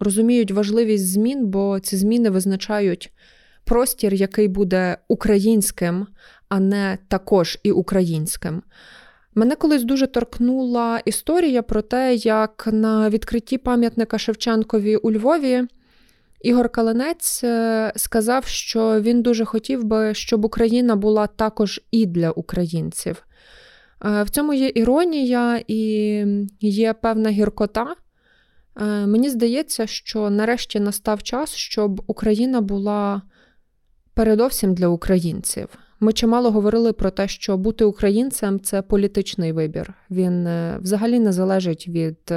розуміють 0.00 0.50
важливість 0.50 1.12
змін, 1.12 1.46
бо 1.46 1.80
ці 1.80 1.96
зміни 1.96 2.30
визначають 2.30 3.12
простір, 3.64 4.14
який 4.14 4.48
буде 4.48 4.98
українським, 5.08 6.06
а 6.48 6.60
не 6.60 6.98
також 7.08 7.58
і 7.62 7.72
українським. 7.72 8.62
Мене 9.34 9.56
колись 9.56 9.84
дуже 9.84 10.06
торкнула 10.06 11.00
історія 11.04 11.62
про 11.62 11.82
те, 11.82 12.14
як 12.14 12.68
на 12.72 13.10
відкритті 13.10 13.58
пам'ятника 13.58 14.18
Шевченкові 14.18 14.96
у 14.96 15.12
Львові 15.12 15.64
Ігор 16.44 16.68
Калинець 16.68 17.44
е, 17.44 17.92
сказав, 17.96 18.44
що 18.44 19.00
він 19.00 19.22
дуже 19.22 19.44
хотів 19.44 19.84
би, 19.84 20.14
щоб 20.14 20.44
Україна 20.44 20.96
була 20.96 21.26
також 21.26 21.80
і 21.90 22.06
для 22.06 22.30
українців. 22.30 23.26
Е, 24.04 24.22
в 24.22 24.30
цьому 24.30 24.54
є 24.54 24.72
іронія 24.74 25.62
і 25.68 26.24
є 26.60 26.92
певна 26.92 27.30
гіркота. 27.30 27.94
Е, 28.76 28.84
мені 29.06 29.30
здається, 29.30 29.86
що 29.86 30.30
нарешті 30.30 30.80
настав 30.80 31.22
час, 31.22 31.54
щоб 31.54 32.02
Україна 32.06 32.60
була 32.60 33.22
передовсім 34.14 34.74
для 34.74 34.88
українців. 34.88 35.68
Ми 36.00 36.12
чимало 36.12 36.50
говорили 36.50 36.92
про 36.92 37.10
те, 37.10 37.28
що 37.28 37.56
бути 37.56 37.84
українцем 37.84 38.60
це 38.60 38.82
політичний 38.82 39.52
вибір. 39.52 39.94
Він 40.10 40.48
взагалі 40.80 41.20
не 41.20 41.32
залежить 41.32 41.88
від 41.88 42.32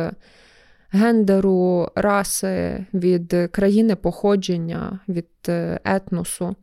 гендеру, 0.91 1.91
раси, 1.95 2.85
від 2.93 3.35
країни 3.51 3.95
походження, 3.95 4.99
від 5.07 5.27
е, 5.49 5.79
етносу. 5.83 6.55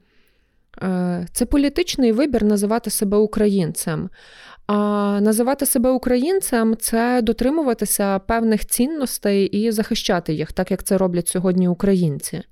Це 1.32 1.46
політичний 1.46 2.12
вибір 2.12 2.44
називати 2.44 2.90
себе 2.90 3.16
українцем. 3.16 4.10
А 4.66 5.18
називати 5.22 5.66
себе 5.66 5.90
українцем 5.90 6.76
це 6.76 7.22
дотримуватися 7.22 8.18
певних 8.18 8.66
цінностей 8.66 9.46
і 9.46 9.70
захищати 9.70 10.34
їх, 10.34 10.52
так 10.52 10.70
як 10.70 10.82
це 10.82 10.98
роблять 10.98 11.28
сьогодні 11.28 11.68
українці. 11.68 12.42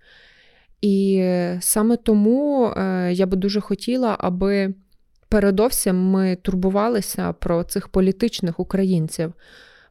І 0.80 1.24
саме 1.60 1.96
тому 1.96 2.66
е, 2.66 3.12
я 3.12 3.26
би 3.26 3.36
дуже 3.36 3.60
хотіла, 3.60 4.16
аби 4.18 4.74
передовсім 5.28 6.10
ми 6.10 6.36
турбувалися 6.36 7.32
про 7.32 7.64
цих 7.64 7.88
політичних 7.88 8.60
українців. 8.60 9.32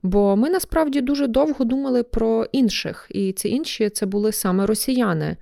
Бо 0.04 0.36
ми 0.36 0.50
насправді 0.50 1.02
дуже 1.02 1.28
довго 1.28 1.66
думали 1.66 2.04
про 2.04 2.46
інших, 2.52 3.08
і 3.10 3.32
ці 3.32 3.50
інші 3.50 3.90
це 3.90 4.06
були 4.06 4.32
саме 4.32 4.66
росіяни. 4.66 5.38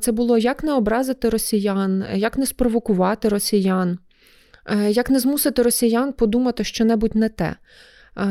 Це 0.00 0.12
було 0.12 0.38
як 0.38 0.64
не 0.64 0.72
образити 0.72 1.28
росіян, 1.28 2.04
як 2.14 2.38
не 2.38 2.46
спровокувати 2.46 3.28
росіян, 3.28 3.98
е, 4.66 4.90
як 4.90 5.10
не 5.10 5.18
змусити 5.18 5.62
росіян 5.62 6.12
подумати 6.12 6.64
що-небудь 6.64 7.14
не 7.14 7.28
те. 7.28 7.56
Е, 8.16 8.24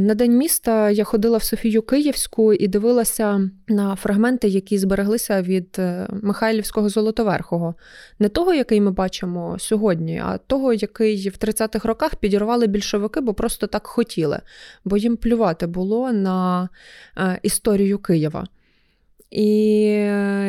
на 0.00 0.14
день 0.14 0.36
міста 0.36 0.90
я 0.90 1.04
ходила 1.04 1.38
в 1.38 1.42
Софію 1.42 1.82
Київську 1.82 2.52
і 2.52 2.68
дивилася 2.68 3.50
на 3.68 3.96
фрагменти, 3.96 4.48
які 4.48 4.78
збереглися 4.78 5.42
від 5.42 5.76
е, 5.78 6.08
Михайлівського 6.22 6.88
Золотоверхого, 6.88 7.74
не 8.18 8.28
того, 8.28 8.54
який 8.54 8.80
ми 8.80 8.90
бачимо 8.90 9.56
сьогодні, 9.58 10.22
а 10.24 10.38
того, 10.38 10.72
який 10.72 11.28
в 11.28 11.32
30-х 11.32 11.88
роках 11.88 12.14
підірвали 12.14 12.66
більшовики, 12.66 13.20
бо 13.20 13.34
просто 13.34 13.66
так 13.66 13.86
хотіли, 13.86 14.40
бо 14.84 14.96
їм 14.96 15.16
плювати 15.16 15.66
було 15.66 16.12
на 16.12 16.68
е, 17.18 17.38
історію 17.42 17.98
Києва. 17.98 18.46
І 19.30 19.46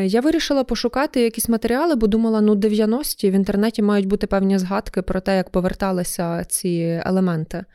я 0.05 0.21
вирішила 0.21 0.63
пошукати 0.63 1.21
якісь 1.21 1.49
матеріали, 1.49 1.95
бо 1.95 2.07
думала, 2.07 2.41
ну 2.41 2.55
90-ті 2.55 3.29
в 3.29 3.33
інтернеті 3.33 3.81
мають 3.81 4.07
бути 4.07 4.27
певні 4.27 4.57
згадки 4.57 5.01
про 5.01 5.21
те, 5.21 5.37
як 5.37 5.49
поверталися 5.49 6.43
ці 6.43 7.01
елементи. 7.05 7.65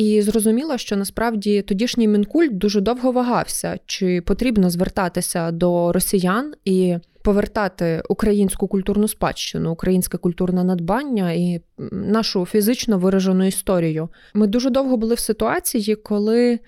І 0.00 0.22
зрозуміла, 0.22 0.78
що 0.78 0.96
насправді 0.96 1.62
тодішній 1.62 2.08
мінкульт 2.08 2.58
дуже 2.58 2.80
довго 2.80 3.12
вагався, 3.12 3.78
чи 3.86 4.20
потрібно 4.20 4.70
звертатися 4.70 5.50
до 5.50 5.92
росіян 5.92 6.54
і 6.64 6.96
повертати 7.22 8.02
українську 8.08 8.68
культурну 8.68 9.08
спадщину, 9.08 9.72
українське 9.72 10.18
культурне 10.18 10.64
надбання 10.64 11.32
і 11.32 11.60
нашу 11.92 12.46
фізично 12.46 12.98
виражену 12.98 13.46
історію. 13.46 14.08
Ми 14.34 14.46
дуже 14.46 14.70
довго 14.70 14.96
були 14.96 15.14
в 15.14 15.18
ситуації, 15.18 15.94
коли. 15.94 16.58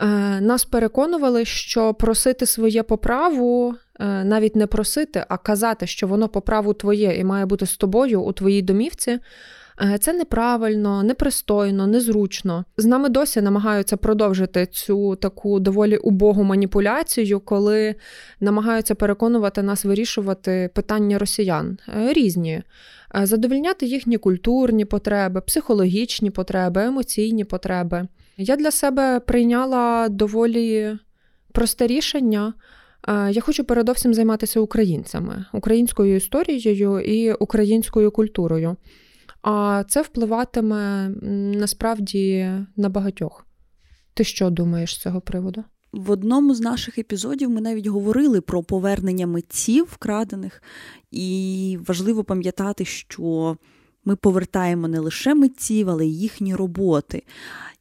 Е, 0.00 0.06
нас 0.40 0.64
переконували, 0.64 1.44
що 1.44 1.94
просити 1.94 2.46
своє 2.46 2.82
по 2.82 2.98
праву, 2.98 3.74
е, 4.00 4.24
навіть 4.24 4.56
не 4.56 4.66
просити, 4.66 5.24
а 5.28 5.36
казати, 5.36 5.86
що 5.86 6.06
воно 6.06 6.28
по 6.28 6.40
праву 6.40 6.74
твоє 6.74 7.16
і 7.16 7.24
має 7.24 7.46
бути 7.46 7.66
з 7.66 7.76
тобою 7.76 8.22
у 8.22 8.32
твоїй 8.32 8.62
домівці. 8.62 9.18
Е, 9.80 9.98
це 9.98 10.12
неправильно, 10.12 11.02
непристойно, 11.02 11.86
незручно. 11.86 12.64
З 12.76 12.84
нами 12.84 13.08
досі 13.08 13.40
намагаються 13.40 13.96
продовжити 13.96 14.66
цю 14.66 15.16
таку 15.16 15.60
доволі 15.60 15.96
убогу 15.96 16.44
маніпуляцію, 16.44 17.40
коли 17.40 17.94
намагаються 18.40 18.94
переконувати 18.94 19.62
нас 19.62 19.84
вирішувати 19.84 20.70
питання 20.74 21.18
росіян 21.18 21.78
різні, 22.08 22.62
задовільняти 23.22 23.86
їхні 23.86 24.18
культурні 24.18 24.84
потреби, 24.84 25.40
психологічні 25.40 26.30
потреби, 26.30 26.84
емоційні 26.84 27.44
потреби. 27.44 28.06
Я 28.36 28.56
для 28.56 28.70
себе 28.70 29.20
прийняла 29.20 30.08
доволі 30.08 30.98
просте 31.52 31.86
рішення. 31.86 32.54
Е, 33.08 33.30
я 33.32 33.40
хочу 33.40 33.64
передовсім 33.64 34.14
займатися 34.14 34.60
українцями, 34.60 35.44
українською 35.52 36.16
історією 36.16 37.00
і 37.00 37.32
українською 37.32 38.10
культурою. 38.10 38.76
А 39.42 39.84
це 39.88 40.02
впливатиме 40.02 41.08
насправді 41.58 42.50
на 42.76 42.88
багатьох. 42.88 43.46
Ти 44.14 44.24
що 44.24 44.50
думаєш 44.50 44.94
з 44.94 45.00
цього 45.00 45.20
приводу? 45.20 45.64
В 45.92 46.10
одному 46.10 46.54
з 46.54 46.60
наших 46.60 46.98
епізодів 46.98 47.50
ми 47.50 47.60
навіть 47.60 47.86
говорили 47.86 48.40
про 48.40 48.62
повернення 48.62 49.26
митців 49.26 49.84
вкрадених, 49.84 50.62
і 51.10 51.78
важливо 51.86 52.24
пам'ятати, 52.24 52.84
що 52.84 53.56
ми 54.04 54.16
повертаємо 54.16 54.88
не 54.88 55.00
лише 55.00 55.34
митців, 55.34 55.90
але 55.90 56.06
й 56.06 56.18
їхні 56.18 56.54
роботи. 56.54 57.22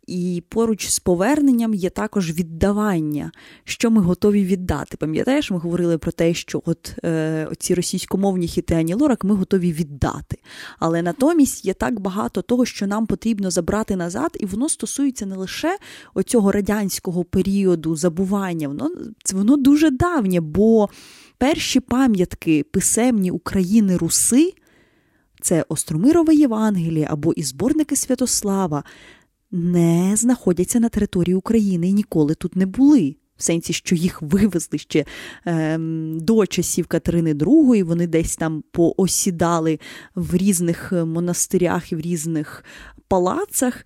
І 0.08 0.44
поруч 0.50 0.90
з 0.90 1.00
поверненням 1.00 1.74
є 1.74 1.90
також 1.90 2.32
віддавання, 2.32 3.32
що 3.64 3.92
ми 3.92 4.02
готові 4.02 4.46
віддати. 4.46 4.98
Пам'ятаєш, 4.98 5.52
ми 5.52 5.58
говорили 5.58 5.98
про 5.98 6.12
те, 6.12 6.34
що 6.34 6.62
от 6.66 6.96
е, 7.04 7.48
ці 7.60 7.74
російськомовні 7.74 8.48
хіти 8.48 8.76
Ані 8.76 8.94
Лорак 8.94 9.24
ми 9.24 9.36
готові 9.36 9.74
віддати. 9.74 10.38
Але 10.80 11.02
натомість 11.02 11.66
є 11.66 11.74
так 11.74 12.00
багато 12.00 12.42
того, 12.42 12.66
що 12.66 12.88
нам 12.88 13.06
потрібно 13.08 13.52
забрати 13.52 13.96
назад, 13.96 14.38
і 14.40 14.46
воно 14.46 14.70
стосується 14.70 15.26
не 15.26 15.36
лише 15.36 15.78
оцього 16.14 16.52
радянського 16.52 17.24
періоду 17.24 17.96
забування, 17.96 18.68
воно 18.68 18.92
воно 19.34 19.58
дуже 19.58 19.90
давнє, 19.90 20.42
бо 20.42 20.90
перші 21.38 21.80
пам'ятки 21.80 22.64
писемні 22.64 23.32
України 23.32 23.98
Руси. 23.98 24.54
Це 25.42 25.66
Остромирове 25.70 26.36
Євангеліє 26.36 27.08
або 27.10 27.34
і 27.34 27.44
зборники 27.44 27.96
Святослава 27.96 28.84
не 29.52 30.16
знаходяться 30.16 30.80
на 30.80 30.90
території 30.90 31.36
України 31.36 31.90
і 31.90 31.94
ніколи 31.94 32.36
тут 32.36 32.56
не 32.56 32.66
були. 32.66 33.16
В 33.38 33.44
сенсі, 33.44 33.74
що 33.74 33.96
їх 33.96 34.22
вивезли 34.22 34.78
ще 34.80 35.06
е, 35.48 35.78
до 36.16 36.46
часів 36.46 36.88
Катерини 36.88 37.34
II, 37.34 37.84
вони 37.84 38.08
десь 38.08 38.36
там 38.36 38.64
поосідали 38.72 39.80
в 40.16 40.36
різних 40.36 40.94
е, 40.94 41.06
монастирях 41.06 41.92
і 41.92 41.96
в 41.96 42.00
різних 42.00 42.64
палацах. 43.08 43.86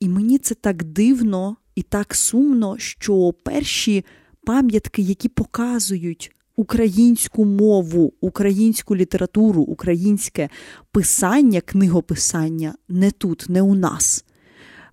І 0.00 0.08
мені 0.08 0.38
це 0.38 0.54
так 0.54 0.84
дивно 0.84 1.56
і 1.74 1.82
так 1.82 2.14
сумно, 2.14 2.78
що 2.78 3.34
перші 3.44 4.04
пам'ятки, 4.44 5.02
які 5.02 5.28
показують 5.28 6.35
українську 6.56 7.44
мову, 7.44 8.12
українську 8.20 8.96
літературу, 8.96 9.62
українське 9.62 10.48
писання, 10.90 11.60
книгописання 11.60 12.74
не 12.88 13.10
тут, 13.10 13.44
не 13.48 13.62
у 13.62 13.74
нас. 13.74 14.24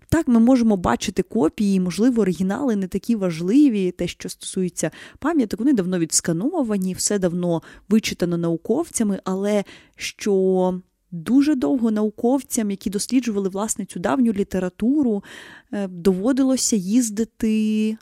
Так, 0.10 0.28
ми 0.28 0.40
можемо 0.40 0.78
бачити 0.78 1.24
копії, 1.24 1.80
можливо, 1.80 2.22
оригінали 2.22 2.76
не 2.76 2.88
такі 2.88 3.16
важливі, 3.16 3.92
те, 3.92 4.08
що 4.08 4.30
стосується 4.30 4.92
пам'яток, 5.20 5.60
вони 5.60 5.74
давно 5.74 6.00
відскановані, 6.00 6.94
все 6.94 7.20
давно 7.20 7.62
вичитано 7.90 8.38
науковцями, 8.38 9.20
але 9.24 9.64
що. 9.96 10.82
Дуже 11.16 11.56
довго 11.56 11.92
науковцям, 11.92 12.72
які 12.72 12.90
досліджували 12.90 13.50
власне 13.50 13.86
цю 13.86 14.00
давню 14.00 14.34
літературу, 14.34 15.24
е, 15.72 15.88
доводилося 15.88 16.76
їздити 16.76 17.98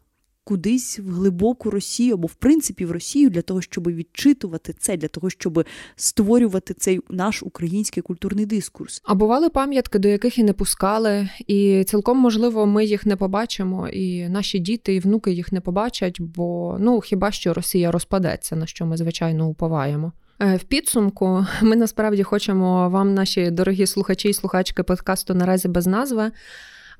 кудись 0.52 0.99
в 0.99 1.10
глибоку 1.10 1.70
Росію 1.70 2.14
або 2.14 2.28
в 2.28 2.34
принципі 2.34 2.86
в 2.86 2.91
Росію 2.91 3.30
для 3.30 3.41
того, 3.41 3.62
щоб 3.62 3.88
відчитувати 3.88 4.74
це, 4.80 4.97
для 4.97 5.08
того, 5.08 5.30
щоб 5.30 5.66
створювати 5.95 6.74
цей 6.74 6.99
наш 7.10 7.43
український 7.43 8.04
культурний 8.04 8.45
дискурс. 8.45 9.02
А 9.06 9.16
бували 9.16 9.49
пам'ятки, 9.49 9.99
до 9.99 10.08
яких 10.08 10.38
і 10.38 10.43
не 10.43 10.54
пускали, 10.54 11.30
і 11.47 11.84
цілком 11.84 12.18
можливо, 12.18 12.66
ми 12.66 12.86
їх 12.86 13.06
не 13.06 13.16
побачимо, 13.16 13.88
і 13.88 14.30
наші 14.30 14.60
діти 14.60 14.95
і 14.95 14.99
внуки 14.99 15.32
їх 15.32 15.52
не 15.52 15.62
побачать, 15.62 16.22
бо 16.22 16.78
ну 16.80 17.02
хіба 17.02 17.32
що 17.32 17.54
Росія 17.54 17.91
розпадеться, 17.91 18.56
на 18.56 18.66
що 18.66 18.86
ми 18.86 18.97
звичайно 18.97 19.47
уповаємо. 19.47 20.12
Е, 20.39 20.56
в 20.56 20.64
підсумку 20.64 21.45
ми 21.62 21.76
насправді 21.76 22.24
хочемо 22.24 22.89
вам, 22.89 23.14
наші 23.14 23.52
дорогі 23.52 23.88
слухачі 23.88 24.30
і 24.30 24.34
слухачки 24.34 24.84
подкасту 24.84 25.34
наразі 25.34 25.68
без 25.68 25.88
назви. 25.88 26.32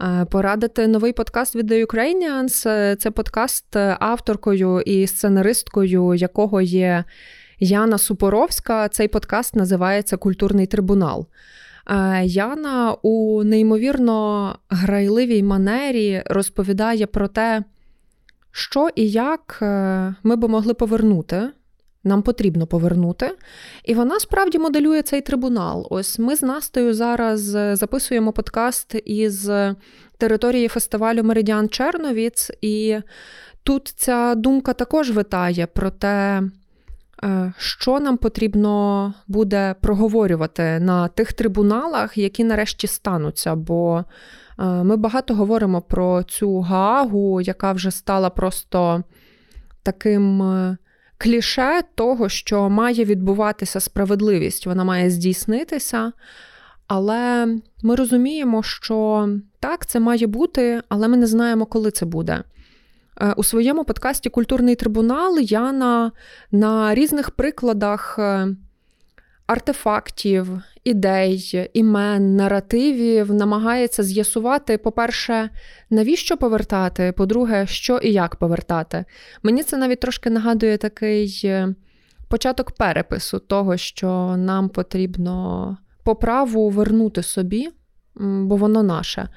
Е, 0.02 0.26
порадити 0.26 0.88
новий 0.88 1.14
подкаст 1.14 1.56
від 1.56 1.72
The 1.72 1.86
Ukrainians. 1.86 2.70
Е, 2.70 2.96
це 2.96 3.12
подкаст 3.12 3.76
е, 3.76 3.98
авторкою 4.00 4.82
і 4.82 5.08
сценаристкою, 5.08 6.14
якого 6.14 6.62
є 6.62 7.04
Яна 7.60 7.98
Супоровська. 7.98 8.90
Цей 8.90 9.08
подкаст 9.08 9.56
називається 9.56 10.18
Культурний 10.18 10.66
трибунал. 10.66 11.28
Яна 12.24 12.96
у 13.02 13.44
неймовірно 13.44 14.56
грайливій 14.70 15.44
манері 15.44 16.24
розповідає 16.26 17.06
про 17.06 17.28
те, 17.28 17.64
що 18.52 18.90
і 18.96 19.10
як 19.10 19.58
ми 20.24 20.36
би 20.36 20.48
могли 20.48 20.74
повернути 20.74 21.50
нам 22.04 22.22
потрібно 22.22 22.68
повернути. 22.68 23.32
І 23.84 23.94
вона 23.94 24.20
справді 24.20 24.60
моделює 24.60 25.02
цей 25.02 25.22
трибунал. 25.22 25.88
Ось 25.90 26.20
ми 26.20 26.36
з 26.36 26.42
Настею 26.42 26.94
зараз 26.94 27.56
е, 27.56 27.76
записуємо 27.76 28.32
подкаст 28.32 28.96
із 29.06 29.50
території 30.18 30.68
фестивалю 30.68 31.24
Меридіан 31.24 31.70
Черновіц, 31.70 32.52
і 32.62 32.98
тут 33.64 33.88
ця 33.88 34.36
думка 34.36 34.74
також 34.74 35.12
витає 35.12 35.68
про 35.68 35.92
те, 35.92 36.44
е, 37.24 37.54
що 37.58 38.00
нам 38.00 38.18
потрібно 38.18 39.14
буде 39.28 39.76
проговорювати 39.82 40.80
на 40.80 41.08
тих 41.08 41.34
трибуналах, 41.34 42.18
які 42.18 42.44
нарешті 42.44 42.88
стануться. 42.88 43.56
Бо 43.56 44.04
е, 44.60 44.64
ми 44.64 44.98
багато 44.98 45.36
говоримо 45.36 45.82
про 45.82 46.24
цю 46.24 46.60
Гаагу, 46.60 47.42
яка 47.42 47.72
вже 47.72 47.92
стала 47.92 48.30
просто 48.30 49.04
таким 49.84 50.42
кліше 51.22 51.82
того, 51.96 52.30
що 52.30 52.70
має 52.70 53.06
відбуватися 53.06 53.80
справедливість, 53.80 54.66
вона 54.66 54.84
має 54.84 55.10
здійснитися. 55.10 56.12
Але 56.88 57.48
ми 57.84 57.96
розуміємо, 57.96 58.64
що 58.64 59.30
так, 59.60 59.86
це 59.86 60.00
має 60.00 60.28
бути, 60.28 60.82
але 60.90 61.08
ми 61.08 61.18
не 61.18 61.28
знаємо, 61.28 61.66
коли 61.66 61.92
це 61.92 62.06
буде. 62.06 62.44
Е, 63.22 63.34
у 63.38 63.44
своєму 63.44 63.84
подкасті 63.86 64.30
Культурний 64.30 64.76
трибунал 64.76 65.40
я 65.40 65.72
на 66.52 66.96
різних 66.96 67.32
прикладах 67.32 68.16
е, 68.20 68.48
артефактів, 69.48 70.62
ідей, 70.84 71.70
імен, 71.74 72.36
наративів 72.36 73.34
намагається 73.34 74.04
з'ясувати, 74.04 74.78
по-перше, 74.78 75.50
навіщо 75.90 76.38
повертати, 76.38 77.12
по-друге, 77.12 77.68
що 77.68 77.98
і 77.98 78.12
як 78.12 78.36
повертати. 78.36 79.06
Мені 79.44 79.64
це 79.64 79.78
навіть 79.78 80.00
трошки 80.00 80.30
нагадує 80.30 80.78
такий 80.78 81.42
е, 81.44 81.76
початок 82.28 82.72
перепису 82.72 83.40
того, 83.40 83.78
що 83.78 84.36
нам 84.38 84.70
потрібно 84.70 85.78
по 86.04 86.16
праву 86.16 86.70
вернути 86.70 87.24
собі, 87.24 87.70
бо 88.16 88.56
воно 88.56 88.84
наше. 88.84 89.30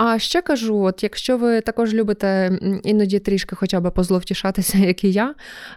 А 0.00 0.18
ще 0.18 0.42
кажу: 0.42 0.82
от 0.82 1.02
якщо 1.02 1.38
ви 1.38 1.60
також 1.60 1.94
любите 1.94 2.58
іноді 2.84 3.18
трішки 3.18 3.56
хоча 3.56 3.80
б 3.80 3.90
позловтішатися, 3.90 4.78
як 4.86 5.04
і 5.04 5.12
я, 5.12 5.34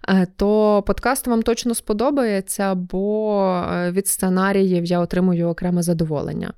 е, 0.10 0.28
то 0.36 0.84
подкаст 0.88 1.28
вам 1.28 1.42
точно 1.42 1.76
сподобається, 1.76 2.76
бо 2.76 3.44
е, 3.74 3.92
від 3.92 4.08
сценаріїв 4.08 4.86
я 4.86 5.00
отримую 5.00 5.48
окреме 5.48 5.84
задоволення. 5.84 6.54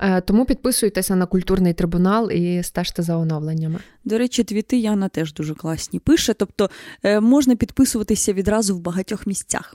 Е, 0.00 0.20
тому 0.20 0.44
підписуйтеся 0.44 1.16
на 1.16 1.26
культурний 1.26 1.72
трибунал 1.72 2.30
і 2.30 2.62
стежте 2.62 3.02
за 3.02 3.16
оновленнями. 3.16 3.78
До 4.04 4.18
речі, 4.18 4.44
твіти 4.44 4.78
Яна 4.78 5.08
теж 5.08 5.34
дуже 5.34 5.54
класні 5.54 5.98
пише, 5.98 6.34
тобто 6.34 6.70
можна 7.20 7.56
підписуватися 7.56 8.32
відразу 8.32 8.76
в 8.76 8.80
багатьох 8.80 9.26
місцях. 9.26 9.74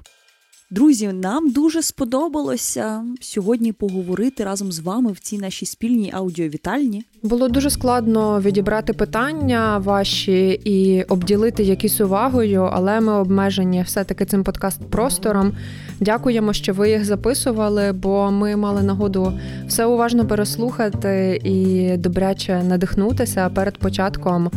Друзі, 0.71 1.07
нам 1.07 1.51
дуже 1.51 1.81
сподобалося 1.81 3.03
сьогодні 3.21 3.71
поговорити 3.71 4.43
разом 4.43 4.71
з 4.71 4.79
вами 4.79 5.11
в 5.11 5.19
цій 5.19 5.37
нашій 5.37 5.65
спільній 5.65 6.11
аудіовітальні. 6.13 7.03
Було 7.23 7.49
дуже 7.49 7.69
складно 7.69 8.41
відібрати 8.41 8.93
питання 8.93 9.77
ваші 9.77 10.61
і 10.65 11.03
обділити 11.03 11.63
якісь 11.63 12.01
увагою, 12.01 12.69
але 12.73 13.01
ми 13.01 13.13
обмежені 13.13 13.81
все-таки 13.81 14.25
цим 14.25 14.43
подкаст-простором. 14.43 15.51
Дякуємо, 15.99 16.53
що 16.53 16.73
ви 16.73 16.89
їх 16.89 17.05
записували, 17.05 17.91
бо 17.91 18.31
ми 18.31 18.55
мали 18.55 18.83
нагоду 18.83 19.39
все 19.67 19.85
уважно 19.85 20.27
переслухати 20.27 21.41
і 21.43 21.89
добряче 21.97 22.63
надихнутися 22.63 23.49
перед 23.49 23.77
початком 23.77 24.51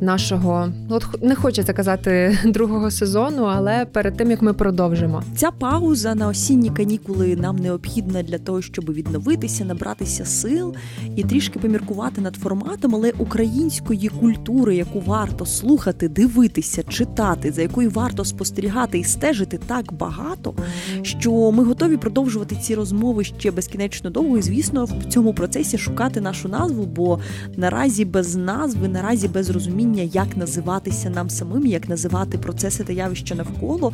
нашого, 0.00 0.68
от 0.88 1.22
не 1.22 1.34
хочеться 1.34 1.72
казати 1.72 2.38
другого 2.44 2.90
сезону, 2.90 3.44
але 3.44 3.84
перед 3.84 4.16
тим 4.16 4.30
як 4.30 4.42
ми 4.42 4.52
продовжимо. 4.52 5.22
Ця 5.36 5.50
пауза 5.50 6.14
на 6.14 6.28
осінні 6.28 6.70
канікули 6.70 7.36
нам 7.36 7.56
необхідна 7.56 8.22
для 8.22 8.38
того, 8.38 8.62
щоб 8.62 8.92
відновитися, 8.92 9.64
набратися 9.64 10.24
сил 10.24 10.74
і 11.16 11.22
трішки 11.22 11.58
поміркувати 11.58 12.20
над 12.20 12.36
форматом, 12.36 12.94
але 12.94 13.12
української 13.18 14.08
культури, 14.08 14.76
яку 14.76 15.00
варто 15.00 15.46
слухати, 15.46 16.08
дивитися, 16.08 16.82
читати, 16.82 17.52
за 17.52 17.62
якою 17.62 17.90
варто 17.90 18.24
спостерігати 18.24 18.98
і 18.98 19.04
стежити 19.04 19.60
так 19.66 19.92
багато, 19.92 20.54
що 21.02 21.52
ми 21.52 21.64
готові 21.64 21.96
продовжувати 21.96 22.56
ці 22.56 22.74
розмови 22.74 23.24
ще 23.24 23.50
безкінечно 23.50 24.10
довго. 24.10 24.38
І 24.38 24.42
звісно, 24.42 24.84
в 24.84 25.04
цьому 25.08 25.34
процесі 25.34 25.78
шукати 25.78 26.20
нашу 26.20 26.48
назву, 26.48 26.86
бо 26.86 27.18
наразі 27.56 28.04
без 28.04 28.36
назви, 28.36 28.88
наразі 28.88 29.28
без 29.28 29.50
розуміння 29.50 29.87
розуміння, 29.88 30.10
як 30.14 30.36
називатися 30.36 31.10
нам 31.10 31.30
самим, 31.30 31.66
як 31.66 31.88
називати 31.88 32.38
процеси 32.38 32.84
та 32.84 32.92
явища 32.92 33.34
навколо. 33.34 33.92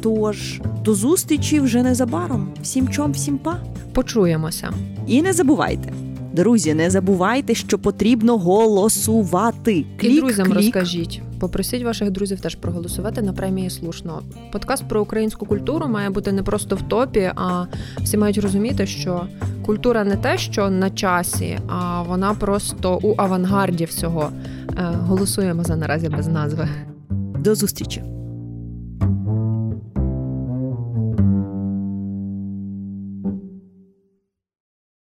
Тож 0.00 0.60
до 0.84 0.94
зустрічі 0.94 1.60
вже 1.60 1.82
незабаром. 1.82 2.48
Всім 2.62 2.88
чом, 2.88 3.12
всім 3.12 3.38
па. 3.38 3.58
Почуємося. 3.92 4.72
І 5.06 5.22
не 5.22 5.32
забувайте, 5.32 5.92
друзі, 6.32 6.74
не 6.74 6.90
забувайте, 6.90 7.54
що 7.54 7.78
потрібно 7.78 8.38
голосувати. 8.38 9.84
Клік, 10.00 10.12
І 10.12 10.20
друзям 10.20 10.46
клік. 10.46 10.56
розкажіть. 10.56 11.22
Попросіть 11.42 11.82
ваших 11.82 12.10
друзів 12.10 12.40
теж 12.40 12.54
проголосувати 12.54 13.22
на 13.22 13.32
премії 13.32 13.70
слушно. 13.70 14.22
Подкаст 14.52 14.88
про 14.88 15.02
українську 15.02 15.46
культуру 15.46 15.88
має 15.88 16.10
бути 16.10 16.32
не 16.32 16.42
просто 16.42 16.76
в 16.76 16.82
топі, 16.82 17.32
а 17.36 17.66
всі 18.02 18.16
мають 18.16 18.38
розуміти, 18.38 18.86
що 18.86 19.26
культура 19.66 20.04
не 20.04 20.16
те, 20.16 20.38
що 20.38 20.70
на 20.70 20.90
часі, 20.90 21.58
а 21.68 22.02
вона 22.02 22.34
просто 22.34 22.98
у 23.02 23.14
авангарді 23.16 23.84
всього. 23.84 24.30
Е, 24.78 24.82
голосуємо 25.06 25.64
за 25.64 25.76
наразі 25.76 26.08
без 26.08 26.28
назви. 26.28 26.68
До 27.38 27.54
зустрічі. 27.54 28.02